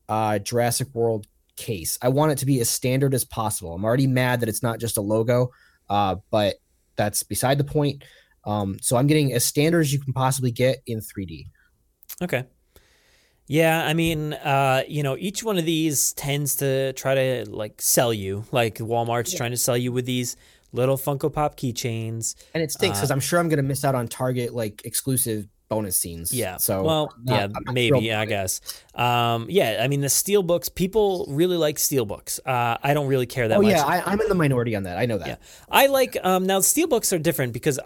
[0.09, 1.97] uh, Jurassic World case.
[2.03, 3.75] I want it to be as standard as possible.
[3.75, 5.51] I'm already mad that it's not just a logo,
[5.89, 6.57] uh, but
[6.97, 8.03] that's beside the point.
[8.45, 11.47] Um, so I'm getting as standard as you can possibly get in 3D.
[12.23, 12.45] Okay.
[13.47, 17.83] Yeah, I mean, uh, you know, each one of these tends to try to like
[17.83, 18.45] sell you.
[18.53, 19.39] Like Walmart's Yeah.
[19.39, 20.37] trying to sell you with these
[20.73, 22.37] little Funko Pop keychains.
[22.55, 24.83] And it stinks because Uh, I'm sure I'm going to miss out on Target like
[24.85, 26.33] exclusive bonus scenes.
[26.33, 26.59] Yeah.
[26.59, 28.61] So well, I'm not- yeah, I'm maybe I guess.
[28.95, 30.69] Um, yeah, I mean the steel books.
[30.69, 32.39] People really like steel books.
[32.47, 33.73] Uh, I don't really care that Oh much.
[33.73, 34.97] yeah, I, I'm in the minority on that.
[34.97, 35.27] I know that.
[35.27, 35.37] Yeah.
[35.69, 37.81] I like um now steel books are different because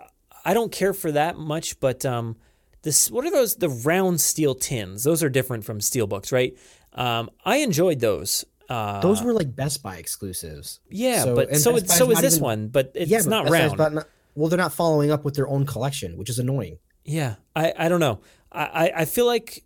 [0.45, 2.37] I don't care for that much, but um
[2.83, 5.05] this what are those the round steel tins?
[5.05, 6.57] Those are different from steel books, right?
[6.93, 8.45] Um I enjoyed those.
[8.69, 10.81] Uh Those were like Best Buy exclusives.
[10.91, 13.53] Yeah, So- but so Buy's so is this even- one, but it's Yeah, not Buy's
[13.53, 13.79] round.
[13.79, 16.79] not- well, they're not following up with their own collection, which is annoying.
[17.05, 18.21] Yeah, I, I don't know.
[18.51, 19.65] I, I- I feel like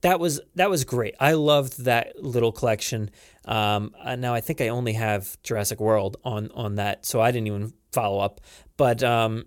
[0.00, 1.14] that was that was great.
[1.20, 3.10] I loved that little collection.
[3.44, 7.30] Um, uh, now I think I only have Jurassic World on on that, so I
[7.30, 8.40] didn't even follow up.
[8.76, 9.44] But um,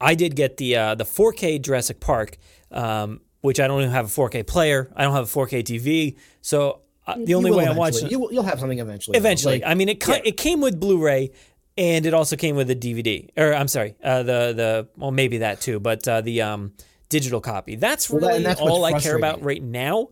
[0.00, 2.36] I did get the uh, the 4K Jurassic Park,
[2.70, 4.90] um, which I don't even have a 4K player.
[4.94, 8.32] I don't have a 4K TV, so uh, the only way I'm watching you will,
[8.32, 9.16] you'll have something eventually.
[9.16, 11.30] Eventually, Like, I mean, it ca- it came with Blu-ray,
[11.76, 13.28] and it also came with a DVD.
[13.36, 16.74] Or I'm sorry, uh, the the well maybe that too, but uh, the um,
[17.08, 17.76] digital copy.
[17.76, 20.08] That's really that's all I care about right now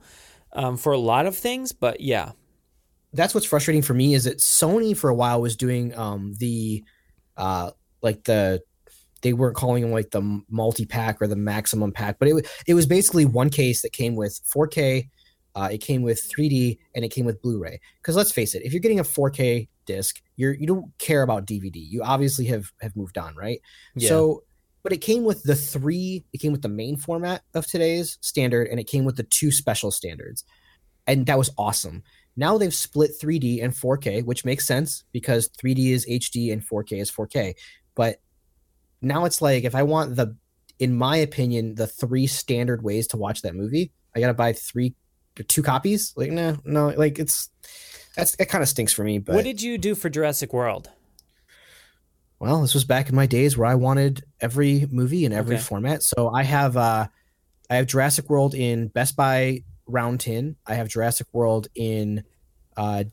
[0.52, 1.72] um, for a lot of things.
[1.72, 2.32] But yeah,
[3.12, 6.82] that's what's frustrating for me is that Sony for a while was doing um the
[7.36, 7.70] uh
[8.02, 8.62] like the
[9.22, 12.44] they weren't calling them like the multi pack or the maximum pack, but it was
[12.66, 15.08] it was basically one case that came with 4K,
[15.54, 17.80] uh, it came with 3D, and it came with Blu-ray.
[18.00, 21.46] Because let's face it, if you're getting a 4K disc, you're you don't care about
[21.46, 21.76] DVD.
[21.76, 23.60] You obviously have have moved on, right?
[23.94, 24.08] Yeah.
[24.08, 24.44] So,
[24.82, 26.24] but it came with the three.
[26.32, 29.50] It came with the main format of today's standard, and it came with the two
[29.50, 30.44] special standards,
[31.06, 32.02] and that was awesome.
[32.36, 37.00] Now they've split 3D and 4K, which makes sense because 3D is HD and 4K
[37.00, 37.54] is 4K.
[37.94, 38.20] But
[39.02, 40.36] now it's like if I want the,
[40.78, 44.94] in my opinion, the three standard ways to watch that movie, I gotta buy three,
[45.48, 46.12] two copies.
[46.16, 47.50] Like no, no, like it's
[48.14, 49.18] that's it kind of stinks for me.
[49.18, 50.90] But what did you do for Jurassic World?
[52.38, 55.62] well, this was back in my days where I wanted every movie in every Okay.
[55.64, 56.02] format.
[56.02, 57.06] So I have uh
[57.70, 60.56] I have Jurassic World in Best Buy round tin.
[60.66, 62.24] I have Jurassic World in
[62.76, 63.04] uh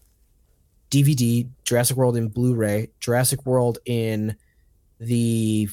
[0.91, 4.35] DVD, Jurassic World in Blu-ray, Jurassic World in
[5.05, 5.67] the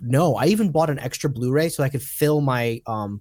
[0.00, 3.20] no, I even bought an extra Blu-ray so I could fill my um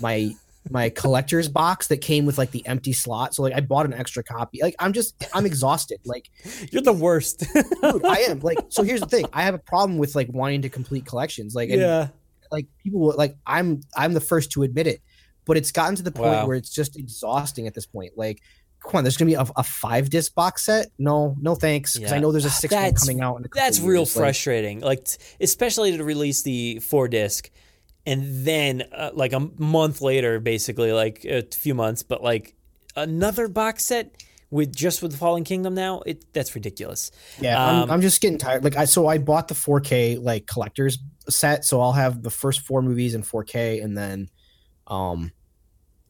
[0.00, 0.32] my
[0.70, 3.34] my collector's box that came with like the empty slot.
[3.34, 4.60] So like I bought an extra copy.
[4.62, 6.00] Like I'm just I'm exhausted.
[6.04, 6.28] Like
[6.70, 7.40] You're the worst.
[7.40, 8.40] dude, I am.
[8.40, 9.26] Like so here's the thing.
[9.32, 11.54] I have a problem with like wanting to complete collections.
[11.54, 12.08] Like and, yeah.
[12.52, 15.00] like people will- like I'm I'm the first to admit it.
[15.46, 16.46] But it's gotten to the point Wow.
[16.46, 18.12] where it's just exhausting at this point.
[18.16, 18.40] Like
[18.82, 20.88] come on, there's gonna be a, a five disc box set.
[20.98, 21.96] No, no thanks.
[21.96, 23.36] Because I know there's a six one coming out.
[23.36, 24.16] In a couple That's real years.
[24.16, 24.80] Like, frustrating.
[24.80, 27.50] Like, t- especially to release the four disc,
[28.06, 32.54] and then uh, like a month later, basically like a few months, but like
[32.96, 34.14] another box set
[34.50, 36.02] with just with the Fallen Kingdom now.
[36.06, 37.10] It that's ridiculous.
[37.40, 38.64] Yeah, Um, I'm, I'm just getting tired.
[38.64, 40.98] Like I so I bought the 4K like collector's
[41.28, 44.28] set, so I'll have the first four movies in 4K, and then
[44.86, 45.32] um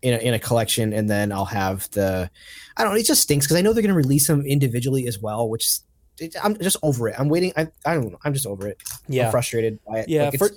[0.03, 2.31] in a, in a collection, and then I'll have the
[2.77, 2.99] I don't know.
[2.99, 5.69] It just stinks because I know they're going to release them individually as well, which
[6.19, 7.17] it, I'm just over it.
[7.19, 7.53] I'm waiting.
[7.57, 8.19] I I don't know.
[8.25, 8.83] I'm just over it.
[9.09, 9.27] Yeah.
[9.27, 10.09] I'm frustrated by it.
[10.09, 10.51] Yeah, Like, for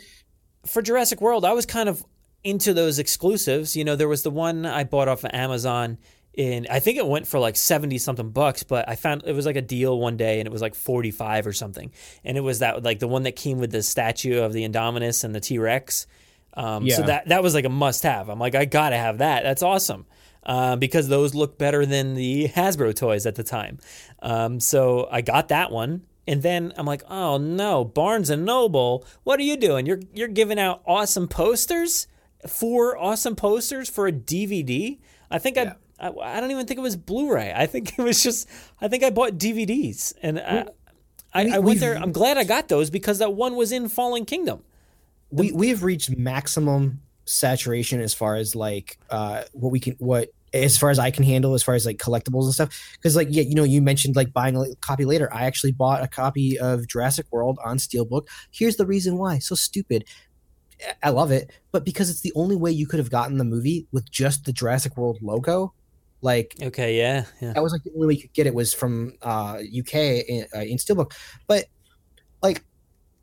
[0.65, 2.03] for Jurassic World, I was kind of
[2.43, 3.75] into those exclusives.
[3.75, 5.97] You know, there was the one I bought off of Amazon
[6.33, 9.45] in I think it went for like 70 something bucks, but I found it was
[9.45, 11.91] like a deal one day and it was like 45 or something.
[12.23, 15.23] And it was that like the one that came with the statue of the Indominus
[15.23, 16.07] and the T-Rex.
[16.55, 18.29] Um, so that that was like a must have.
[18.29, 19.43] I'm like I got to have that.
[19.43, 20.05] That's awesome.
[20.45, 23.77] Uh, because those look better than the Hasbro toys at the time.
[24.21, 26.01] Um, so I got that one.
[26.27, 29.85] And then I'm like, oh no, Barnes and Noble, what are you doing?
[29.85, 32.07] You're you're giving out awesome posters,
[32.47, 34.99] four awesome posters for a DVD.
[35.29, 37.53] I think I, I I don't even think it was Blu-ray.
[37.53, 38.47] I think it was just
[38.79, 40.67] I think I bought DVDs, and I,
[41.33, 41.95] I, I went there.
[41.97, 44.63] I'm glad I got those because that one was in Fallen Kingdom.
[45.33, 50.77] We we've reached maximum saturation as far as like uh what we can what as
[50.77, 52.91] far as I can handle as far as like collectibles and stuff.
[52.93, 55.33] Because like yeah you know you mentioned like buying a copy later.
[55.33, 58.27] I actually bought a copy of Jurassic World on Steelbook.
[58.51, 59.39] Here's the reason why.
[59.39, 60.05] So stupid.
[61.01, 61.49] I love it.
[61.71, 64.53] But because it's the only way you could have gotten the movie with just the
[64.53, 65.73] Jurassic World logo
[66.23, 67.51] like Okay, yeah, yeah.
[67.53, 70.45] that was like the only way you could get it was from uh UK in,
[70.55, 71.11] uh, in Steelbook.
[71.47, 71.65] But
[72.41, 72.63] like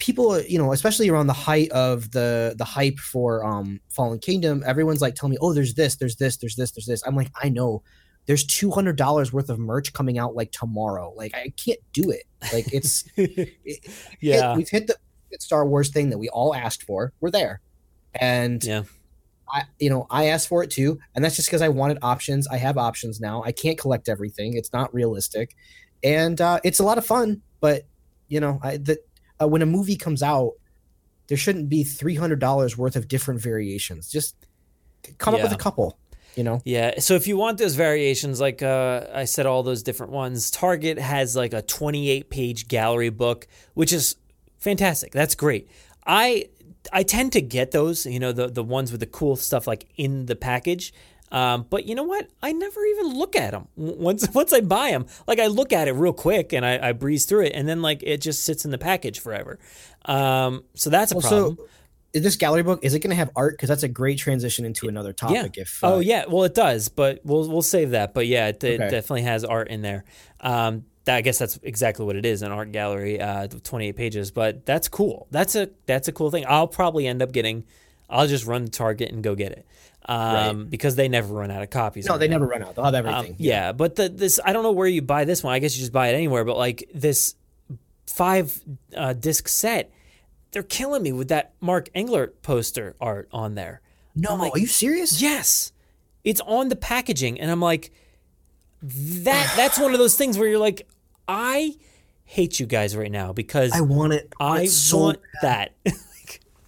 [0.01, 4.63] people you know especially around the height of the the hype for um fallen kingdom
[4.67, 7.31] everyone's like telling me oh there's this there's this there's this there's this i'm like
[7.43, 7.83] i know
[8.27, 12.73] there's $200 worth of merch coming out like tomorrow like i can't do it like
[12.73, 13.87] it's it,
[14.21, 14.57] Yeah.
[14.57, 14.97] we've hit the
[15.39, 17.61] star wars thing that we all asked for we're there
[18.15, 18.83] and Yeah.
[19.53, 22.47] I, you know, I asked for it too, and that's just because I wanted options.
[22.47, 23.43] I have options now.
[23.43, 25.57] I can't collect everything; it's not realistic,
[26.05, 27.43] and uh, it's a lot of fun.
[27.61, 27.83] But
[28.29, 29.01] you know, I, the,
[29.41, 30.53] uh, when a movie comes out,
[31.29, 34.11] there shouldn't be three hundred dollars worth of different variations.
[34.11, 34.35] Just
[35.19, 35.99] come up with a couple.
[36.37, 37.01] You know, Yeah.
[37.01, 40.99] So if you want those variations, like uh, I said, all those different ones, Target
[40.99, 44.15] has like a 28 page gallery book, which is
[44.59, 45.13] fantastic.
[45.13, 45.69] That's great.
[46.07, 46.47] I
[46.93, 49.89] I tend to get those, you know, the the ones with the cool stuff like
[49.97, 50.93] in the package.
[51.33, 52.29] Um, but you know what?
[52.43, 54.29] I never even look at them once.
[54.35, 57.25] Once I buy them, like I look at it real quick and I, I breeze
[57.25, 59.59] through it, and then like it just sits in the package forever.
[60.07, 61.43] Um, so that's a problem.
[61.43, 61.67] also.
[62.13, 63.53] Is this gallery book is it going to have art?
[63.53, 65.57] Because that's a great transition into another topic.
[65.57, 65.63] Yeah.
[65.63, 68.15] If uh, oh yeah, well it does, but we'll we'll save that.
[68.15, 68.91] But yeah, it, it Okay.
[68.91, 70.05] definitely has art in there.
[70.41, 74.33] Um, that, I guess that's exactly what it is an art gallery, uh, 28 pages.
[74.33, 75.29] But that's cool.
[75.31, 76.45] That's a that's a cool thing.
[76.49, 77.63] I'll probably end up getting.
[78.09, 79.65] I'll just run to Target and go get it,
[80.07, 82.07] um, because they never run out of copies.
[82.07, 82.75] no, they never run out.
[82.75, 83.37] They'll have Um, everything.
[83.39, 85.53] yeah, but the, this I don't know where you buy this one.
[85.55, 86.45] I guess you just buy it anywhere.
[86.45, 87.35] But like this
[88.07, 88.61] five
[88.97, 89.93] uh, disc set,
[90.53, 93.81] they're killing me with that Mark Englert poster art on there.
[94.17, 95.21] no, like, are you serious?
[95.23, 95.73] Yes,
[96.25, 97.93] it's on the packaging, and I'm like,
[98.83, 99.53] that.
[99.57, 100.89] That's one of those things where you're like,
[101.29, 101.77] I
[102.25, 104.33] hate you guys right now because I want it.
[104.41, 105.73] I, want, I so want that.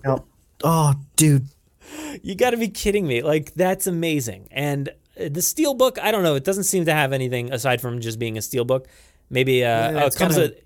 [0.04, 0.24] No.
[0.64, 1.46] Oh, dude.
[2.22, 3.22] You got to be kidding me!
[3.22, 4.48] Like that's amazing.
[4.50, 6.34] And the steel book, I don't know.
[6.34, 8.88] It doesn't seem to have anything aside from just being a steel book.
[9.30, 10.60] Maybe uh, Yeah, oh, it comes kinda- with.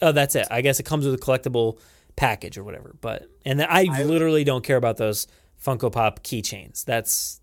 [0.00, 0.46] Oh, that's it.
[0.50, 1.78] I guess it comes with a collectible
[2.14, 2.94] package or whatever.
[3.00, 5.26] But and I, literally don't care about those
[5.64, 6.84] Funko Pop keychains.
[6.84, 7.40] That's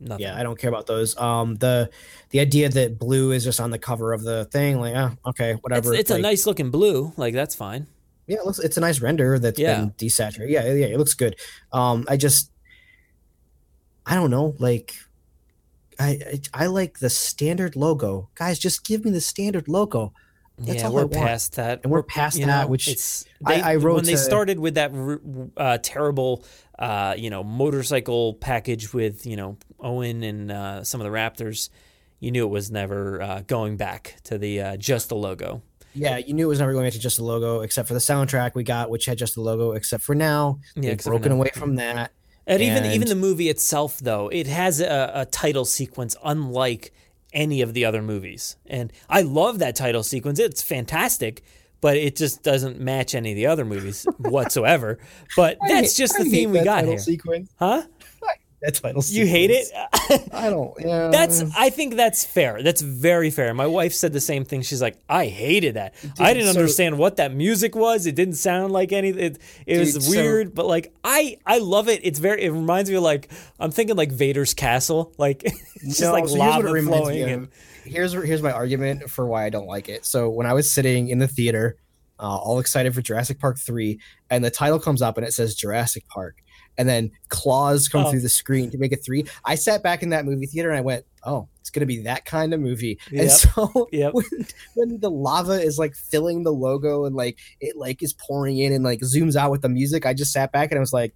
[0.00, 0.24] nothing.
[0.26, 1.16] Yeah, I don't care about those.
[1.16, 1.88] Um, the
[2.30, 5.54] the idea that blue is just on the cover of the thing, like, ah, okay,
[5.62, 5.94] whatever.
[5.94, 7.12] it's a like, nice looking blue.
[7.16, 7.86] Like that's fine.
[8.26, 9.80] Yeah, it looks, it's a nice render that's Yeah.
[9.80, 10.48] been desaturated.
[10.50, 11.36] Yeah, yeah, it looks good.
[11.72, 12.50] Um, I just,
[14.06, 14.94] I don't know, like,
[15.98, 18.58] I, I I like the standard logo, guys.
[18.58, 20.12] Just give me the standard logo.
[20.58, 21.80] That's yeah, we're past that.
[21.82, 24.58] And we're past you that, know, which it's I- they, I wrote when they started
[24.60, 24.92] with that
[25.56, 26.44] uh, terrible,
[26.78, 31.70] uh, you know, motorcycle package with you know Owen and uh, some of the Raptors.
[32.20, 35.62] You knew it was never uh, going back to the uh, just the logo.
[35.94, 38.00] Yeah, you knew it was never going back to just the logo, except for the
[38.00, 39.72] soundtrack we got, which had just the logo.
[39.72, 41.36] Except for now, Yeah, they've broken now.
[41.36, 42.10] away from that.
[42.46, 46.92] And, even And- even the movie itself, though, it has a, a title sequence unlike
[47.32, 50.38] any of the other movies, and I love that title sequence.
[50.38, 51.42] It's fantastic,
[51.80, 54.98] but it just doesn't match any of the other movies whatsoever.
[55.36, 57.50] But that's just I the hate theme we that got title here, Sequence.
[57.58, 57.82] huh?
[58.64, 59.02] That title.
[59.06, 59.68] You hate it?
[60.32, 60.72] I don't.
[60.80, 61.08] Yeah.
[61.12, 62.62] That's I think that's fair.
[62.62, 63.52] That's very fair.
[63.52, 64.62] My wife said the same thing.
[64.62, 65.94] She's like, I hated that.
[66.18, 68.06] I didn't so- understand what that music was.
[68.06, 69.22] It didn't sound like anything.
[69.22, 72.00] It, it was Dude, so- weird, but like I I love it.
[72.04, 72.42] It's very.
[72.44, 73.30] It reminds me of like
[73.60, 75.12] I'm thinking like Vader's castle.
[75.18, 77.22] Like it's just No, like so lava flowing.
[77.22, 77.48] And,
[77.84, 80.06] here's here's my argument for why I don't like it.
[80.06, 81.76] So when I was sitting in the theater,
[82.18, 84.00] uh, all excited for Jurassic Park three,
[84.30, 86.36] and the title comes up and it says Jurassic Park,
[86.78, 88.10] and then claws come Oh.
[88.10, 89.24] through the screen to make it three.
[89.44, 92.24] I sat back in that movie theater and I went, "Oh, it's gonna be that
[92.24, 94.14] kind of movie." And so Yep.
[94.14, 94.24] when,
[94.74, 98.72] when the lava is like filling the logo and like it like is pouring in
[98.72, 101.14] and like zooms out with the music, I just sat back and I was like.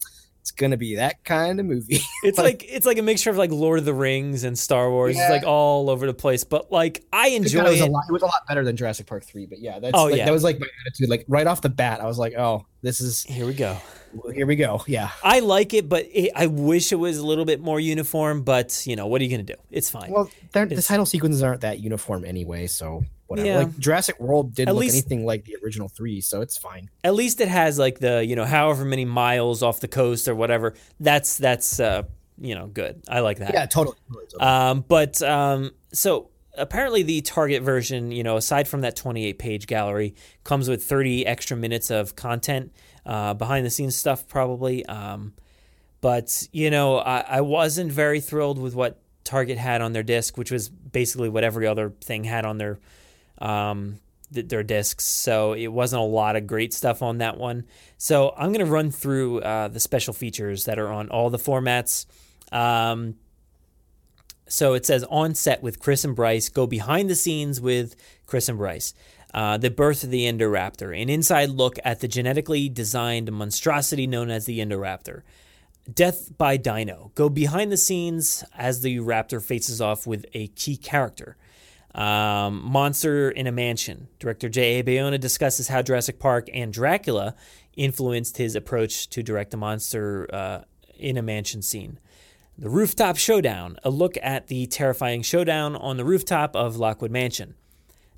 [0.49, 2.01] It's gonna be that kind of movie.
[2.23, 5.15] it's like it's like a mixture of like Lord of the Rings and Star Wars.
[5.15, 6.43] It's like all over the place.
[6.43, 7.89] But like I enjoy it was, it.
[7.89, 10.05] a lot, it was a lot better than Jurassic Park three, but yeah, that's Oh,
[10.05, 10.25] like, yeah.
[10.25, 11.11] that was like my attitude.
[11.11, 13.77] Like right off the bat, I was like, "Oh, this is Here we go.
[14.33, 15.11] here we go." Yeah.
[15.23, 18.43] I like it, but it, I wish it was a little bit more uniform.
[18.43, 19.57] But you know, what are you gonna do?
[19.70, 20.11] It's fine.
[20.11, 23.47] Well, the title sequences aren't that uniform anyway, so whatever.
[23.49, 23.59] Yeah.
[23.59, 26.91] Like Jurassic World didn't At look least- anything like the original three, so it's fine.
[27.05, 30.35] at least it has like the you know however many miles off the coast or
[30.35, 32.03] whatever that's that's uh
[32.41, 33.97] you know good i like that Yeah, totally.
[34.09, 34.49] totally, totally.
[34.51, 39.67] um but um so apparently the target version you know aside from that 28 page
[39.67, 40.15] gallery
[40.45, 42.73] comes with 30 extra minutes of content
[43.07, 45.33] uh behind the scenes stuff probably um
[46.01, 50.39] but you know I, I wasn't very thrilled with what target had on their disc
[50.39, 52.79] which was basically what every other thing had on their
[53.40, 54.01] um,
[54.32, 55.05] th- their discs.
[55.05, 57.65] So it wasn't a lot of great stuff on that one.
[57.97, 61.39] So I'm going to run through uh, the special features that are on all the
[61.39, 62.06] formats.
[62.52, 63.16] Um,
[64.48, 67.94] so it says on set with Chris and Bryce, go behind the scenes with
[68.27, 68.94] Chris and Bryce.
[69.35, 74.31] Uh, the birth of the Indoraptor, an inside look at the genetically designed monstrosity known
[74.31, 75.23] as the Indoraptor.
[75.93, 77.12] Death by Dino.
[77.15, 81.36] Go behind the scenes as the raptor faces off with a key character.
[81.94, 84.09] Um, Monster in a Mansion.
[84.19, 84.82] Director J.A.
[84.82, 87.35] Bayona discusses how Jurassic Park and Dracula
[87.77, 90.60] influenced his approach to direct a monster uh,
[90.98, 91.98] in a mansion scene.
[92.56, 93.78] The Rooftop Showdown.
[93.85, 97.55] A look at the terrifying showdown on the rooftop of Lockwood Mansion.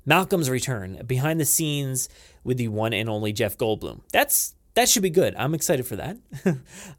[0.03, 1.03] Malcolm's Return.
[1.05, 2.09] Behind the scenes
[2.43, 4.01] with the one and only Jeff Goldblum.
[4.11, 5.35] That's that should be good.
[5.35, 6.17] I'm excited for that.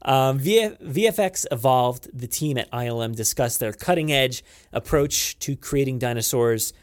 [0.03, 5.99] um, VF, VFX Evolved, the team at ILM discussed their cutting edge approach to creating
[5.99, 6.73] dinosaurs.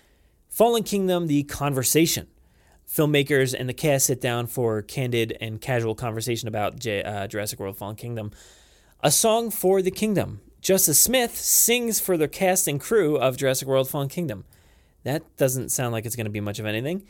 [0.49, 2.27] Fallen Kingdom, the conversation.
[2.89, 7.61] Filmmakers and the cast sit down for candid and casual conversation about J, uh, Jurassic
[7.61, 8.33] World Fallen Kingdom.
[9.01, 10.41] A Song for the Kingdom.
[10.61, 14.45] Justice Smith sings for the cast and crew of Jurassic World Fallen Kingdom.
[15.05, 17.07] That doesn't sound like it's going to be much of anything.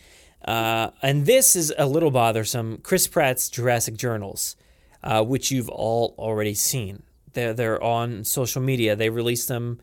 [0.51, 2.79] Uh, and this is a little bothersome.
[2.79, 4.57] Chris Pratt's Jurassic Journals,
[5.05, 7.05] uh, which you've all already seen.
[7.35, 8.97] They're, they're on social media.
[8.97, 9.81] They released them,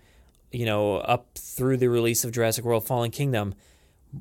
[0.52, 3.56] you know, up through the release of Jurassic World Fallen Kingdom.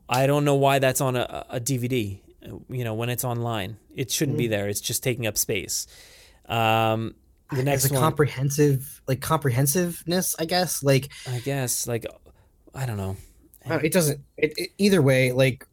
[0.09, 2.21] I don't know why that's on a, a DVD,
[2.69, 3.79] you know, when it's online.
[3.97, 4.69] It shouldn't be there.
[4.69, 5.89] It's just taking up space.
[6.49, 7.17] Um,
[7.51, 10.85] the next It's a one, comprehensive, like comprehensiveness, I guess.
[10.85, 12.07] Like I guess, like,
[12.73, 13.17] I don't know.
[13.69, 14.21] it doesn't.
[14.37, 15.67] It, it, either way, like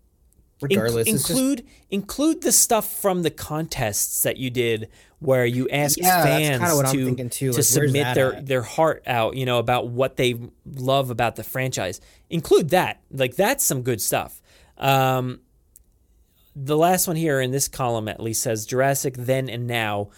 [0.64, 5.46] regardless, Inc- it's just- include include the stuff from the contests that you did where
[5.46, 8.46] you asked Yeah, fans kinda what I'm to, to like, submit their at?
[8.46, 10.36] their heart out, you know, about what they
[10.66, 12.02] love about the franchise.
[12.30, 13.00] Include that.
[13.12, 14.42] Like that's some good stuff.
[14.78, 15.40] Um,
[16.56, 20.10] the last one here in this column at least says Jurassic Then and Now,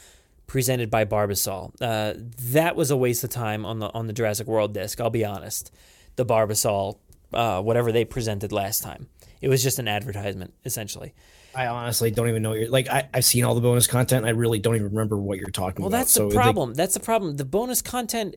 [0.47, 1.71] presented by Barbasol.
[1.81, 2.13] Uh,
[2.51, 4.99] that was a waste of time on the on the Jurassic World disc.
[4.99, 5.71] I'll be honest.
[6.17, 6.97] The Barbasol,
[7.33, 9.07] uh, whatever they presented last time,
[9.41, 11.13] it was just an advertisement essentially.
[11.55, 12.49] I honestly don't even know.
[12.49, 14.25] What you're, like I, I've seen all the bonus content.
[14.25, 15.95] I really don't even remember what you're talking Well, about.
[15.97, 16.73] Well, that's So the they- problem.
[16.73, 17.37] that's the problem.
[17.37, 18.35] The bonus content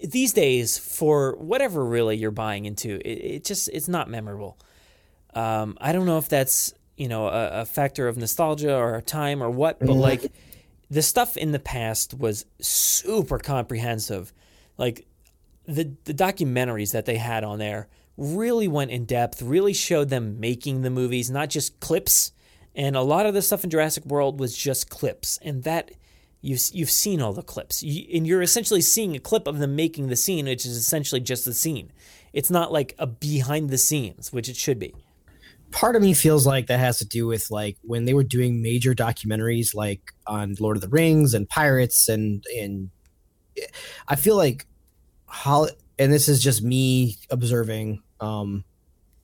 [0.00, 4.58] these days for whatever really you're buying into, it, it just it's not memorable.
[5.34, 9.42] Um, I don't know if that's you know a, a factor of nostalgia or time
[9.42, 10.00] or what, but Mhm.
[10.00, 10.32] like
[10.90, 14.32] the stuff in the past was super comprehensive.
[14.78, 15.06] Like
[15.66, 17.88] the the documentaries that they had on there
[18.18, 22.32] really went in depth, really showed them making the movies, not just clips.
[22.74, 25.92] And a lot of the stuff in Jurassic World was just clips, and that
[26.42, 29.76] you've you've seen all the clips, you, and you're essentially seeing a clip of them
[29.76, 31.92] making the scene, which is essentially just the scene.
[32.32, 34.94] It's not like a behind the scenes, which it should be.
[35.70, 38.62] part of me feels like that has to do with like when they were doing
[38.62, 42.90] major documentaries like on Lord of the Rings and Pirates and and
[44.08, 44.66] I feel like
[45.98, 48.64] and this is just me observing um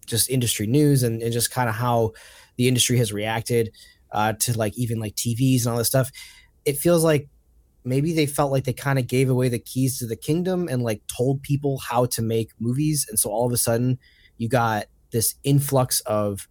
[0.07, 2.13] just industry news and, and just kind of how
[2.57, 3.71] the industry has reacted
[4.13, 6.11] uh to like even like TVs and all this stuff.
[6.65, 7.29] It feels like
[7.85, 10.83] maybe they felt like they kind of gave away the keys to the kingdom and
[10.83, 13.99] like told people how to make movies and so all of a sudden
[14.39, 16.49] you got this influx of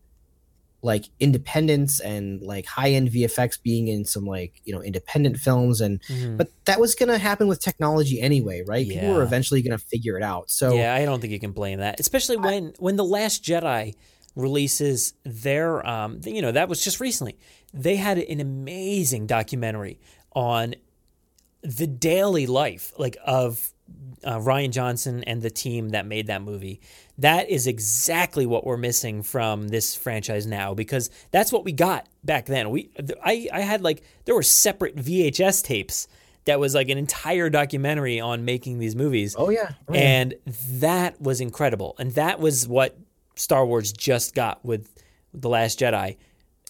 [0.84, 5.80] like independence and like high end VFX being in some like you know independent films
[5.82, 6.38] and Mhm.
[6.38, 8.86] but that was gonna happen with technology anyway, right?
[8.86, 9.00] Yeah.
[9.00, 10.52] People were eventually gonna figure it out.
[10.52, 13.96] So yeah, I don't think you can blame that, especially when when the Last Jedi
[14.36, 17.38] releases their, um, you know, that was just recently.
[17.74, 20.00] They had an amazing documentary
[20.36, 20.76] on
[21.62, 23.72] the daily life, like of
[24.24, 26.82] uh, Rian Johnson and the team that made that movie.
[27.20, 32.08] That is exactly what we're missing from this franchise now, because that's what we got
[32.24, 32.72] back then.
[32.72, 32.90] We,
[33.24, 36.08] I, I had like there were separate VHS tapes
[36.46, 39.36] that was like an entire documentary on making these movies.
[39.38, 40.00] Oh yeah, Oh, yeah.
[40.02, 40.34] and
[40.80, 42.98] that was incredible, and that was what
[43.36, 44.90] Star Wars just got with
[45.34, 46.18] the Last Jedi.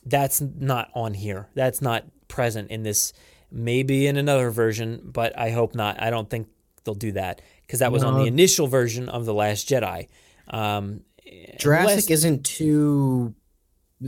[0.06, 1.48] That's not on here.
[1.56, 3.14] That's not present in this.
[3.56, 6.02] Maybe in another version, but I hope not.
[6.02, 6.48] I don't think
[6.84, 10.08] they'll do that because that was on the initial version of the Last Jedi.
[10.50, 11.02] Um,
[11.58, 13.34] Jurassic Last- isn't too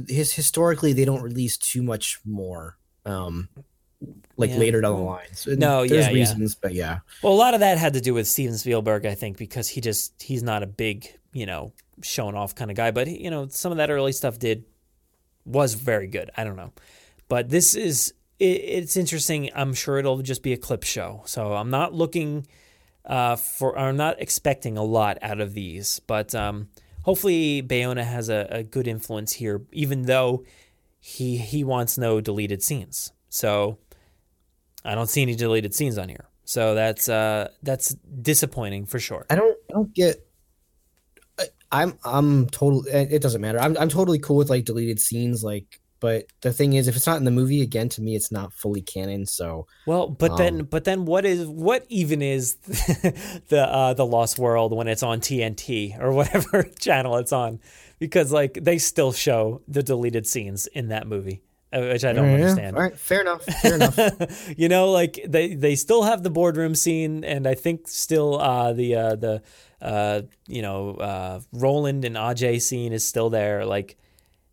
[0.10, 3.48] his historically they don't release too much more um
[4.36, 4.58] like Yeah.
[4.58, 5.34] later down the line.
[5.34, 6.20] So No, there's yeah, yeah.
[6.20, 7.00] reasons, but yeah.
[7.24, 9.80] Well, a lot of that had to do with Steven Spielberg, I think, because he
[9.80, 11.72] just he's not a big, you know,
[12.04, 12.92] showing off kind of guy.
[12.92, 14.66] But you know, some of that early stuff did
[15.46, 16.30] was very good.
[16.36, 16.74] I don't know,
[17.30, 19.50] but this is it, it's interesting.
[19.56, 22.46] I'm sure it'll just be a clip show, so I'm not looking
[23.06, 23.78] uh, for.
[23.78, 26.70] I'm not expecting a lot out of these, but um,
[27.04, 30.44] hopefully Bayona has a, a good influence here, even though
[31.00, 33.12] he he wants no deleted scenes.
[33.30, 33.78] So
[34.84, 36.26] I don't see any deleted scenes on here.
[36.46, 37.90] So that's uh that's
[38.22, 39.26] disappointing for sure.
[39.30, 40.28] I don't I don't get
[41.40, 43.60] I- I'm I'm totally it doesn't matter.
[43.60, 47.08] I'm I'm totally cool with like deleted scenes like but the thing is if it's
[47.12, 50.54] not in the movie again to me it's not fully canon so Well, but then
[50.62, 52.56] Um, but then what is what even is
[53.54, 57.60] the uh the Lost World when it's on TNT or whatever channel it's on?
[58.00, 61.42] Because like they still show the deleted scenes in that movie,
[61.72, 62.76] uh, which I don't Yeah, understand.
[62.76, 63.44] All right, fair enough.
[63.62, 63.98] Fair enough.
[64.58, 68.74] you know, like they they still have the boardroom scene, and I think still uh,
[68.74, 69.42] the uh, the
[69.82, 73.66] uh, you know uh, Roland and Ajay scene is still there.
[73.66, 73.98] Like,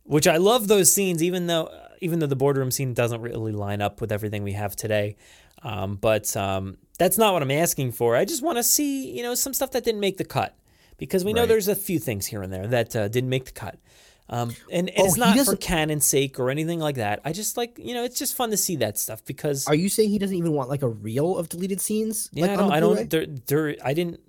[0.04, 1.70] which I love those scenes, even though
[2.00, 5.16] even though the boardroom scene doesn't really line up with everything we have today.
[5.62, 8.16] Um, but um, that's not what I'm asking for.
[8.16, 10.56] I just want to see you know some stuff that didn't make the cut
[10.98, 11.48] because we know Right.
[11.48, 13.78] there's a few things here and there that uh, didn't make the cut.
[14.28, 17.20] Um, and, and Oh, it's not for canon's sake or anything like that.
[17.24, 19.88] I just like, you know, it's just fun to see that stuff because Are you
[19.90, 22.30] saying he doesn't even want like a reel of deleted scenes?
[22.32, 24.20] yeah, like, I don't, the I don't, there, there, I didn't,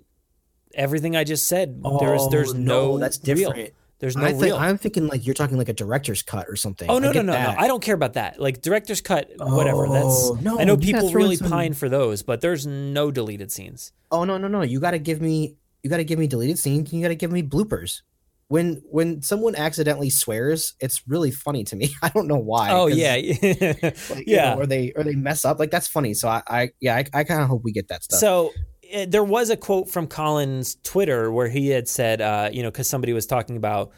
[0.74, 3.54] everything I just said, there's, there's Oh, no, that's reel.
[4.04, 4.56] There's no I think, real.
[4.56, 6.90] I'm thinking like you're talking like a director's cut or something.
[6.90, 7.56] Oh no no no that.
[7.56, 7.62] no!
[7.64, 8.38] I don't care about that.
[8.38, 9.88] Like director's cut, whatever.
[9.88, 13.50] That's Oh, no, I know people really some- pine for those, but there's no deleted
[13.50, 13.92] scenes.
[14.10, 14.60] Oh no no no!
[14.60, 16.92] You got to give me you got to give me deleted scenes.
[16.92, 18.02] You got to give me bloopers.
[18.48, 21.94] When when someone accidentally swears, it's really funny to me.
[22.02, 22.72] I don't know why.
[22.72, 24.54] Oh yeah, like, you yeah.
[24.54, 25.58] know, or they or they mess up.
[25.58, 26.12] Like that's funny.
[26.12, 28.20] So I, I yeah I, I kind of hope we get that stuff.
[28.20, 28.52] So
[28.94, 32.70] uh, there was a quote from Colin's Twitter where he had said, uh, you know,
[32.70, 33.90] because somebody was talking about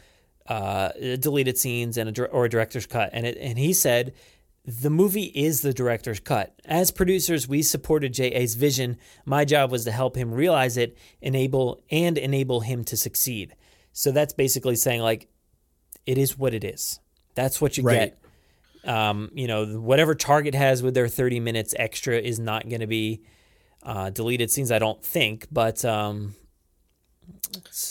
[0.47, 4.13] uh, deleted scenes and a, or a director's cut, and it, and he said.
[4.69, 6.53] The movie is the director's cut.
[6.65, 8.97] As producers, we supported J.A.'s vision.
[9.23, 13.55] My job was to help him realize it, enable and enable him to succeed.
[13.93, 15.29] So that's basically saying like,
[16.05, 16.99] it is what it is.
[17.33, 18.13] That's what you Right.
[18.83, 18.93] get.
[18.93, 22.87] Um, you know, whatever Target has with their 30 minutes extra is not going to
[22.87, 23.21] be
[23.83, 25.47] uh, deleted scenes, I don't think.
[25.51, 26.35] But, um,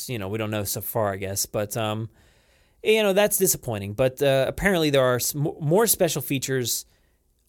[0.06, 1.46] you know, we don't know so far, I guess.
[1.46, 2.08] But, um,
[2.82, 3.94] you know, that's disappointing.
[3.94, 6.84] But uh, apparently there are more special features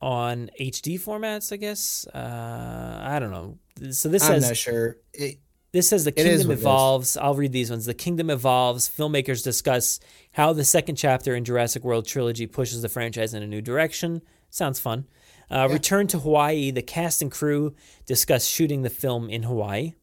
[0.01, 2.05] on HD formats, I guess.
[2.13, 3.57] Uh, I don't know.
[3.91, 4.47] So this I'm says.
[4.49, 4.97] not sure.
[5.13, 5.39] It,
[5.71, 6.59] This says the kingdom what it is.
[6.61, 7.17] evolves.
[7.17, 7.85] I'll read these ones.
[7.85, 8.89] The kingdom evolves.
[8.89, 9.99] Filmmakers discuss
[10.31, 14.21] how the second chapter in Jurassic World trilogy pushes the franchise in a new direction.
[14.49, 15.05] Sounds fun.
[15.49, 16.71] Uh, Return to Hawaii.
[16.71, 17.73] The cast and crew
[18.05, 19.93] discuss shooting the film in Hawaii.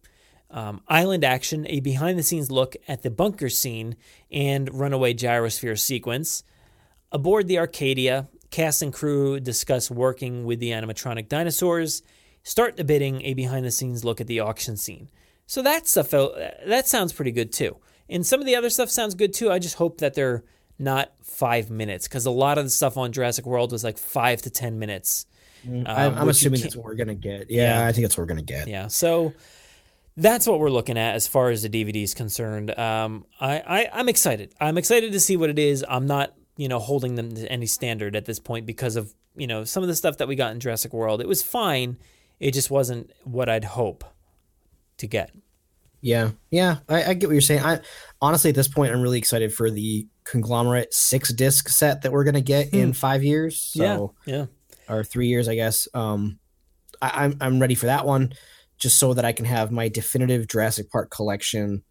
[0.51, 3.97] Um, Island Action, a behind the scenes look at the bunker scene
[4.31, 6.45] and runaway gyrosphere sequence.
[7.11, 12.03] Aboard the Arcadia, cast and crew discuss working with the animatronic dinosaurs.
[12.45, 15.11] Start the bidding, a behind the scenes look at the auction scene.
[15.47, 17.77] So that stuff that sounds pretty good too.
[18.09, 19.51] And some of the other stuff sounds good too.
[19.51, 20.45] I just hope that they're
[20.79, 24.43] not five minutes because a lot of the stuff on Jurassic World was like five
[24.43, 25.27] to ten minutes.
[25.67, 27.51] I'm, um, I'm you assuming that's what we're gonna get.
[27.51, 27.87] Yeah, Yeah.
[27.87, 28.69] I think that's what we're gonna get.
[28.69, 29.33] Yeah, so
[30.17, 32.77] that's what we're looking at as far as the DVD is concerned.
[32.79, 34.55] Um, I, I I'm excited.
[34.61, 35.85] I'm excited to see what it is.
[35.89, 39.47] I'm not you know holding them to any standard at this point because of you
[39.47, 41.21] know some of the stuff that we got in Jurassic World.
[41.21, 41.97] It was fine.
[42.41, 44.05] It just wasn't what I'd hope
[44.99, 45.31] to get.
[46.01, 47.63] Yeah, yeah, I, I get what you're saying.
[47.63, 47.81] I
[48.21, 52.25] honestly, at this point, I'm really excited for the conglomerate six disc set that we're
[52.25, 53.59] gonna get in five years.
[53.59, 54.31] So, Hmm.
[54.31, 54.47] yeah, yeah.
[54.89, 55.89] Or three years, I guess.
[55.95, 56.39] Um,
[57.01, 58.33] I, I'm I'm ready for that one,
[58.79, 61.83] just so that I can have my definitive Jurassic Park collection,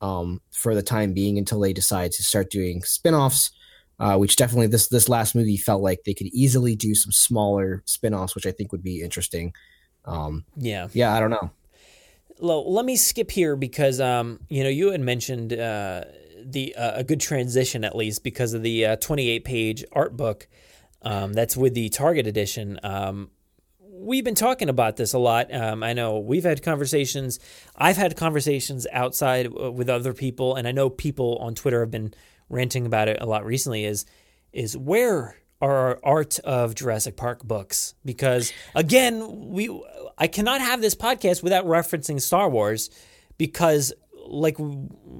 [0.00, 3.50] um, for the time being until they decide to start doing spin-offs.
[3.98, 7.82] Uh, which definitely this this last movie felt like they could easily do some smaller
[7.84, 9.52] spin-offs, which I think would be interesting.
[10.06, 10.88] Um, Yeah.
[10.94, 11.50] yeah, I don't know.
[12.38, 16.04] Lo, let me skip here because um, you know you had mentioned uh,
[16.42, 20.48] the uh, a good transition at least because of the uh, 28 page art book
[21.02, 22.78] um, that's with the Target edition.
[22.82, 23.30] Um,
[24.00, 25.52] we've been talking about this a lot.
[25.54, 27.38] Um, I know we've had conversations.
[27.76, 31.90] I've had conversations outside uh, with other people, and I know people on Twitter have
[31.90, 32.14] been
[32.48, 33.84] ranting about it a lot recently.
[33.84, 34.06] Is
[34.52, 37.94] is where are our art of Jurassic Park books?
[38.04, 39.68] Because again, we
[40.18, 42.90] I cannot have this podcast without referencing Star Wars
[43.38, 43.92] because
[44.26, 44.56] like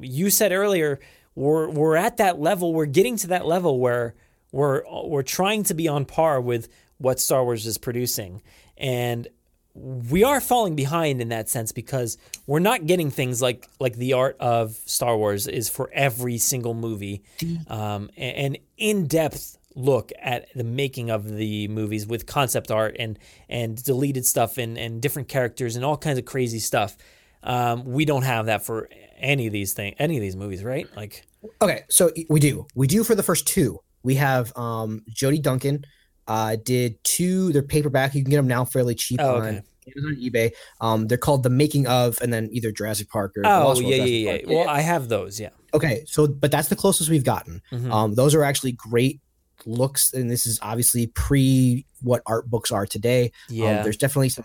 [0.00, 1.00] you said earlier,
[1.34, 4.14] we're we're at that level, we're getting to that level where
[4.52, 6.68] we're we're trying to be on par with
[6.98, 8.42] what Star Wars is producing.
[8.76, 9.28] And
[9.74, 14.12] we are falling behind in that sense because we're not getting things like like the
[14.14, 17.22] art of Star Wars is for every single movie,
[17.68, 23.18] um, and in depth look at the making of the movies with concept art and
[23.48, 26.96] and deleted stuff and and different characters and all kinds of crazy stuff.
[27.42, 30.86] Um, we don't have that for any of these things, any of these movies, right?
[30.96, 31.24] Like,
[31.62, 32.66] Okay, so we do.
[32.74, 33.80] We do for the first two.
[34.02, 35.84] We have um Jody Duncan
[36.26, 38.14] uh did two they're paperback.
[38.14, 39.62] You can get them now fairly cheap Oh, on okay.
[39.96, 40.50] Amazon eBay.
[40.80, 44.32] Um they're called The Making of and then either Jurassic Park or oh yeah, yeah,
[44.34, 44.38] yeah.
[44.46, 45.38] Well, I have those.
[45.40, 45.50] Yeah.
[45.74, 47.62] Okay, so but that's the closest we've gotten.
[47.72, 47.90] Mhm.
[47.92, 49.20] Um those are actually great
[49.66, 53.30] looks and this is obviously pre what art books are today.
[53.48, 53.78] Yeah.
[53.78, 54.44] Um, there's definitely some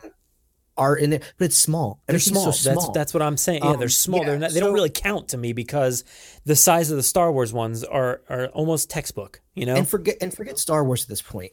[0.78, 2.02] art in there, but it's small.
[2.08, 2.52] They're small.
[2.52, 2.92] so That's small.
[2.92, 3.62] that's what I'm saying.
[3.64, 4.20] Yeah, Um, they're small.
[4.22, 6.04] yeah, they're not, they don't really count to me because
[6.46, 9.42] the size of the Star Wars ones are are almost textbook.
[9.54, 9.76] You know.
[9.76, 11.52] and forget and forget Star Wars at this point.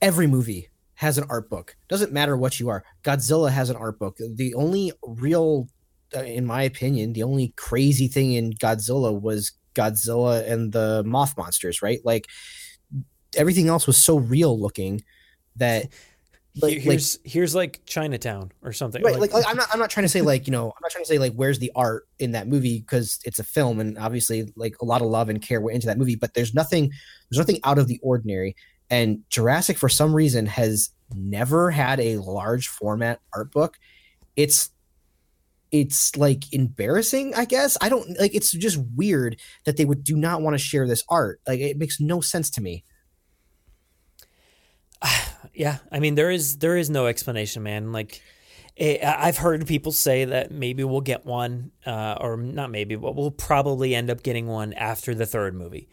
[0.00, 1.76] Every movie has an art book.
[1.88, 2.84] Doesn't matter what you are.
[3.02, 4.16] Godzilla has an art book.
[4.18, 5.68] The only real,
[6.16, 11.36] uh, in my opinion, the only crazy thing in Godzilla was Godzilla and the moth
[11.36, 11.82] monsters.
[11.82, 12.00] Right?
[12.04, 12.26] Like
[13.36, 15.02] everything else was so real looking
[15.56, 15.88] that.
[16.60, 19.02] Like, Here- here's here's like Chinatown or something.
[19.04, 20.90] right like, like i'm not i'm not trying to say like you know i'm not
[20.90, 23.96] trying to say like where's the art in that movie because it's a film and
[23.96, 26.90] obviously like a lot of love and care went into that movie but there's nothing
[27.30, 28.56] there's nothing out of the ordinary.
[28.90, 33.78] And jurassic for some reason has never had a large format art book.
[34.36, 34.70] It's
[35.70, 37.78] it's like embarrassing i guess.
[37.80, 41.04] I don't like it's just weird that they would do not want to share this
[41.08, 41.40] art.
[41.46, 42.84] Like it makes no sense to me
[45.60, 47.92] Yeah, I mean there is there is no explanation, man.
[47.92, 48.22] Like
[48.78, 53.14] eh, I've heard people say that maybe we'll get one, uh, or not maybe, but
[53.14, 55.90] we'll probably end up getting one after the third movie.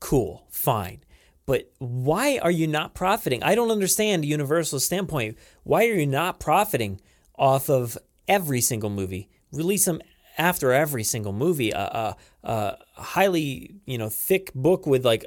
[0.00, 1.00] Cool, fine.
[1.46, 3.42] But why are you not profiting?
[3.42, 5.38] I don't understand Universal's standpoint.
[5.62, 7.00] Why are you not profiting
[7.38, 7.96] off of
[8.28, 9.30] every single movie?
[9.50, 10.02] Release them
[10.36, 11.70] after every single movie.
[11.70, 15.24] A, a, a highly, you know, thick book with like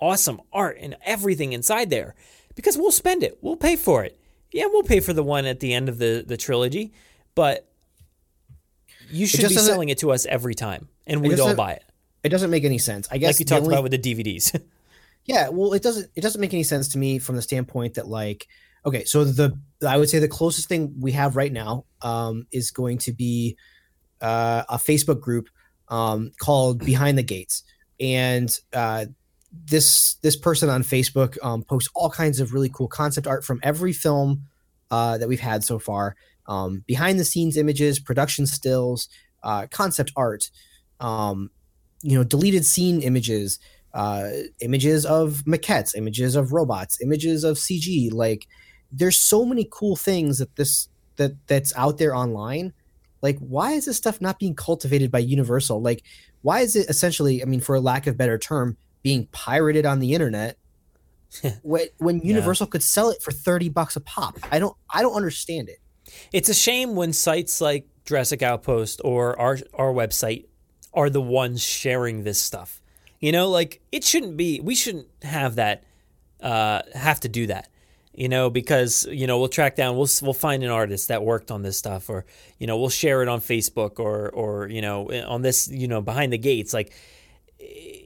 [0.00, 2.16] awesome art and everything inside there.
[2.58, 3.38] Because we'll spend it.
[3.40, 4.18] We'll pay for it.
[4.50, 6.92] Yeah, we'll pay for the one at the end of the, the trilogy,
[7.36, 7.68] but
[9.08, 11.84] you should be selling it to us every time, and we'd all buy it.
[12.24, 14.60] it doesn't make any sense i guess Like you talked only- about with the DVDs.
[15.24, 18.08] Yeah, well, it doesn't it doesn't make any sense to me from the standpoint that
[18.08, 18.48] like
[18.86, 22.70] okay, so the I would say the closest thing we have right now um, is
[22.70, 23.54] going to be
[24.22, 25.50] uh, a Facebook group
[25.88, 27.62] um, called Behind the Gates,
[28.00, 29.04] and uh,
[29.52, 33.60] this this person on Facebook um, posts all kinds of really cool concept art from
[33.62, 34.44] every film
[34.90, 36.16] uh, that we've had so far,
[36.46, 39.08] um, behind the scenes images, production stills,
[39.42, 40.50] uh, concept art,
[41.00, 41.50] um,
[42.02, 43.58] you know, deleted scene images,
[43.94, 44.28] uh,
[44.60, 48.12] images of maquettes, images of robots, images of CG.
[48.12, 48.46] Like,
[48.90, 52.72] there's so many cool things that this that that's out there online.
[53.20, 55.82] Like, why is this stuff not being cultivated by Universal?
[55.82, 56.04] Like,
[56.42, 57.42] why is it essentially?
[57.42, 58.76] I mean, for a lack of better term,
[59.08, 60.58] being pirated on the internet
[61.62, 62.72] when Universal yeah.
[62.72, 64.38] could sell it for 30 bucks a pop.
[64.52, 65.78] I don't I don't understand it.
[66.30, 70.44] It's a shame when sites like Jurassic Outpost or our our website
[70.92, 72.82] are the ones sharing this stuff.
[73.18, 75.84] You know, like it shouldn't be we shouldn't have that
[76.42, 77.70] uh have to do that.
[78.12, 81.50] You know, because you know we'll track down, we'll we'll find an artist that worked
[81.50, 82.26] on this stuff, or
[82.58, 86.02] you know we'll share it on Facebook, or or you know on this you know
[86.02, 86.74] behind the gates.
[86.74, 86.92] Like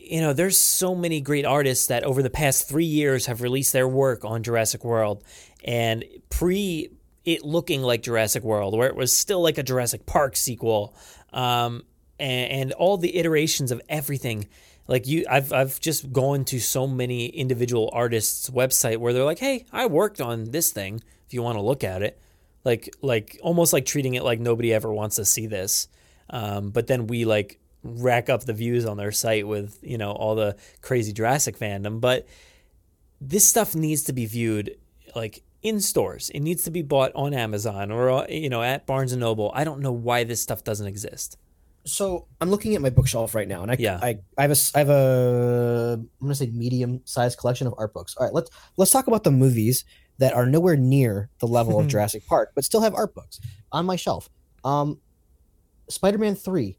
[0.05, 3.73] you know, there's so many great artists that over the past three years have released
[3.73, 5.23] their work on Jurassic World,
[5.65, 6.91] and pre
[7.25, 10.95] it looking like Jurassic World, where it was still like a Jurassic Park sequel,
[11.33, 11.85] um,
[12.19, 14.49] and, and all the iterations of everything.
[14.89, 19.39] Like you, I've I've just gone to so many individual artists' website where they're like,
[19.39, 21.01] "Hey, I worked on this thing.
[21.27, 22.19] If you want to look at it."
[22.65, 25.89] like like almost like treating it like nobody ever wants to see this.
[26.31, 30.13] Um, but then we like rack up the views on their site with you know
[30.13, 32.27] all the crazy Jurassic fandom, but
[33.21, 34.77] this stuff needs to be viewed
[35.15, 36.31] like in stores.
[36.31, 39.53] It needs to be bought on Amazon or uh, you know at Barnes and Noble.
[39.55, 41.39] I don't know why this stuff doesn't exist.
[41.85, 43.99] So I'm looking at my bookshelf right now, and I yeah.
[44.01, 47.93] I, I have a I have a I'm gonna say medium sized collection of art
[47.93, 48.15] books.
[48.17, 49.85] All right, let's let's talk about the movies
[50.19, 53.41] that are nowhere near the level of Jurassic Park, but still have art books
[53.73, 54.29] on my shelf.
[54.65, 55.01] Um,
[55.89, 56.79] Spider-Man Three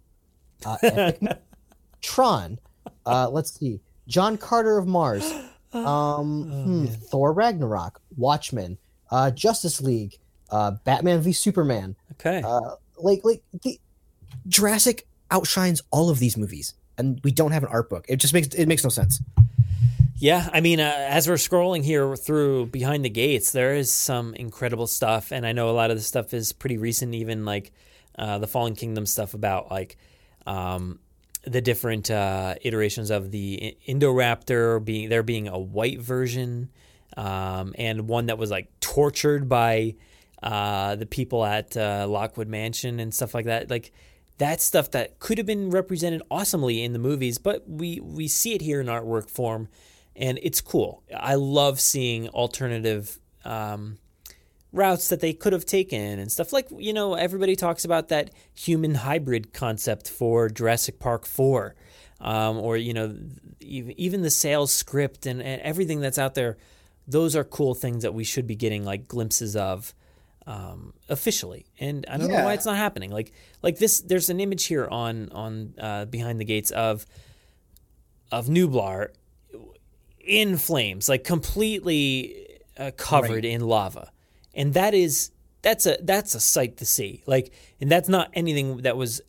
[0.65, 1.11] uh,
[2.01, 2.59] Tron.
[3.05, 3.79] Uh, let's see.
[4.07, 5.31] John Carter of Mars.
[5.73, 7.99] Um, oh, hmm, Thor Ragnarok.
[8.15, 8.77] Watchmen.
[9.09, 10.19] Uh, Justice League.
[10.51, 11.95] Uh, Batman v Superman.
[12.11, 12.43] Okay.
[12.45, 13.79] Uh, like like the
[14.47, 18.05] Jurassic outshines all of these movies, and we don't have an art book.
[18.07, 19.19] It just makes it makes no sense.
[20.17, 24.35] Yeah, I mean, uh, as we're scrolling here through Behind the Gates, there is some
[24.35, 27.73] incredible stuff, and I know a lot of the stuff is pretty recent, even like
[28.17, 29.97] uh, the Fallen Kingdom stuff about like
[30.45, 30.99] um,
[31.45, 36.69] the different uh, iterations of the Indoraptor being there being a white version
[37.17, 39.95] um, and one that was like tortured by
[40.41, 43.69] uh, the people at uh, Lockwood Mansion and stuff like that.
[43.69, 43.91] Like
[44.37, 48.53] that stuff that could have been represented awesomely in the movies, but we we see
[48.53, 49.69] it here in artwork form,
[50.15, 51.03] and it's cool.
[51.15, 53.19] I love seeing alternative.
[53.45, 53.97] Um,
[54.73, 56.51] routes that they could have taken and stuff.
[56.51, 61.75] Like you know everybody talks about that human hybrid concept for Jurassic Park 4
[62.19, 63.15] um, or you know
[63.61, 66.57] even the Sayles script and, and, everything that's out there.
[67.07, 69.93] Those are cool things that we should be getting like glimpses of
[70.47, 71.65] um, officially.
[71.79, 72.39] And I don't yeah.
[72.39, 73.11] know why it's not happening.
[73.11, 73.31] Like
[73.61, 77.05] like this there's an image here on on uh, behind the gates of
[78.31, 79.09] of Nublar
[80.19, 82.47] in flames like completely
[82.77, 83.45] uh, covered right.
[83.45, 84.12] in lava
[84.53, 85.31] and that is
[85.61, 87.23] that's a that's a sight to see.
[87.25, 89.21] Like, and that's not anything that was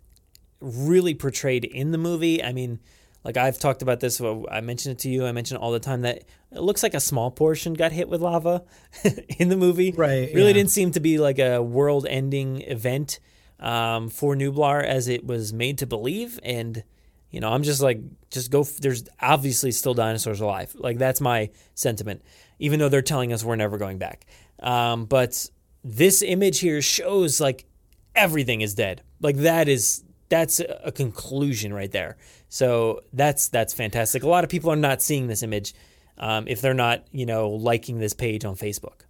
[0.60, 2.42] really portrayed in the movie.
[2.42, 2.80] I mean,
[3.24, 4.20] like I've talked about this.
[4.20, 5.24] I mentioned it to you.
[5.26, 8.08] I mention it all the time that it looks like a small portion got hit
[8.08, 8.64] with lava
[9.38, 9.92] in the movie.
[9.92, 10.30] Right.
[10.34, 10.52] Really yeah.
[10.52, 13.20] didn't seem to be like a world-ending event
[13.60, 16.38] um, for Nublar as it was made to believe.
[16.42, 16.84] And
[17.30, 18.62] you know, I'm just like, just go.
[18.62, 20.74] There's obviously still dinosaurs alive.
[20.78, 22.22] Like that's my sentiment.
[22.64, 24.26] Even though they're telling us we're never going back.
[24.60, 25.48] Um, but
[25.84, 27.66] this image here shows like
[28.14, 29.02] everything is dead.
[29.20, 32.16] Like that is that's a conclusion right there.
[32.48, 34.22] So that's that's fantastic.
[34.22, 35.74] A lot of people are not seeing this image
[36.18, 39.02] um, if they're not you know liking this page on Facebook.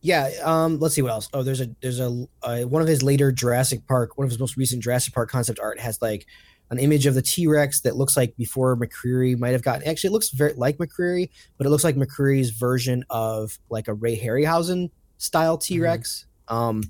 [0.00, 0.30] Yeah.
[0.42, 1.28] Um, let's see what else.
[1.32, 4.38] Oh, there's a there's a uh, one of his later Jurassic Park, one of his
[4.38, 6.26] most recent Jurassic Park concept art has like
[6.70, 9.86] an image of the T Rex that looks like before McCreery might have gotten.
[9.86, 13.94] Actually, it looks very like McCreery, but it looks like McCreery's version of like a
[13.94, 16.26] Ray Harryhausen style T Rex.
[16.48, 16.54] Mm-hmm.
[16.54, 16.82] Um,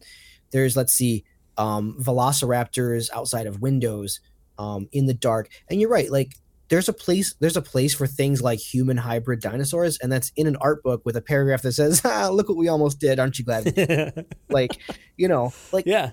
[0.52, 1.24] there's let's see,
[1.58, 4.20] um, Velociraptors outside of windows,
[4.58, 5.48] um, in the dark.
[5.68, 6.32] And you're right, like
[6.68, 10.46] there's a place there's a place for things like human hybrid dinosaurs, and that's in
[10.46, 13.38] an art book with a paragraph that says, ah, "Look what we almost did, aren't
[13.38, 14.70] you glad?" like,
[15.16, 16.12] you know, like yeah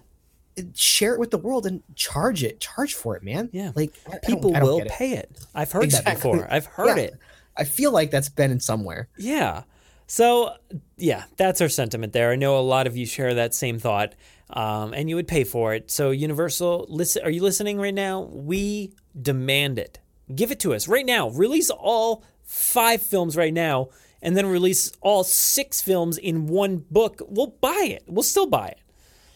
[0.75, 3.93] share it with the world and charge it charge for it man yeah like
[4.25, 4.89] people I don't, I don't will it.
[4.89, 6.11] pay it i've heard exactly.
[6.11, 7.03] that before i've heard yeah.
[7.03, 7.19] it
[7.57, 9.09] I feel like that's been in somewhere.
[9.17, 9.63] Yeah.
[10.07, 10.55] So,
[10.97, 12.31] yeah, that's our sentiment there.
[12.31, 14.13] I know a lot of you share that same thought,
[14.49, 15.89] um, and you would pay for it.
[15.89, 18.21] So, Universal, listen, are you listening right now?
[18.21, 19.99] We demand it.
[20.33, 21.29] Give it to us right now.
[21.29, 23.89] Release all five films right now,
[24.21, 27.21] and then release all six films in one book.
[27.27, 28.03] We'll buy it.
[28.07, 28.79] We'll still buy it.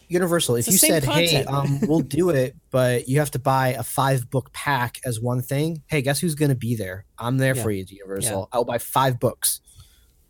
[0.08, 3.82] Universal, if you said, "Hey, um, we'll do it," but you have to buy a
[3.82, 5.82] five book pack as one thing.
[5.86, 7.04] Hey, guess who's going to be there?
[7.18, 7.62] I'm there Yeah.
[7.62, 8.40] for you, Universal.
[8.40, 8.56] Yeah.
[8.56, 9.60] I'll buy five books.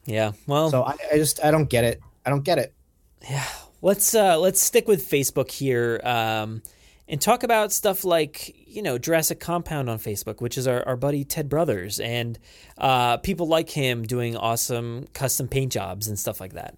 [0.07, 0.33] Yeah.
[0.47, 2.01] Well, So I, I just I don't get it.
[2.25, 2.75] I don't get it.
[3.29, 3.45] Yeah.
[3.83, 6.63] Let's uh, let's stick with Facebook here um,
[7.09, 10.97] and talk about stuff like you know Jurassic Compound on Facebook, which is our, our
[10.97, 12.39] buddy Ted Brothers, and
[12.79, 16.77] uh, people like him doing awesome custom paint jobs and stuff like that.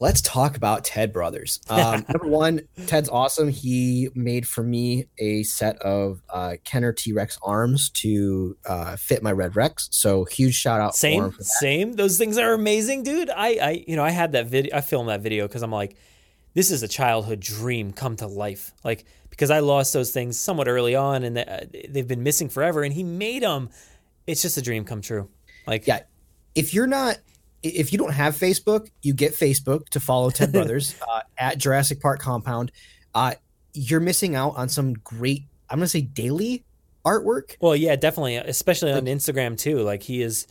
[0.00, 1.60] Let's talk about Ted Brothers.
[1.70, 3.48] Um, number one, Ted's awesome.
[3.48, 9.22] He made for me a set of uh, Kenner T Rex arms to uh, fit
[9.22, 9.88] my Red Rex.
[9.92, 11.92] So huge shout out Same, same.
[11.92, 13.30] Those things are amazing, dude.
[13.30, 14.76] I, I, you know, I had that video.
[14.76, 15.96] I filmed that video because I'm like,
[16.54, 18.72] this is a childhood dream come to life.
[18.82, 22.82] Like because I lost those things somewhat early on, and uh, they've been missing forever.
[22.82, 23.70] And he made them.
[24.26, 25.28] It's just a dream come true.
[25.66, 26.00] Like Yeah.
[26.56, 27.18] If you're not,
[27.62, 32.00] if you don't have Facebook, you get Facebook to follow Ted Brothers uh, at Jurassic
[32.00, 32.70] Park Compound.
[33.14, 33.34] Uh,
[33.74, 36.64] you're missing out on some great, I'm going to say daily
[37.04, 37.56] artwork.
[37.60, 39.78] Well, yeah, definitely, especially on Instagram too.
[39.80, 40.46] Like he is.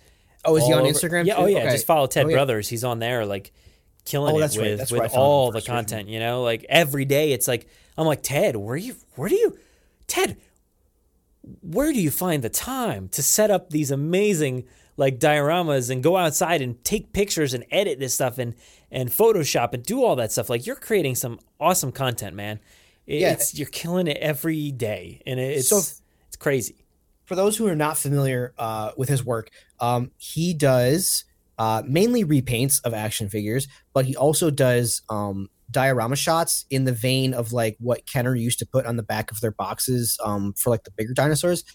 [0.46, 1.36] Oh, is he on over- Instagram Yeah.
[1.36, 1.42] too?
[1.42, 1.58] Oh, yeah.
[1.60, 1.72] Okay.
[1.72, 2.36] Just follow Ted Oh, yeah.
[2.36, 2.70] Brothers.
[2.70, 3.52] He's on there, like
[4.06, 4.72] killing Oh, it that's right.
[4.72, 6.08] with with where I found him all the first, content.
[6.10, 7.68] You know, like every day, it's like
[7.98, 8.56] I'm like Ted.
[8.56, 8.96] Where you?
[9.16, 9.58] Where do you?
[10.08, 10.38] Ted,
[11.62, 14.64] where do you find the time to set up these amazing
[14.98, 18.56] like dioramas and go outside and take pictures and edit this stuff and
[18.92, 20.50] and Photoshop and do all that stuff?
[20.50, 22.60] Like you're creating some awesome content, man.
[23.06, 23.38] It- Yeah.
[23.54, 25.78] You're killing it every day, and it's So-
[26.28, 26.76] it's crazy.
[27.26, 29.50] for those who are not familiar uh, with his work,
[29.82, 31.26] um, he does
[31.60, 36.94] uh, mainly repaints of action figures, but he also does um, diorama shots in the
[36.94, 40.54] vein of like what Kenner used to put on the back of their boxes um,
[40.54, 41.66] for like the bigger dinosaurs.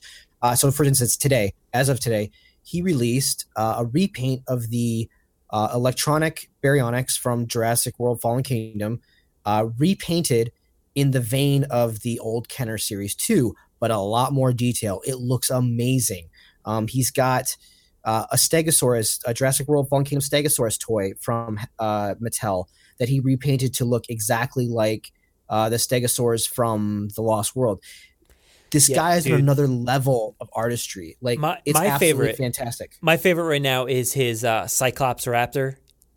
[0.41, 2.31] Uh, so, for instance, today, as of today,
[2.63, 5.09] he released uh, a repaint of the
[5.51, 9.01] uh, electronic baryonyx from Jurassic World: Fallen Kingdom,
[9.45, 10.53] uh, repainted
[10.95, 15.01] in the vein of the old Kenner Series 2, but a lot more detail.
[15.07, 16.29] It looks amazing.
[16.65, 17.57] Um, he's got
[18.05, 22.67] uh, a Stegosaurus, a Jurassic World Fallen Kingdom Stegosaurus toy from uh, Mattel
[22.99, 25.13] that he repainted to look exactly like
[25.49, 27.83] uh, the Stegosaurs from the Lost World.
[28.73, 31.17] This Yeah, guy is on another level of artistry.
[31.21, 32.93] Like My- it's my absolutely favorite- fantastic.
[33.01, 35.77] My favorite right now is his uh, Cyclops Raptor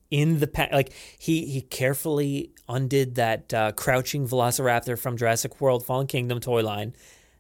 [0.10, 0.72] in the pack.
[0.72, 6.64] Like he he carefully undid that uh, crouching Velociraptor from Jurassic World: Fallen Kingdom toy
[6.64, 6.96] line,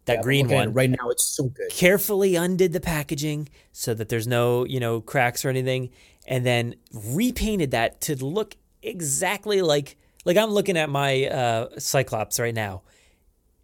[0.05, 0.73] that Yeah, green looking at it one.
[0.73, 1.09] right now.
[1.09, 1.69] It's so good.
[1.71, 5.91] Carefully undid the packaging so that there's no you know cracks or anything,
[6.27, 12.37] and then repainted that to look exactly like like I'm looking at my uh, Cyclops
[12.39, 12.81] right now.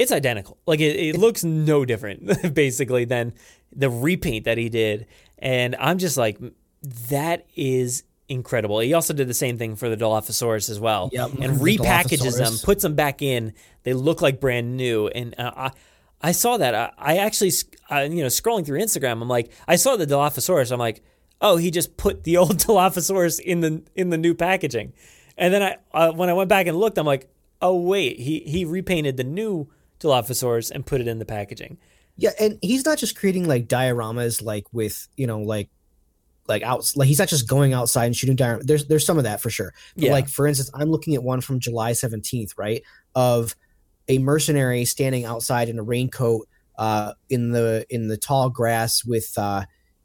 [0.01, 0.57] It's identical.
[0.65, 3.33] Like it, it looks no different basically than
[3.71, 5.05] the repaint that he did.
[5.37, 6.39] And I'm just like,
[7.09, 8.79] that is incredible.
[8.79, 11.11] He also did the same thing for the Dilophosaurus as well.
[11.13, 13.53] Yep, and the repackages them, puts them back in.
[13.83, 15.07] They look like brand new.
[15.07, 15.71] And uh, I,
[16.19, 16.73] I saw that.
[16.73, 17.51] I, I actually,
[17.91, 20.71] uh, you know, scrolling through Instagram, I'm like, I saw the Dilophosaurus.
[20.71, 21.03] I'm like,
[21.41, 24.93] oh, he just put the old Dilophosaurus in the in the new packaging.
[25.37, 27.29] And then I, uh, when I went back and looked, I'm like,
[27.61, 29.69] oh wait, he he repainted the new
[30.01, 31.77] Dilophosaurus and put it in the packaging.
[32.17, 35.69] Yeah, and he's not just creating like dioramas like with you know like
[36.47, 38.63] like out like he's not just going outside and shooting dioramas.
[38.63, 39.73] There's there's some of that for sure.
[39.95, 40.11] But Yeah.
[40.11, 42.83] Like for instance, I'm looking at one from July 17th, right?
[43.15, 43.55] Of
[44.07, 46.47] a mercenary standing outside in a raincoat
[46.77, 49.63] uh in the in the tall grass with uh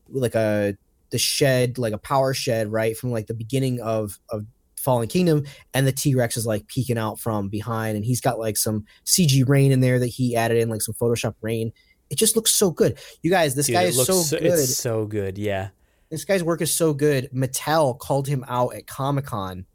[0.08, 0.76] like a
[1.10, 4.44] the shed like a power shed right from like the beginning of of
[4.86, 5.44] fallen kingdom
[5.74, 9.46] and the t-rex is like peeking out from behind and he's got like some cg
[9.48, 11.72] rain in there that he added in like some photoshop rain
[12.08, 14.76] it just looks so good you guys this Dude, guy is looks so good It's
[14.76, 15.36] so good.
[15.38, 15.68] Yeah.
[16.10, 17.28] this guy's work is so good.
[17.34, 19.66] Mattel called him out at Comic Con,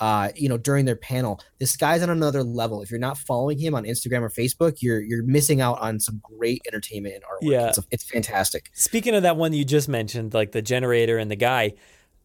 [0.00, 1.40] uh, you know, during their panel.
[1.58, 2.82] This guy's on another level.
[2.82, 6.20] If you're not following him on Instagram or Facebook, you're you're missing out on some
[6.22, 7.50] great entertainment and artwork.
[7.50, 7.68] Yeah.
[7.68, 8.70] it's, it's fantastic.
[8.74, 11.72] Speaking of that one you just mentioned, like the generator and the guy,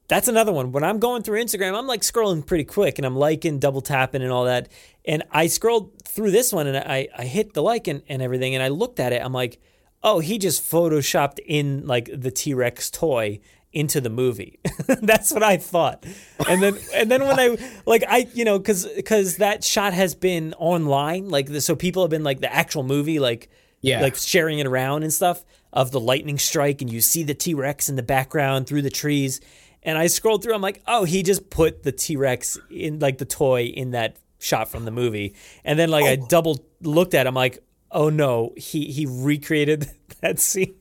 [0.07, 0.71] that's another one.
[0.71, 4.21] When I'm going through Instagram, I'm like scrolling pretty quick and I'm liking, double tapping,
[4.21, 4.69] and all that.
[5.05, 8.53] And I scrolled through this one and I, I hit the like and, and everything.
[8.53, 9.21] And I looked at it.
[9.23, 9.59] I'm like,
[10.03, 13.39] oh, he just photoshopped in like the T Rex toy
[13.71, 14.59] into the movie.
[15.01, 16.05] that's what I thought.
[16.47, 20.13] And then and then when I like I you know because because that shot has
[20.13, 23.49] been online like the, so people have been like the actual movie like
[23.81, 24.01] Yeah.
[24.01, 25.43] like sharing it around and stuff.
[25.73, 28.91] of the lightning strike, and you see the T Rex in the background through the
[28.91, 29.41] trees.
[29.83, 30.53] And I scrolled through.
[30.53, 34.17] I'm like, oh, he just put the T Rex in like the toy in that
[34.39, 35.35] shot from the movie.
[35.63, 36.09] And then like oh.
[36.09, 39.89] I double looked at him I'm like, oh no, he he recreated
[40.21, 40.75] that scene.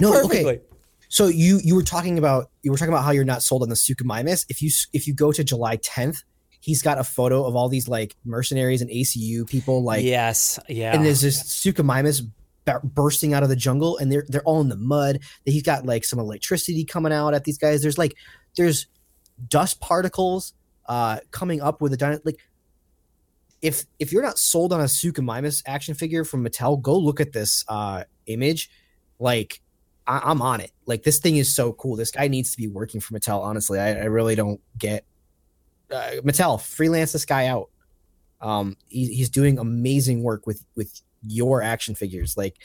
[0.00, 0.44] No, perfectly.
[0.44, 0.60] okay.
[1.08, 3.68] So you you were talking about you were talking about how you're not sold on
[3.68, 4.46] the Suchomimus.
[4.48, 6.24] If you if you go to July 10th,
[6.60, 10.94] he's got a photo of all these like mercenaries and ACU people like yes, yeah.
[10.94, 12.22] And there's this Suchomimus
[12.82, 15.20] bursting out of the jungle and they're they're all in the mud.
[15.44, 17.82] He's got like some electricity coming out at these guys.
[17.82, 18.14] There's like
[18.56, 18.86] there's
[19.48, 20.54] dust particles
[20.86, 22.38] uh coming up with a giant like
[23.60, 27.32] if if you're not sold on a Suchomimus action figure from Mattel, go look at
[27.32, 28.70] this uh image.
[29.18, 29.60] Like
[30.06, 30.72] I, am on it.
[30.86, 31.96] Like this thing is so cool.
[31.96, 33.40] This guy needs to be working for Mattel.
[33.40, 35.04] Honestly, I, I really don't get
[35.92, 37.70] uh, Mattel freelance this guy out.
[38.40, 42.36] Um, he, he's doing amazing work with with your action figures.
[42.36, 42.58] Like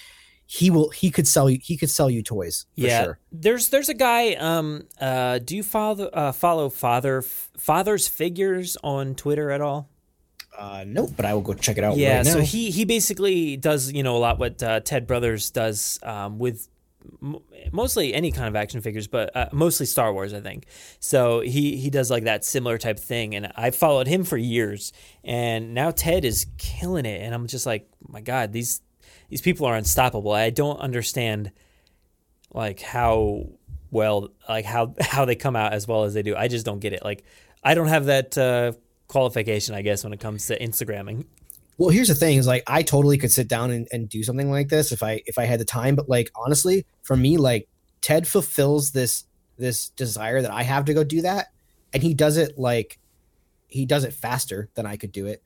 [0.46, 2.66] he will, he could sell you, he could sell you toys.
[2.76, 3.20] yeah, sure.
[3.32, 4.34] there's there's a guy.
[4.34, 9.90] Um, uh, do you follow uh, follow father father's figures on Twitter at all?
[10.58, 11.98] Uh, nope, but I will go check it out.
[11.98, 15.52] Yeah, right so he he basically does you know a lot what uh, Ted Brothers
[15.52, 16.68] does um, with
[17.72, 20.66] mostly any kind of action figures, but uh, mostly Star Wars, I think.
[21.00, 24.94] So he he does like that similar type thing, and I followed him for years,
[25.24, 28.82] and now Ted is killing it, and I'm just like, my God, these
[29.30, 30.32] these people are unstoppable.
[30.32, 31.52] I don't understand
[32.54, 33.48] like how
[33.92, 36.36] well like how how they come out as well as they do.
[36.36, 37.04] I just don't get it.
[37.04, 37.24] Like
[37.64, 38.74] I don't have that uh,
[39.08, 41.26] qualification, I guess, when it comes to Instagramming.
[41.78, 44.50] Well, here's the thing: is like I totally could sit down and, and do something
[44.50, 45.96] like this if I if I had the time.
[45.96, 47.68] But like honestly, for me, like
[48.02, 49.26] Ted fulfills this
[49.58, 51.48] this desire that I have to go do that,
[51.94, 53.00] and he does it like
[53.68, 55.44] he does it faster than I could do it,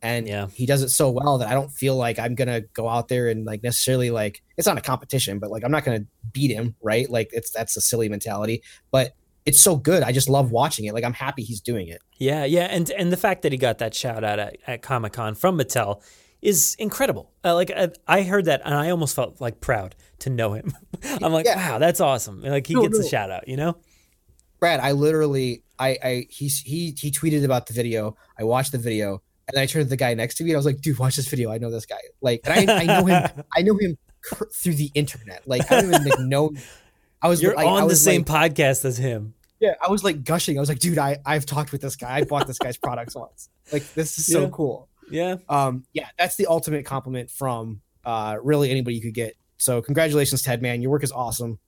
[0.00, 0.46] and yeah.
[0.48, 3.28] he does it so well that I don't feel like I'm gonna go out there
[3.28, 6.76] and like necessarily like it's not a competition, but like I'm not gonna beat him,
[6.82, 7.08] right?
[7.10, 9.14] Like it's that's a silly mentality, but
[9.46, 10.02] it's so good.
[10.02, 10.94] I just love watching it.
[10.94, 12.02] Like I'm happy he's doing it.
[12.18, 15.14] Yeah, yeah, and and the fact that he got that shout out at, at Comic
[15.14, 16.02] Con from Mattel
[16.44, 17.32] is incredible.
[17.42, 20.74] Uh, like I, I, heard that and I almost felt like proud to know him.
[21.22, 21.70] I'm like, yeah.
[21.70, 22.42] wow, that's awesome.
[22.42, 23.04] Like he no, gets no.
[23.04, 23.78] a shout out, you know?
[24.60, 28.16] Brad, I literally, I, I, he, he, he tweeted about the video.
[28.38, 30.58] I watched the video and I turned to the guy next to me and I
[30.58, 31.50] was like, dude, watch this video.
[31.50, 31.96] I know this guy.
[32.20, 33.30] Like, I, I know him.
[33.56, 33.96] I know him
[34.52, 35.48] through the internet.
[35.48, 36.52] Like, I don't even like, know
[37.24, 39.32] I was you're like, on was the same like, podcast as him.
[39.58, 40.58] Yeah, I was like gushing.
[40.58, 42.16] I was like, dude, I I've talked with this guy.
[42.16, 43.48] I bought this guy's products once.
[43.72, 44.48] Like this is so yeah.
[44.52, 44.88] cool.
[45.10, 45.36] Yeah.
[45.48, 45.86] Um.
[45.94, 49.36] Yeah, that's the ultimate compliment from uh really anybody you could get.
[49.56, 50.60] So congratulations, Ted.
[50.60, 51.58] Man, your work is awesome.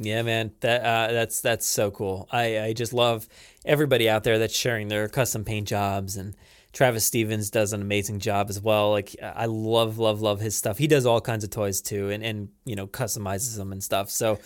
[0.00, 2.28] Yeah, man, that uh, that's that's so cool.
[2.32, 3.28] I I just love
[3.64, 6.34] everybody out there that's sharing their custom paint jobs and.
[6.72, 8.92] Travis Stevens does an amazing job as well.
[8.92, 10.78] Like I love, love, love his stuff.
[10.78, 14.08] He does all kinds of toys too, and and you know customizes them and stuff.
[14.08, 14.38] So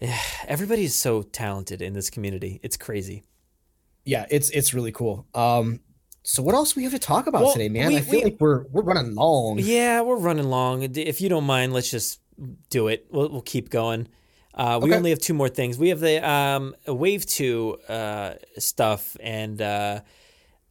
[0.48, 2.60] everybody is so talented in this community.
[2.62, 3.24] It's crazy.
[4.04, 5.26] Yeah, it's it's really cool.
[5.34, 5.80] Um,
[6.22, 7.88] so what else we have to talk about well, today, man?
[7.88, 9.58] We, I feel we, like we're we're running long.
[9.58, 10.82] Yeah, we're running long.
[10.82, 12.20] If you don't mind, let's just
[12.70, 13.06] do it.
[13.10, 14.08] We'll, we'll keep going.
[14.54, 14.96] Uh, we okay.
[14.96, 15.78] only have two more things.
[15.78, 20.00] We have the um, Wave Two uh, stuff and uh,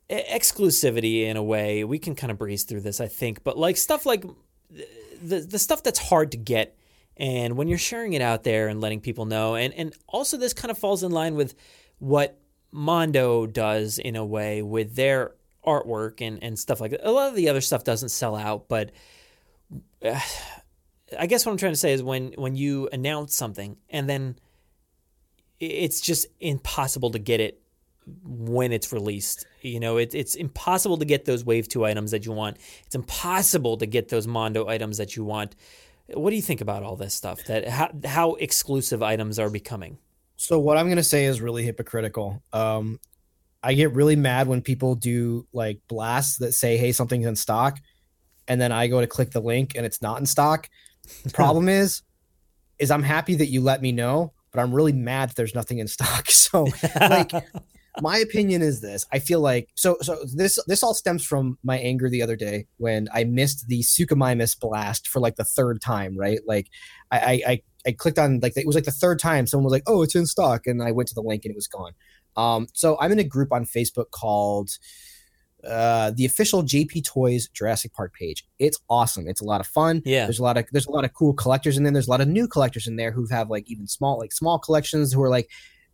[0.09, 1.83] exclusivity in a way.
[1.83, 3.43] We can kind of breeze through this, I think.
[3.43, 4.25] But like stuff like
[5.21, 6.77] the the stuff that's hard to get
[7.17, 10.53] and when you're sharing it out there and letting people know, and, and also this
[10.53, 11.55] kind of falls in line with
[11.99, 12.39] what
[12.71, 15.33] Mondo does in a way with their
[15.65, 17.07] artwork and, and stuff like that.
[17.07, 18.91] A lot of the other stuff doesn't sell out, but
[20.03, 20.19] uh,
[21.19, 24.37] I guess what I'm trying to say is when, when you announce something and then
[25.59, 27.61] it's just impossible to get it
[28.23, 29.45] when it's released.
[29.61, 32.57] You know, it, it's impossible to get those Wave 2 items that you want.
[32.85, 35.55] It's impossible to get those Mondo items that you want.
[36.13, 37.43] What do you think about all this stuff?
[37.45, 39.97] That how, how exclusive items are becoming?
[40.37, 42.41] So what I'm going to say is really hypocritical.
[42.53, 42.99] Um,
[43.63, 47.79] I get really mad when people do like blasts that say, "Hey, something's in stock,"
[48.47, 50.69] and then I go to click the link and it's not in stock.
[51.23, 52.03] The problem is,
[52.79, 55.79] is I'm happy that you let me know, but I'm really mad that there's nothing
[55.79, 56.27] in stock.
[56.47, 57.31] So like
[58.01, 59.05] my opinion is this.
[59.11, 62.67] I feel like so so this this all stems from my anger the other day
[62.77, 66.39] when i missed the Suchomimus blast for like the third time right?
[66.47, 66.67] Like
[67.11, 69.83] i i i clicked on like it was like the third time someone was like
[69.87, 71.93] oh it's in stock and i went to the link and it was gone.
[72.35, 74.69] Um so i'm in a group on facebook called
[75.67, 78.45] uh the official jp toys jurassic park page.
[78.59, 79.27] It's awesome.
[79.27, 80.01] It's a lot of fun.
[80.05, 80.25] Yeah.
[80.25, 81.93] There's a lot of there's a lot of cool collectors in there.
[81.93, 84.59] There's a lot of new collectors in there who have like even small like small
[84.59, 85.49] collections who are like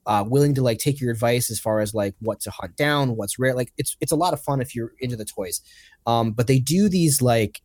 [0.05, 3.15] uh, willing to like take your advice as far as like what to hunt down,
[3.15, 3.53] what's rare.
[3.53, 5.61] Like it's it's a lot of fun if you're into the toys.
[6.05, 7.61] Um, but they do these like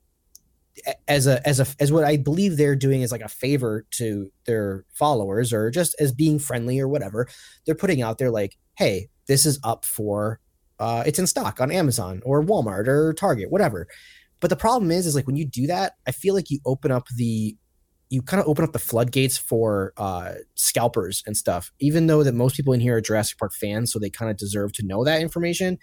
[1.09, 4.31] as a as a as what I believe they're doing is like a favor to
[4.47, 7.29] their followers or just as being friendly or whatever.
[7.67, 10.41] They're putting out there like, hey, this is up for
[10.79, 13.89] uh it's in stock on Amazon or Walmart or Target, whatever.
[14.41, 16.93] But the problem is is like when you do that, I feel like you open
[16.93, 17.57] up the
[18.11, 21.73] you kind of open up the floodgates for uh scalpers and stuff.
[21.79, 24.37] Even though that most people in here are Jurassic Park fans, so they kind of
[24.37, 25.79] deserve to know that information.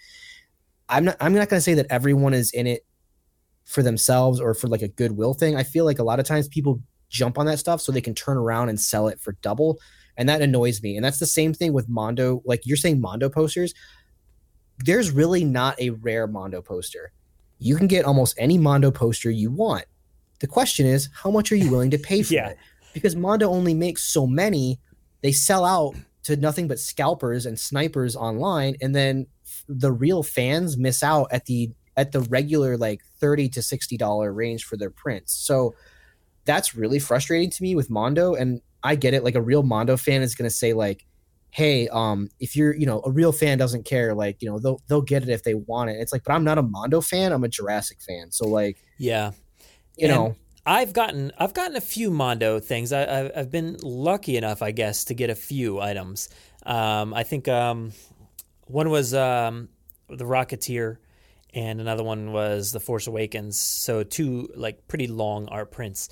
[0.88, 2.84] I'm not I'm not going to say that everyone is in it
[3.64, 5.56] for themselves or for like a goodwill thing.
[5.56, 8.14] I feel like a lot of times people jump on that stuff so they can
[8.14, 9.78] turn around and sell it for double.
[10.16, 10.96] And that annoys me.
[10.96, 12.42] And that's the same thing with Mondo.
[12.44, 13.74] Like you're saying Mondo posters.
[14.78, 17.12] There's really not a rare Mondo poster.
[17.58, 19.84] You can get almost any Mondo poster you want.
[20.40, 22.48] The question is, how much are you willing to pay for Yeah.
[22.50, 22.58] it?
[22.94, 24.80] Because Mondo only makes so many,
[25.22, 25.94] they sell out
[26.24, 29.26] to nothing but scalpers and snipers online, and then
[29.68, 34.32] the real fans miss out at the at the regular like 30 to 60 dollar
[34.32, 35.32] range for their prints.
[35.34, 35.74] So
[36.44, 39.96] that's really frustrating to me with Mondo and I get it like a real Mondo
[39.96, 41.04] fan is going to say like
[41.50, 44.80] hey um if you're you know a real fan doesn't care like you know they'll
[44.88, 45.94] they'll get it if they want it.
[46.00, 48.30] It's like but I'm not a Mondo fan, I'm a Jurassic fan.
[48.30, 49.32] So like Yeah.
[49.96, 50.36] You And know
[50.66, 52.92] I've gotten I've gotten a few Mondo things.
[52.92, 56.28] I, I've, I've been lucky enough, I guess, to get a few items.
[56.64, 57.92] Um, I think um,
[58.66, 59.68] one was um,
[60.08, 60.96] the Rocketeer,
[61.54, 63.56] and another one was the Force Awakens.
[63.58, 66.08] So two like pretty long art prints.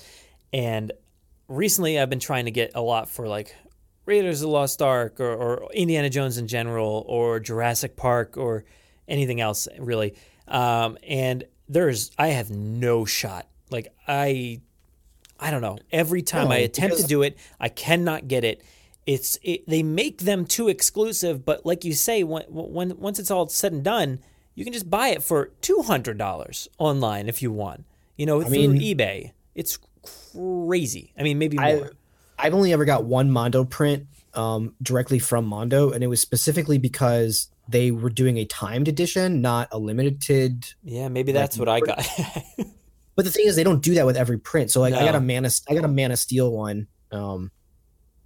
[0.53, 0.93] And
[1.49, 3.53] recently, I've been trying to get a lot for like
[4.05, 8.63] Raiders of the Lost Ark or, or Indiana Jones in general or Jurassic Park or
[9.05, 10.15] anything else really.
[10.47, 13.47] Um, and there's I have no shot.
[13.69, 14.61] Like I
[15.39, 15.77] I don't know.
[15.91, 18.63] Every time I No, attempt to do it, I cannot get it.
[19.05, 23.29] It's it, they make them too exclusive, but like you say, when, when once it's
[23.29, 24.19] all said and done,
[24.55, 27.85] you can just buy it for two hundred dollars online if you want.
[28.17, 29.31] You know, through mean- eBay.
[29.53, 29.77] It's
[30.33, 31.13] crazy.
[31.17, 31.91] I mean, maybe I more.
[32.37, 36.77] I've only ever got one Mondo print um, directly from Mondo, and it was specifically
[36.77, 40.73] because they were doing a timed edition, not a limited.
[40.83, 42.05] yeah, maybe that's what I got.
[43.15, 44.71] But the thing is, they don't do that with every print.
[44.71, 46.87] So like, I got a Man of I got a Man of Steel one.
[47.11, 47.51] Um,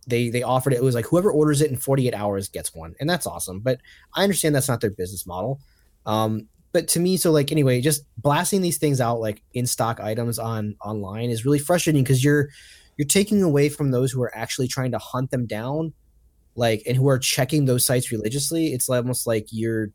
[0.07, 0.77] they they offered it.
[0.77, 3.59] It was like whoever orders it in 48 hours gets one, and that's awesome.
[3.59, 3.79] But
[4.15, 5.59] I understand that's not their business model.
[6.05, 9.99] Um, but to me, so like anyway, just blasting these things out like in stock
[9.99, 12.49] items on online is really frustrating because you're
[12.97, 15.93] you're taking away from those who are actually trying to hunt them down,
[16.55, 18.73] like and who are checking those sites religiously.
[18.73, 19.89] It's almost like you're,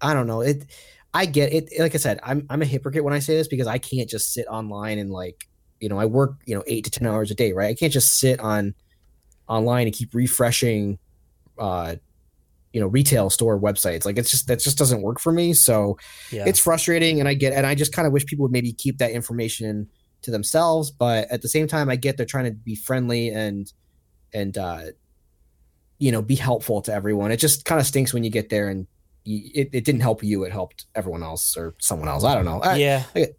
[0.00, 0.64] I don't know it.
[1.14, 1.70] I get it.
[1.78, 4.32] Like I said, I'm I'm a hypocrite when I say this because I can't just
[4.32, 5.48] sit online and like
[5.80, 7.70] you know I work you know eight to ten hours a day, right?
[7.70, 8.74] I can't just sit on
[9.48, 10.98] online and keep refreshing,
[11.58, 11.96] uh,
[12.72, 14.04] you know, retail store websites.
[14.04, 15.54] Like it's just that just doesn't work for me.
[15.54, 15.98] So
[16.30, 16.44] yeah.
[16.46, 18.98] it's frustrating, and I get and I just kind of wish people would maybe keep
[18.98, 19.88] that information
[20.22, 20.90] to themselves.
[20.90, 23.72] But at the same time, I get they're trying to be friendly and
[24.34, 24.82] and uh,
[25.98, 27.32] you know be helpful to everyone.
[27.32, 28.86] It just kind of stinks when you get there and
[29.28, 30.44] it, it didn't help you.
[30.44, 32.24] It helped everyone else or someone else.
[32.24, 32.60] I don't know.
[32.60, 33.04] I- yeah.
[33.14, 33.36] it,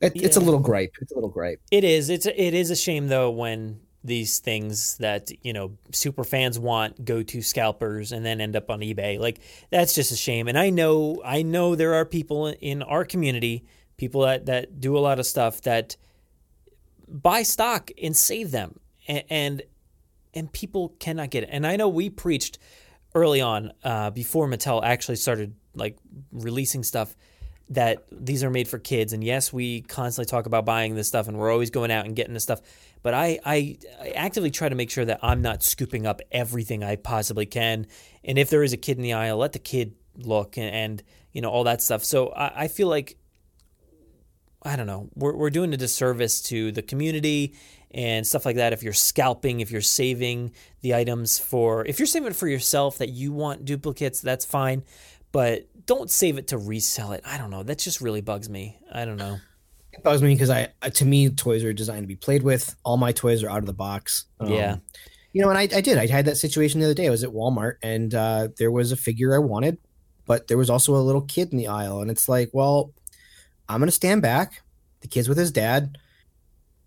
[0.00, 0.94] it's a little gripe.
[1.00, 1.60] It's a little gripe.
[1.70, 2.10] It is.
[2.10, 6.58] It's a, it is a shame though when these things that you know super fans
[6.58, 9.18] want go to scalpers and then end up on eBay.
[9.18, 10.48] Like that's just a shame.
[10.48, 13.64] And I know I know there are people in our community,
[13.96, 15.96] people that that do a lot of stuff that
[17.08, 18.78] buy stock and save them,
[19.08, 19.62] and and,
[20.34, 21.48] and people cannot get it.
[21.50, 22.58] And I know we preached
[23.14, 25.96] early on uh, before Mattel actually started like
[26.32, 27.14] releasing stuff
[27.70, 29.12] that these are made for kids.
[29.12, 32.14] And yes, we constantly talk about buying this stuff and we're always going out and
[32.14, 32.60] getting this stuff.
[33.02, 36.84] But I, I, I actively try to make sure that I'm not scooping up everything
[36.84, 37.86] I possibly can.
[38.22, 41.02] And if there is a kid in the aisle, let the kid look and, and
[41.32, 42.04] you know, all that stuff.
[42.04, 43.16] So I, I feel like,
[44.62, 47.54] I don't know, we're, we're doing a disservice to the community
[47.94, 48.72] and stuff like that.
[48.72, 50.52] If you're scalping, if you're saving
[50.82, 54.82] the items for, if you're saving it for yourself that you want duplicates, that's fine.
[55.30, 57.22] But don't save it to resell it.
[57.24, 57.62] I don't know.
[57.62, 58.78] That just really bugs me.
[58.92, 59.38] I don't know.
[59.92, 62.74] It bugs me because I, to me, toys are designed to be played with.
[62.84, 64.24] All my toys are out of the box.
[64.40, 64.76] Um, Yeah.
[65.32, 65.98] You know, and I, I did.
[65.98, 67.06] I had that situation the other day.
[67.06, 69.78] I was at Walmart and uh, there was a figure I wanted,
[70.26, 72.00] but there was also a little kid in the aisle.
[72.00, 72.92] And it's like, well,
[73.68, 74.62] I'm going to stand back.
[75.00, 75.98] The kid's with his dad.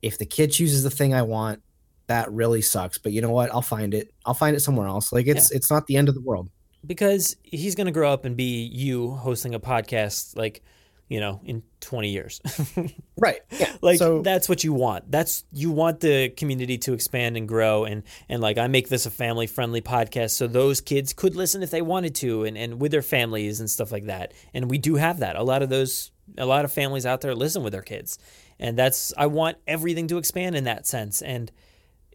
[0.02, 1.62] If the kid chooses the thing I want,
[2.08, 2.98] that really sucks.
[2.98, 3.52] But you know what?
[3.52, 4.14] I'll find it.
[4.26, 5.12] I'll find it somewhere else.
[5.14, 6.50] Like it's it's not the end of the world.
[6.86, 10.64] Because he's going to grow up and be you hosting a podcast like,
[11.10, 12.42] you know, in 20 years.
[13.20, 13.40] Right.
[13.50, 13.76] Yeah.
[13.82, 15.10] like so that's what you want.
[15.10, 19.08] That's you want the community to expand and grow and and like I make this
[19.08, 22.80] a family friendly podcast so those kids could listen if they wanted to and and
[22.80, 24.36] with their families and stuff like that.
[24.54, 25.36] And we do have that.
[25.36, 28.20] A lot of those a lot of families out there listen with their kids.
[28.60, 31.22] And that's I want everything to expand in that sense.
[31.22, 31.52] And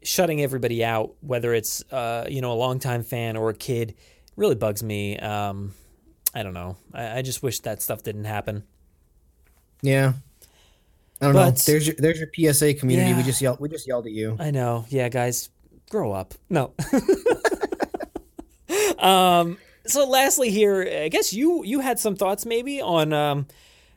[0.02, 3.94] shutting everybody out, whether it's uh, you know a longtime fan or a kid,
[4.36, 5.18] really bugs me.
[5.18, 5.74] Um,
[6.34, 6.76] I don't know.
[6.92, 8.64] I, I just wish that stuff didn't happen.
[9.82, 10.14] Yeah.
[11.20, 11.56] I don't But- know.
[11.66, 13.10] There's your there's your PSA community.
[13.10, 13.16] Yeah.
[13.16, 14.36] We just yelled we just yelled at you.
[14.40, 14.86] I know.
[14.88, 15.50] Yeah, guys,
[15.90, 16.34] grow up.
[16.50, 16.72] No.
[18.98, 19.58] um.
[19.84, 23.46] So, lastly, here, I guess you you had some thoughts maybe on um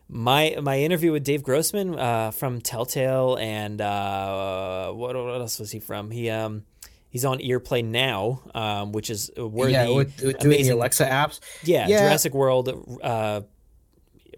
[0.08, 5.72] my my interview with Dave Grossman uh, from Telltale, and uh, what what else was
[5.72, 6.12] he from?
[6.12, 6.64] He um.
[7.10, 10.74] He's on Earplay now, um, which is where yeah, the with, with doing the amazing
[10.74, 11.40] Alexa apps.
[11.64, 12.00] yeah, Yeah.
[12.00, 13.00] Jurassic World.
[13.02, 13.40] Uh,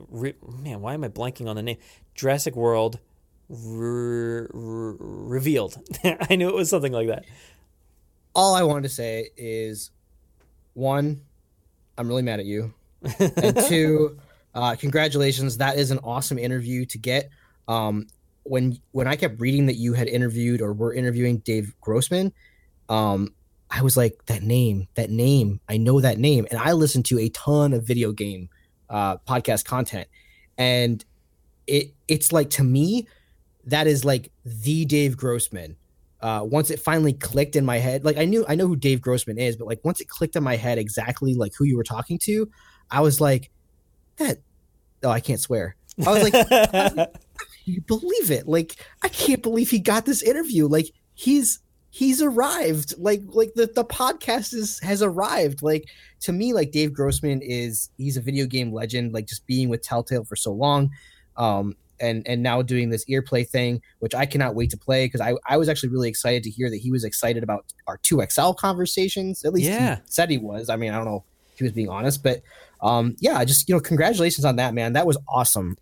[0.10, 1.77] re- man, why am I blanking on the name?
[2.14, 2.99] Jurassic World
[3.49, 5.76] re- re- revealed.
[6.03, 7.26] I knew it was something like that.
[8.35, 9.89] All I wanted to say is
[10.76, 11.22] one,
[11.98, 12.76] I'm really mad at you.
[13.02, 14.19] and two,
[14.57, 15.57] uh, congratulations.
[15.57, 17.29] That is an awesome interview to get.
[17.67, 18.07] Um,
[18.41, 22.34] when when I kept reading that you had interviewed or were interviewing Dave Grossman,
[22.89, 23.35] um,
[23.69, 26.47] I was like, that name, that name, I know that name.
[26.49, 28.49] And I listened to a ton of video game
[28.89, 30.07] uh, podcast content,
[30.57, 31.05] and
[31.67, 33.07] it it's like to me,
[33.65, 35.75] that is like the Dave Grossman.
[36.19, 39.01] Uh, once it finally clicked in my head, like I knew I know who Dave
[39.01, 41.84] Grossman is, but like once it clicked in my head exactly like who you were
[41.84, 42.49] talking to,
[42.89, 43.51] I was like,
[44.17, 44.39] that.
[45.03, 45.76] Oh, I can't swear.
[46.06, 47.15] I was like, I was like,
[47.65, 48.48] you believe it?
[48.48, 50.68] Like, I can't believe he got this interview.
[50.68, 51.60] Like, he's
[51.90, 52.94] he's arrived.
[52.98, 55.61] Like, like the the podcast is has arrived.
[55.64, 55.86] Like
[56.22, 59.14] to me, like Dave Grossman is he's a video game legend.
[59.14, 60.91] Like just being with Telltale for so long,
[61.36, 65.22] um, and and now doing this earplay thing, which I cannot wait to play because
[65.22, 68.22] I I was actually really excited to hear that he was excited about our two
[68.30, 69.44] XL conversations.
[69.45, 69.95] At least Yeah.
[69.95, 70.69] he said he was.
[70.69, 72.41] I mean, I don't know if he was being honest, but
[72.82, 74.94] um, yeah, just you know, congratulations on that, man.
[74.94, 75.78] That was awesome.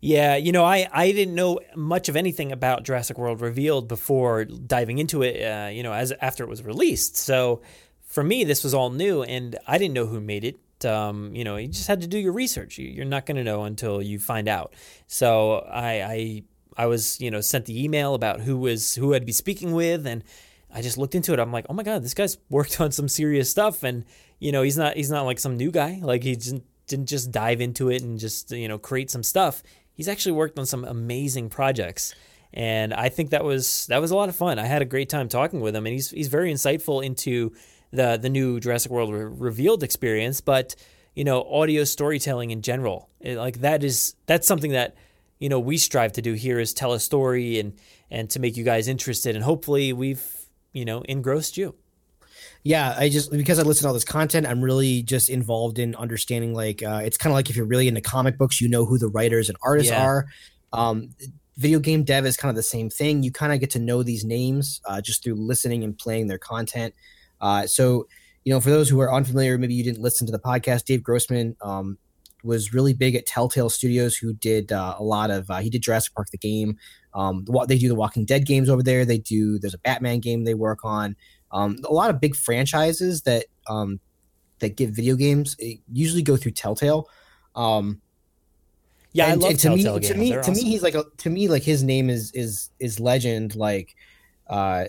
[0.00, 4.44] Yeah, you know, I, I didn't know much of anything about Jurassic World Revealed before
[4.44, 5.42] diving into it.
[5.42, 7.16] Uh, you know, as after it was released.
[7.16, 7.62] So
[8.04, 10.58] for me, this was all new, and I didn't know who made it.
[10.84, 12.76] Um, you know, you just had to do your research.
[12.78, 14.74] You- You're not going to know until you find out.
[15.06, 16.42] So I, I
[16.76, 20.06] I was you know sent the email about who was who I'd be speaking with,
[20.06, 20.22] and
[20.72, 21.38] I just looked into it.
[21.40, 24.04] I'm like, oh my god, this guy's worked on some serious stuff, and
[24.38, 25.98] you know, he's not he's not like some new guy.
[26.02, 29.62] Like he didn't didn't just dive into it and just you know create some stuff.
[29.92, 32.14] He's actually worked on some amazing projects,
[32.52, 34.58] and I think that was that was a lot of fun.
[34.58, 37.52] I had a great time talking with him, and he's he's very insightful into
[37.92, 40.76] the the new Jurassic World Re- Revealed experience, but
[41.14, 43.08] you know, audio storytelling in general.
[43.20, 44.96] It- like that is that's something that
[45.38, 47.72] you know we strive to do here is tell a story and
[48.10, 50.24] and to make you guys interested, and hopefully we've
[50.74, 51.74] you know engrossed you.
[52.66, 55.94] Yeah i just because i listen to all this content i'm really just involved in
[55.94, 58.84] understanding like uh, it's kind of like if you're really into comic books you know
[58.84, 60.04] who the writers and artists Yeah.
[60.04, 60.26] are.
[60.72, 61.10] Um,
[61.56, 63.22] video game dev is kind of the same thing.
[63.22, 66.36] You kind of get to know these names uh, just through listening and playing their
[66.38, 66.92] content.
[67.40, 68.06] Uh, so
[68.44, 71.02] you know for those who are unfamiliar maybe you didn't listen to the podcast dave
[71.02, 71.96] grossman um,
[72.44, 75.82] was really big at telltale studios who did uh, a lot of uh, he did
[75.82, 76.76] jurassic park the game.
[77.14, 79.04] Um, they do the walking dead games over there.
[79.06, 81.16] They do there's a batman game they work on
[81.52, 84.00] um, a lot of big franchises that um,
[84.58, 85.56] that get video games
[85.92, 87.08] usually go through Telltale.
[87.54, 88.00] Um,
[89.12, 91.04] Yeah, I love and to me, Telltale to me, They're to me, he's like a,
[91.18, 93.56] to me like his name is is is legend.
[93.56, 93.94] Like,
[94.48, 94.86] uh,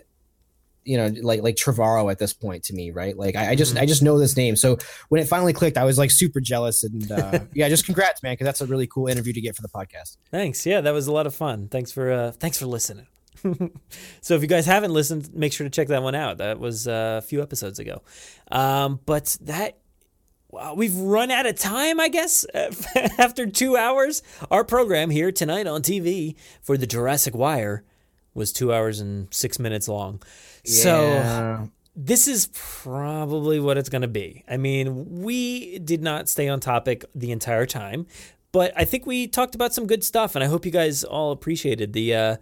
[0.83, 3.17] you know, like like Trevorrow at this point to me, right?
[3.17, 3.83] Like I, I just Mm-hmm.
[3.83, 4.55] I just know this name.
[4.55, 4.77] So
[5.09, 8.33] when it finally clicked, I was like super jealous and uh, yeah, just congrats, man,
[8.33, 10.17] because that's a really cool interview to get for the podcast.
[10.31, 10.65] Thanks.
[10.65, 11.67] Yeah, that was a lot of fun.
[11.67, 13.07] Thanks for uh, thanks for listening.
[14.21, 16.37] so if you guys haven't listened, make sure to check that one out.
[16.37, 18.01] That was uh, a few episodes ago.
[18.51, 19.77] Um, but that
[20.49, 22.45] wow, we've run out of time, I guess.
[23.17, 27.83] After two hours, our program here tonight on TV for the Jurassic Wire
[28.33, 30.21] was two hours and six minutes long.
[30.63, 34.43] So this is probably what it's going to be.
[34.47, 38.05] I mean, we did not stay on topic the entire time,
[38.51, 41.31] but I think we talked about some good stuff, and I hope you guys all
[41.31, 42.37] appreciated the uh,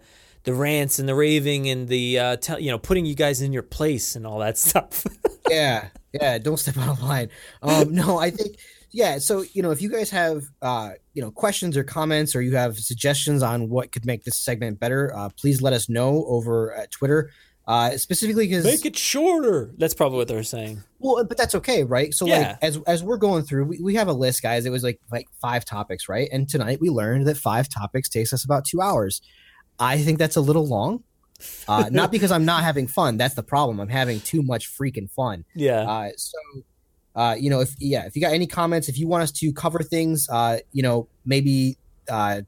[0.46, 3.52] the rants and the raving and the uh, tell you know putting you guys in
[3.52, 5.04] your place and all that stuff.
[5.50, 7.28] yeah yeah don't step out of line
[7.62, 8.56] um no i think
[8.90, 12.40] yeah so you know if you guys have uh you know questions or comments or
[12.40, 16.24] you have suggestions on what could make this segment better uh please let us know
[16.26, 17.30] over at twitter
[17.68, 19.74] uh specifically because Make it shorter.
[19.76, 20.82] That's probably what they're saying.
[21.00, 22.38] well but that's okay right so Yeah.
[22.38, 25.00] like as as we're going through we, we have a list guys it was like
[25.12, 28.80] like five topics right and tonight we learned that five topics takes us about two
[28.80, 29.20] hours
[29.78, 31.02] i think that's a little long
[31.68, 33.16] uh, not because I'm not having fun.
[33.16, 33.80] That's the problem.
[33.80, 35.44] I'm having too much freaking fun.
[35.54, 35.82] Yeah.
[35.82, 36.38] Uh, so,
[37.14, 39.52] uh, you know, if yeah, if you got any comments, if you want us to
[39.52, 41.78] cover things, uh, you know, maybe
[42.08, 42.42] uh,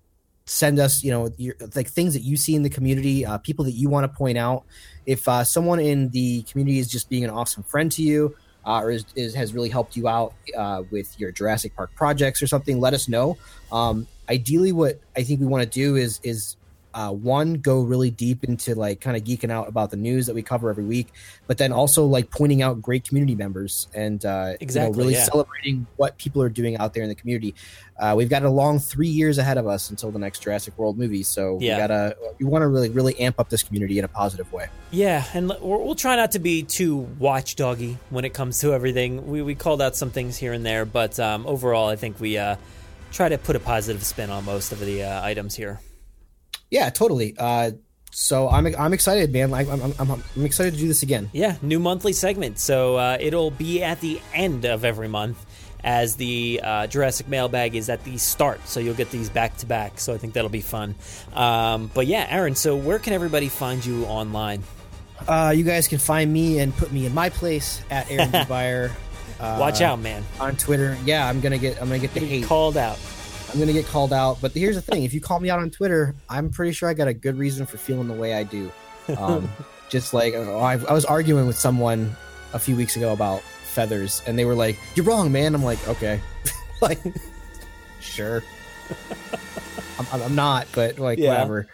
[0.44, 3.64] send us, you know, your, like things that you see in the community, uh, people
[3.64, 4.64] that you want to point out.
[5.06, 8.36] If uh, someone in the community is just being an awesome friend to you,
[8.66, 12.42] uh, or is, is, has really helped you out uh, with your Jurassic Park projects
[12.42, 13.38] or something, let us know.
[13.72, 16.56] Um, ideally, what I think we want to do is is
[16.94, 20.34] uh, one go really deep into like kind of geeking out about the news that
[20.34, 21.08] we cover every week,
[21.46, 25.14] but then also like pointing out great community members and uh, exactly you know, really
[25.14, 25.24] yeah.
[25.24, 27.54] celebrating what people are doing out there in the community.
[27.98, 30.96] Uh, we've got a long three years ahead of us until the next Jurassic World
[30.96, 31.74] movie, so Yeah.
[31.74, 34.68] we gotta we want to really really amp up this community in a positive way.
[34.90, 39.26] Yeah, and we'll try not to be too watchdoggy when it comes to everything.
[39.26, 42.38] We we called out some things here and there, but um, overall, I think we
[42.38, 42.56] uh,
[43.12, 45.80] try to put a positive spin on most of the uh, items here.
[46.70, 47.34] Yeah, totally.
[47.38, 47.72] Uh,
[48.10, 49.50] so I'm I'm excited, man.
[49.50, 51.30] Like, I'm, I'm I'm excited to do this again.
[51.32, 52.58] Yeah, new monthly segment.
[52.58, 55.44] So uh, it'll be at the end of every month,
[55.84, 58.66] as the uh, Jurassic mailbag is at the start.
[58.66, 60.00] So you'll get these back to back.
[60.00, 60.94] So I think that'll be fun.
[61.34, 62.54] Um, but yeah, Aaron.
[62.54, 64.62] So where can everybody find you online?
[65.26, 68.90] Uh, you guys can find me and put me in my place at Aaron Dubire.
[69.38, 70.24] Uh, Watch out, man.
[70.40, 70.96] on Twitter.
[71.04, 72.44] Yeah, I'm gonna get I'm gonna get the hate.
[72.44, 72.98] Called out.
[73.52, 74.38] I'm gonna get called out.
[74.40, 76.94] But here's the thing: if you call me out on Twitter, I'm pretty sure I
[76.94, 78.70] got a good reason for feeling the way I do.
[79.16, 79.48] Um,
[79.88, 82.14] just like uh, I, I was arguing with someone
[82.52, 85.86] a few weeks ago about feathers, and they were like, "You're wrong, man." I'm like,
[85.88, 86.20] "Okay,
[86.82, 86.98] like,
[88.00, 88.42] sure."
[89.98, 91.30] I'm, I'm- I'm not, but like Yeah.
[91.30, 91.68] whatever.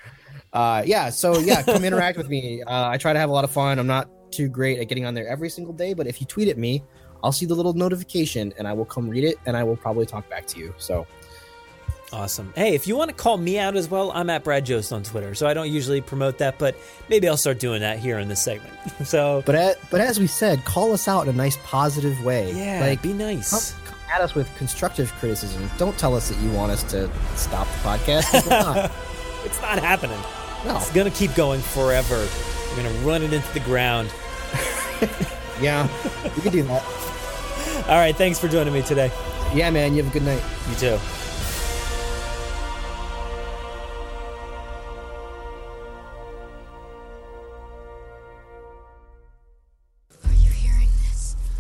[0.52, 1.10] Uh, yeah.
[1.10, 2.62] So yeah, come interact with me.
[2.66, 3.78] Uh, I try to have a lot of fun.
[3.78, 6.48] I'm not too great at getting on there every single day, but if you tweet
[6.48, 6.82] at me,
[7.22, 10.06] I'll see the little notification and I will come read it and I will probably
[10.06, 10.74] talk back to you.
[10.78, 11.06] So
[12.14, 12.52] Awesome.
[12.54, 15.02] Hey, if you want to call me out as well, I'm at Brad Jost on
[15.02, 15.34] Twitter.
[15.34, 16.76] So I don't usually promote that, but
[17.08, 18.72] maybe I'll start doing that here in this segment.
[19.04, 22.52] so, But at, but as we said, call us out in a nice positive way.
[22.52, 23.72] yeah, like be nice.
[23.72, 25.68] come, come at us with constructive criticism.
[25.76, 28.32] Don't tell us that you want us to stop the podcast.
[28.44, 28.92] we're not.
[29.44, 30.18] It's not happening.
[30.64, 30.76] No.
[30.78, 32.26] It's gonna keep going forever.
[32.70, 34.10] We're gonna run it into the ground.
[35.60, 35.86] yeah,
[36.34, 36.82] we can do that.
[37.88, 39.12] All right, thanks for joining me today.
[39.52, 39.94] Yeah, man.
[39.94, 40.42] You have a good night.
[40.70, 40.98] You too.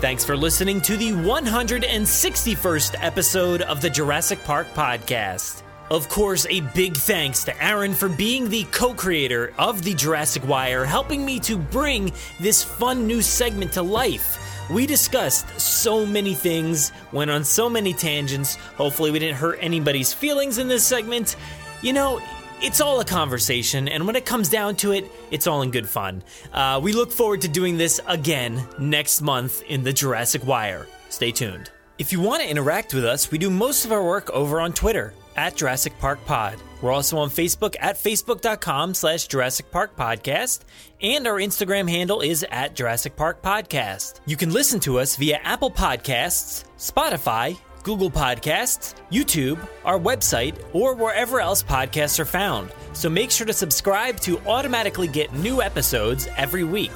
[0.00, 5.62] Thanks for listening to the 161st episode of the Jurassic Park Podcast.
[5.90, 10.46] Of course, a big thanks to Aaron for being the co creator of the Jurassic
[10.46, 14.38] Wire, helping me to bring this fun new segment to life.
[14.68, 18.56] We discussed so many things, went on so many tangents.
[18.76, 21.36] Hopefully, we didn't hurt anybody's feelings in this segment.
[21.80, 22.20] You know,
[22.62, 25.88] it's all a conversation, and when it comes down to it, it's all in good
[25.88, 26.22] fun.
[26.52, 30.86] Uh, we look forward to doing this again next month in the Jurassic Wire.
[31.08, 31.70] Stay tuned.
[31.98, 34.72] If you want to interact with us, we do most of our work over on
[34.72, 36.56] Twitter at Jurassic Park Pod.
[36.82, 40.60] We're also on Facebook at facebook.com slash Jurassic Park Podcast,
[41.00, 44.20] and our Instagram handle is at Jurassic Park Podcast.
[44.26, 50.96] You can listen to us via Apple Podcasts, Spotify, Google Podcasts, YouTube, our website, or
[50.96, 52.72] wherever else podcasts are found.
[52.94, 56.90] So make sure to subscribe to automatically get new episodes every week.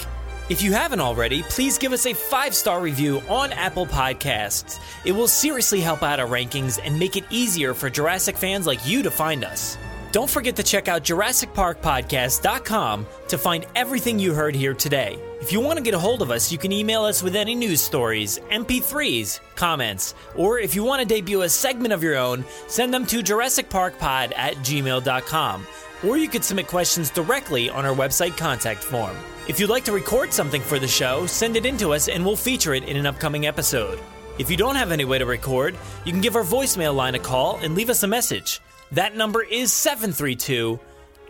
[0.49, 4.81] If you haven't already, please give us a five star review on Apple Podcasts.
[5.05, 8.85] It will seriously help out our rankings and make it easier for Jurassic fans like
[8.85, 9.79] you to find us.
[10.11, 15.21] Don't forget to check out JurassicParkPodcast.com to find everything you heard here today.
[15.41, 17.55] If you want to get a hold of us, you can email us with any
[17.55, 22.45] news stories, MP3s, comments, or if you want to debut a segment of your own,
[22.69, 25.67] send them to JurassicParkPod at gmail.com.
[26.07, 29.17] Or you could submit questions directly on our website contact form.
[29.49, 32.25] If you'd like to record something for the show, send it in to us and
[32.25, 33.99] we'll feature it in an upcoming episode.
[34.39, 37.19] If you don't have any way to record, you can give our voicemail line a
[37.19, 38.61] call and leave us a message.
[38.93, 40.79] That number is 732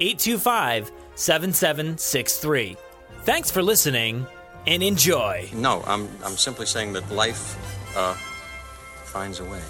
[0.01, 2.77] 825 7763.
[3.25, 4.27] Thanks for listening
[4.67, 5.51] and enjoy.
[5.53, 7.55] No, I'm, I'm simply saying that life
[7.95, 9.61] uh, finds a way.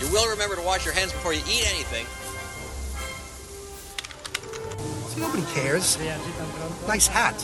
[0.00, 2.06] You will remember to wash your hands before you eat anything.
[5.10, 5.96] See, nobody cares.
[6.88, 7.40] Nice hat.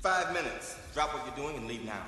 [0.00, 0.76] Five minutes.
[0.92, 2.04] Drop what you're doing and leave now.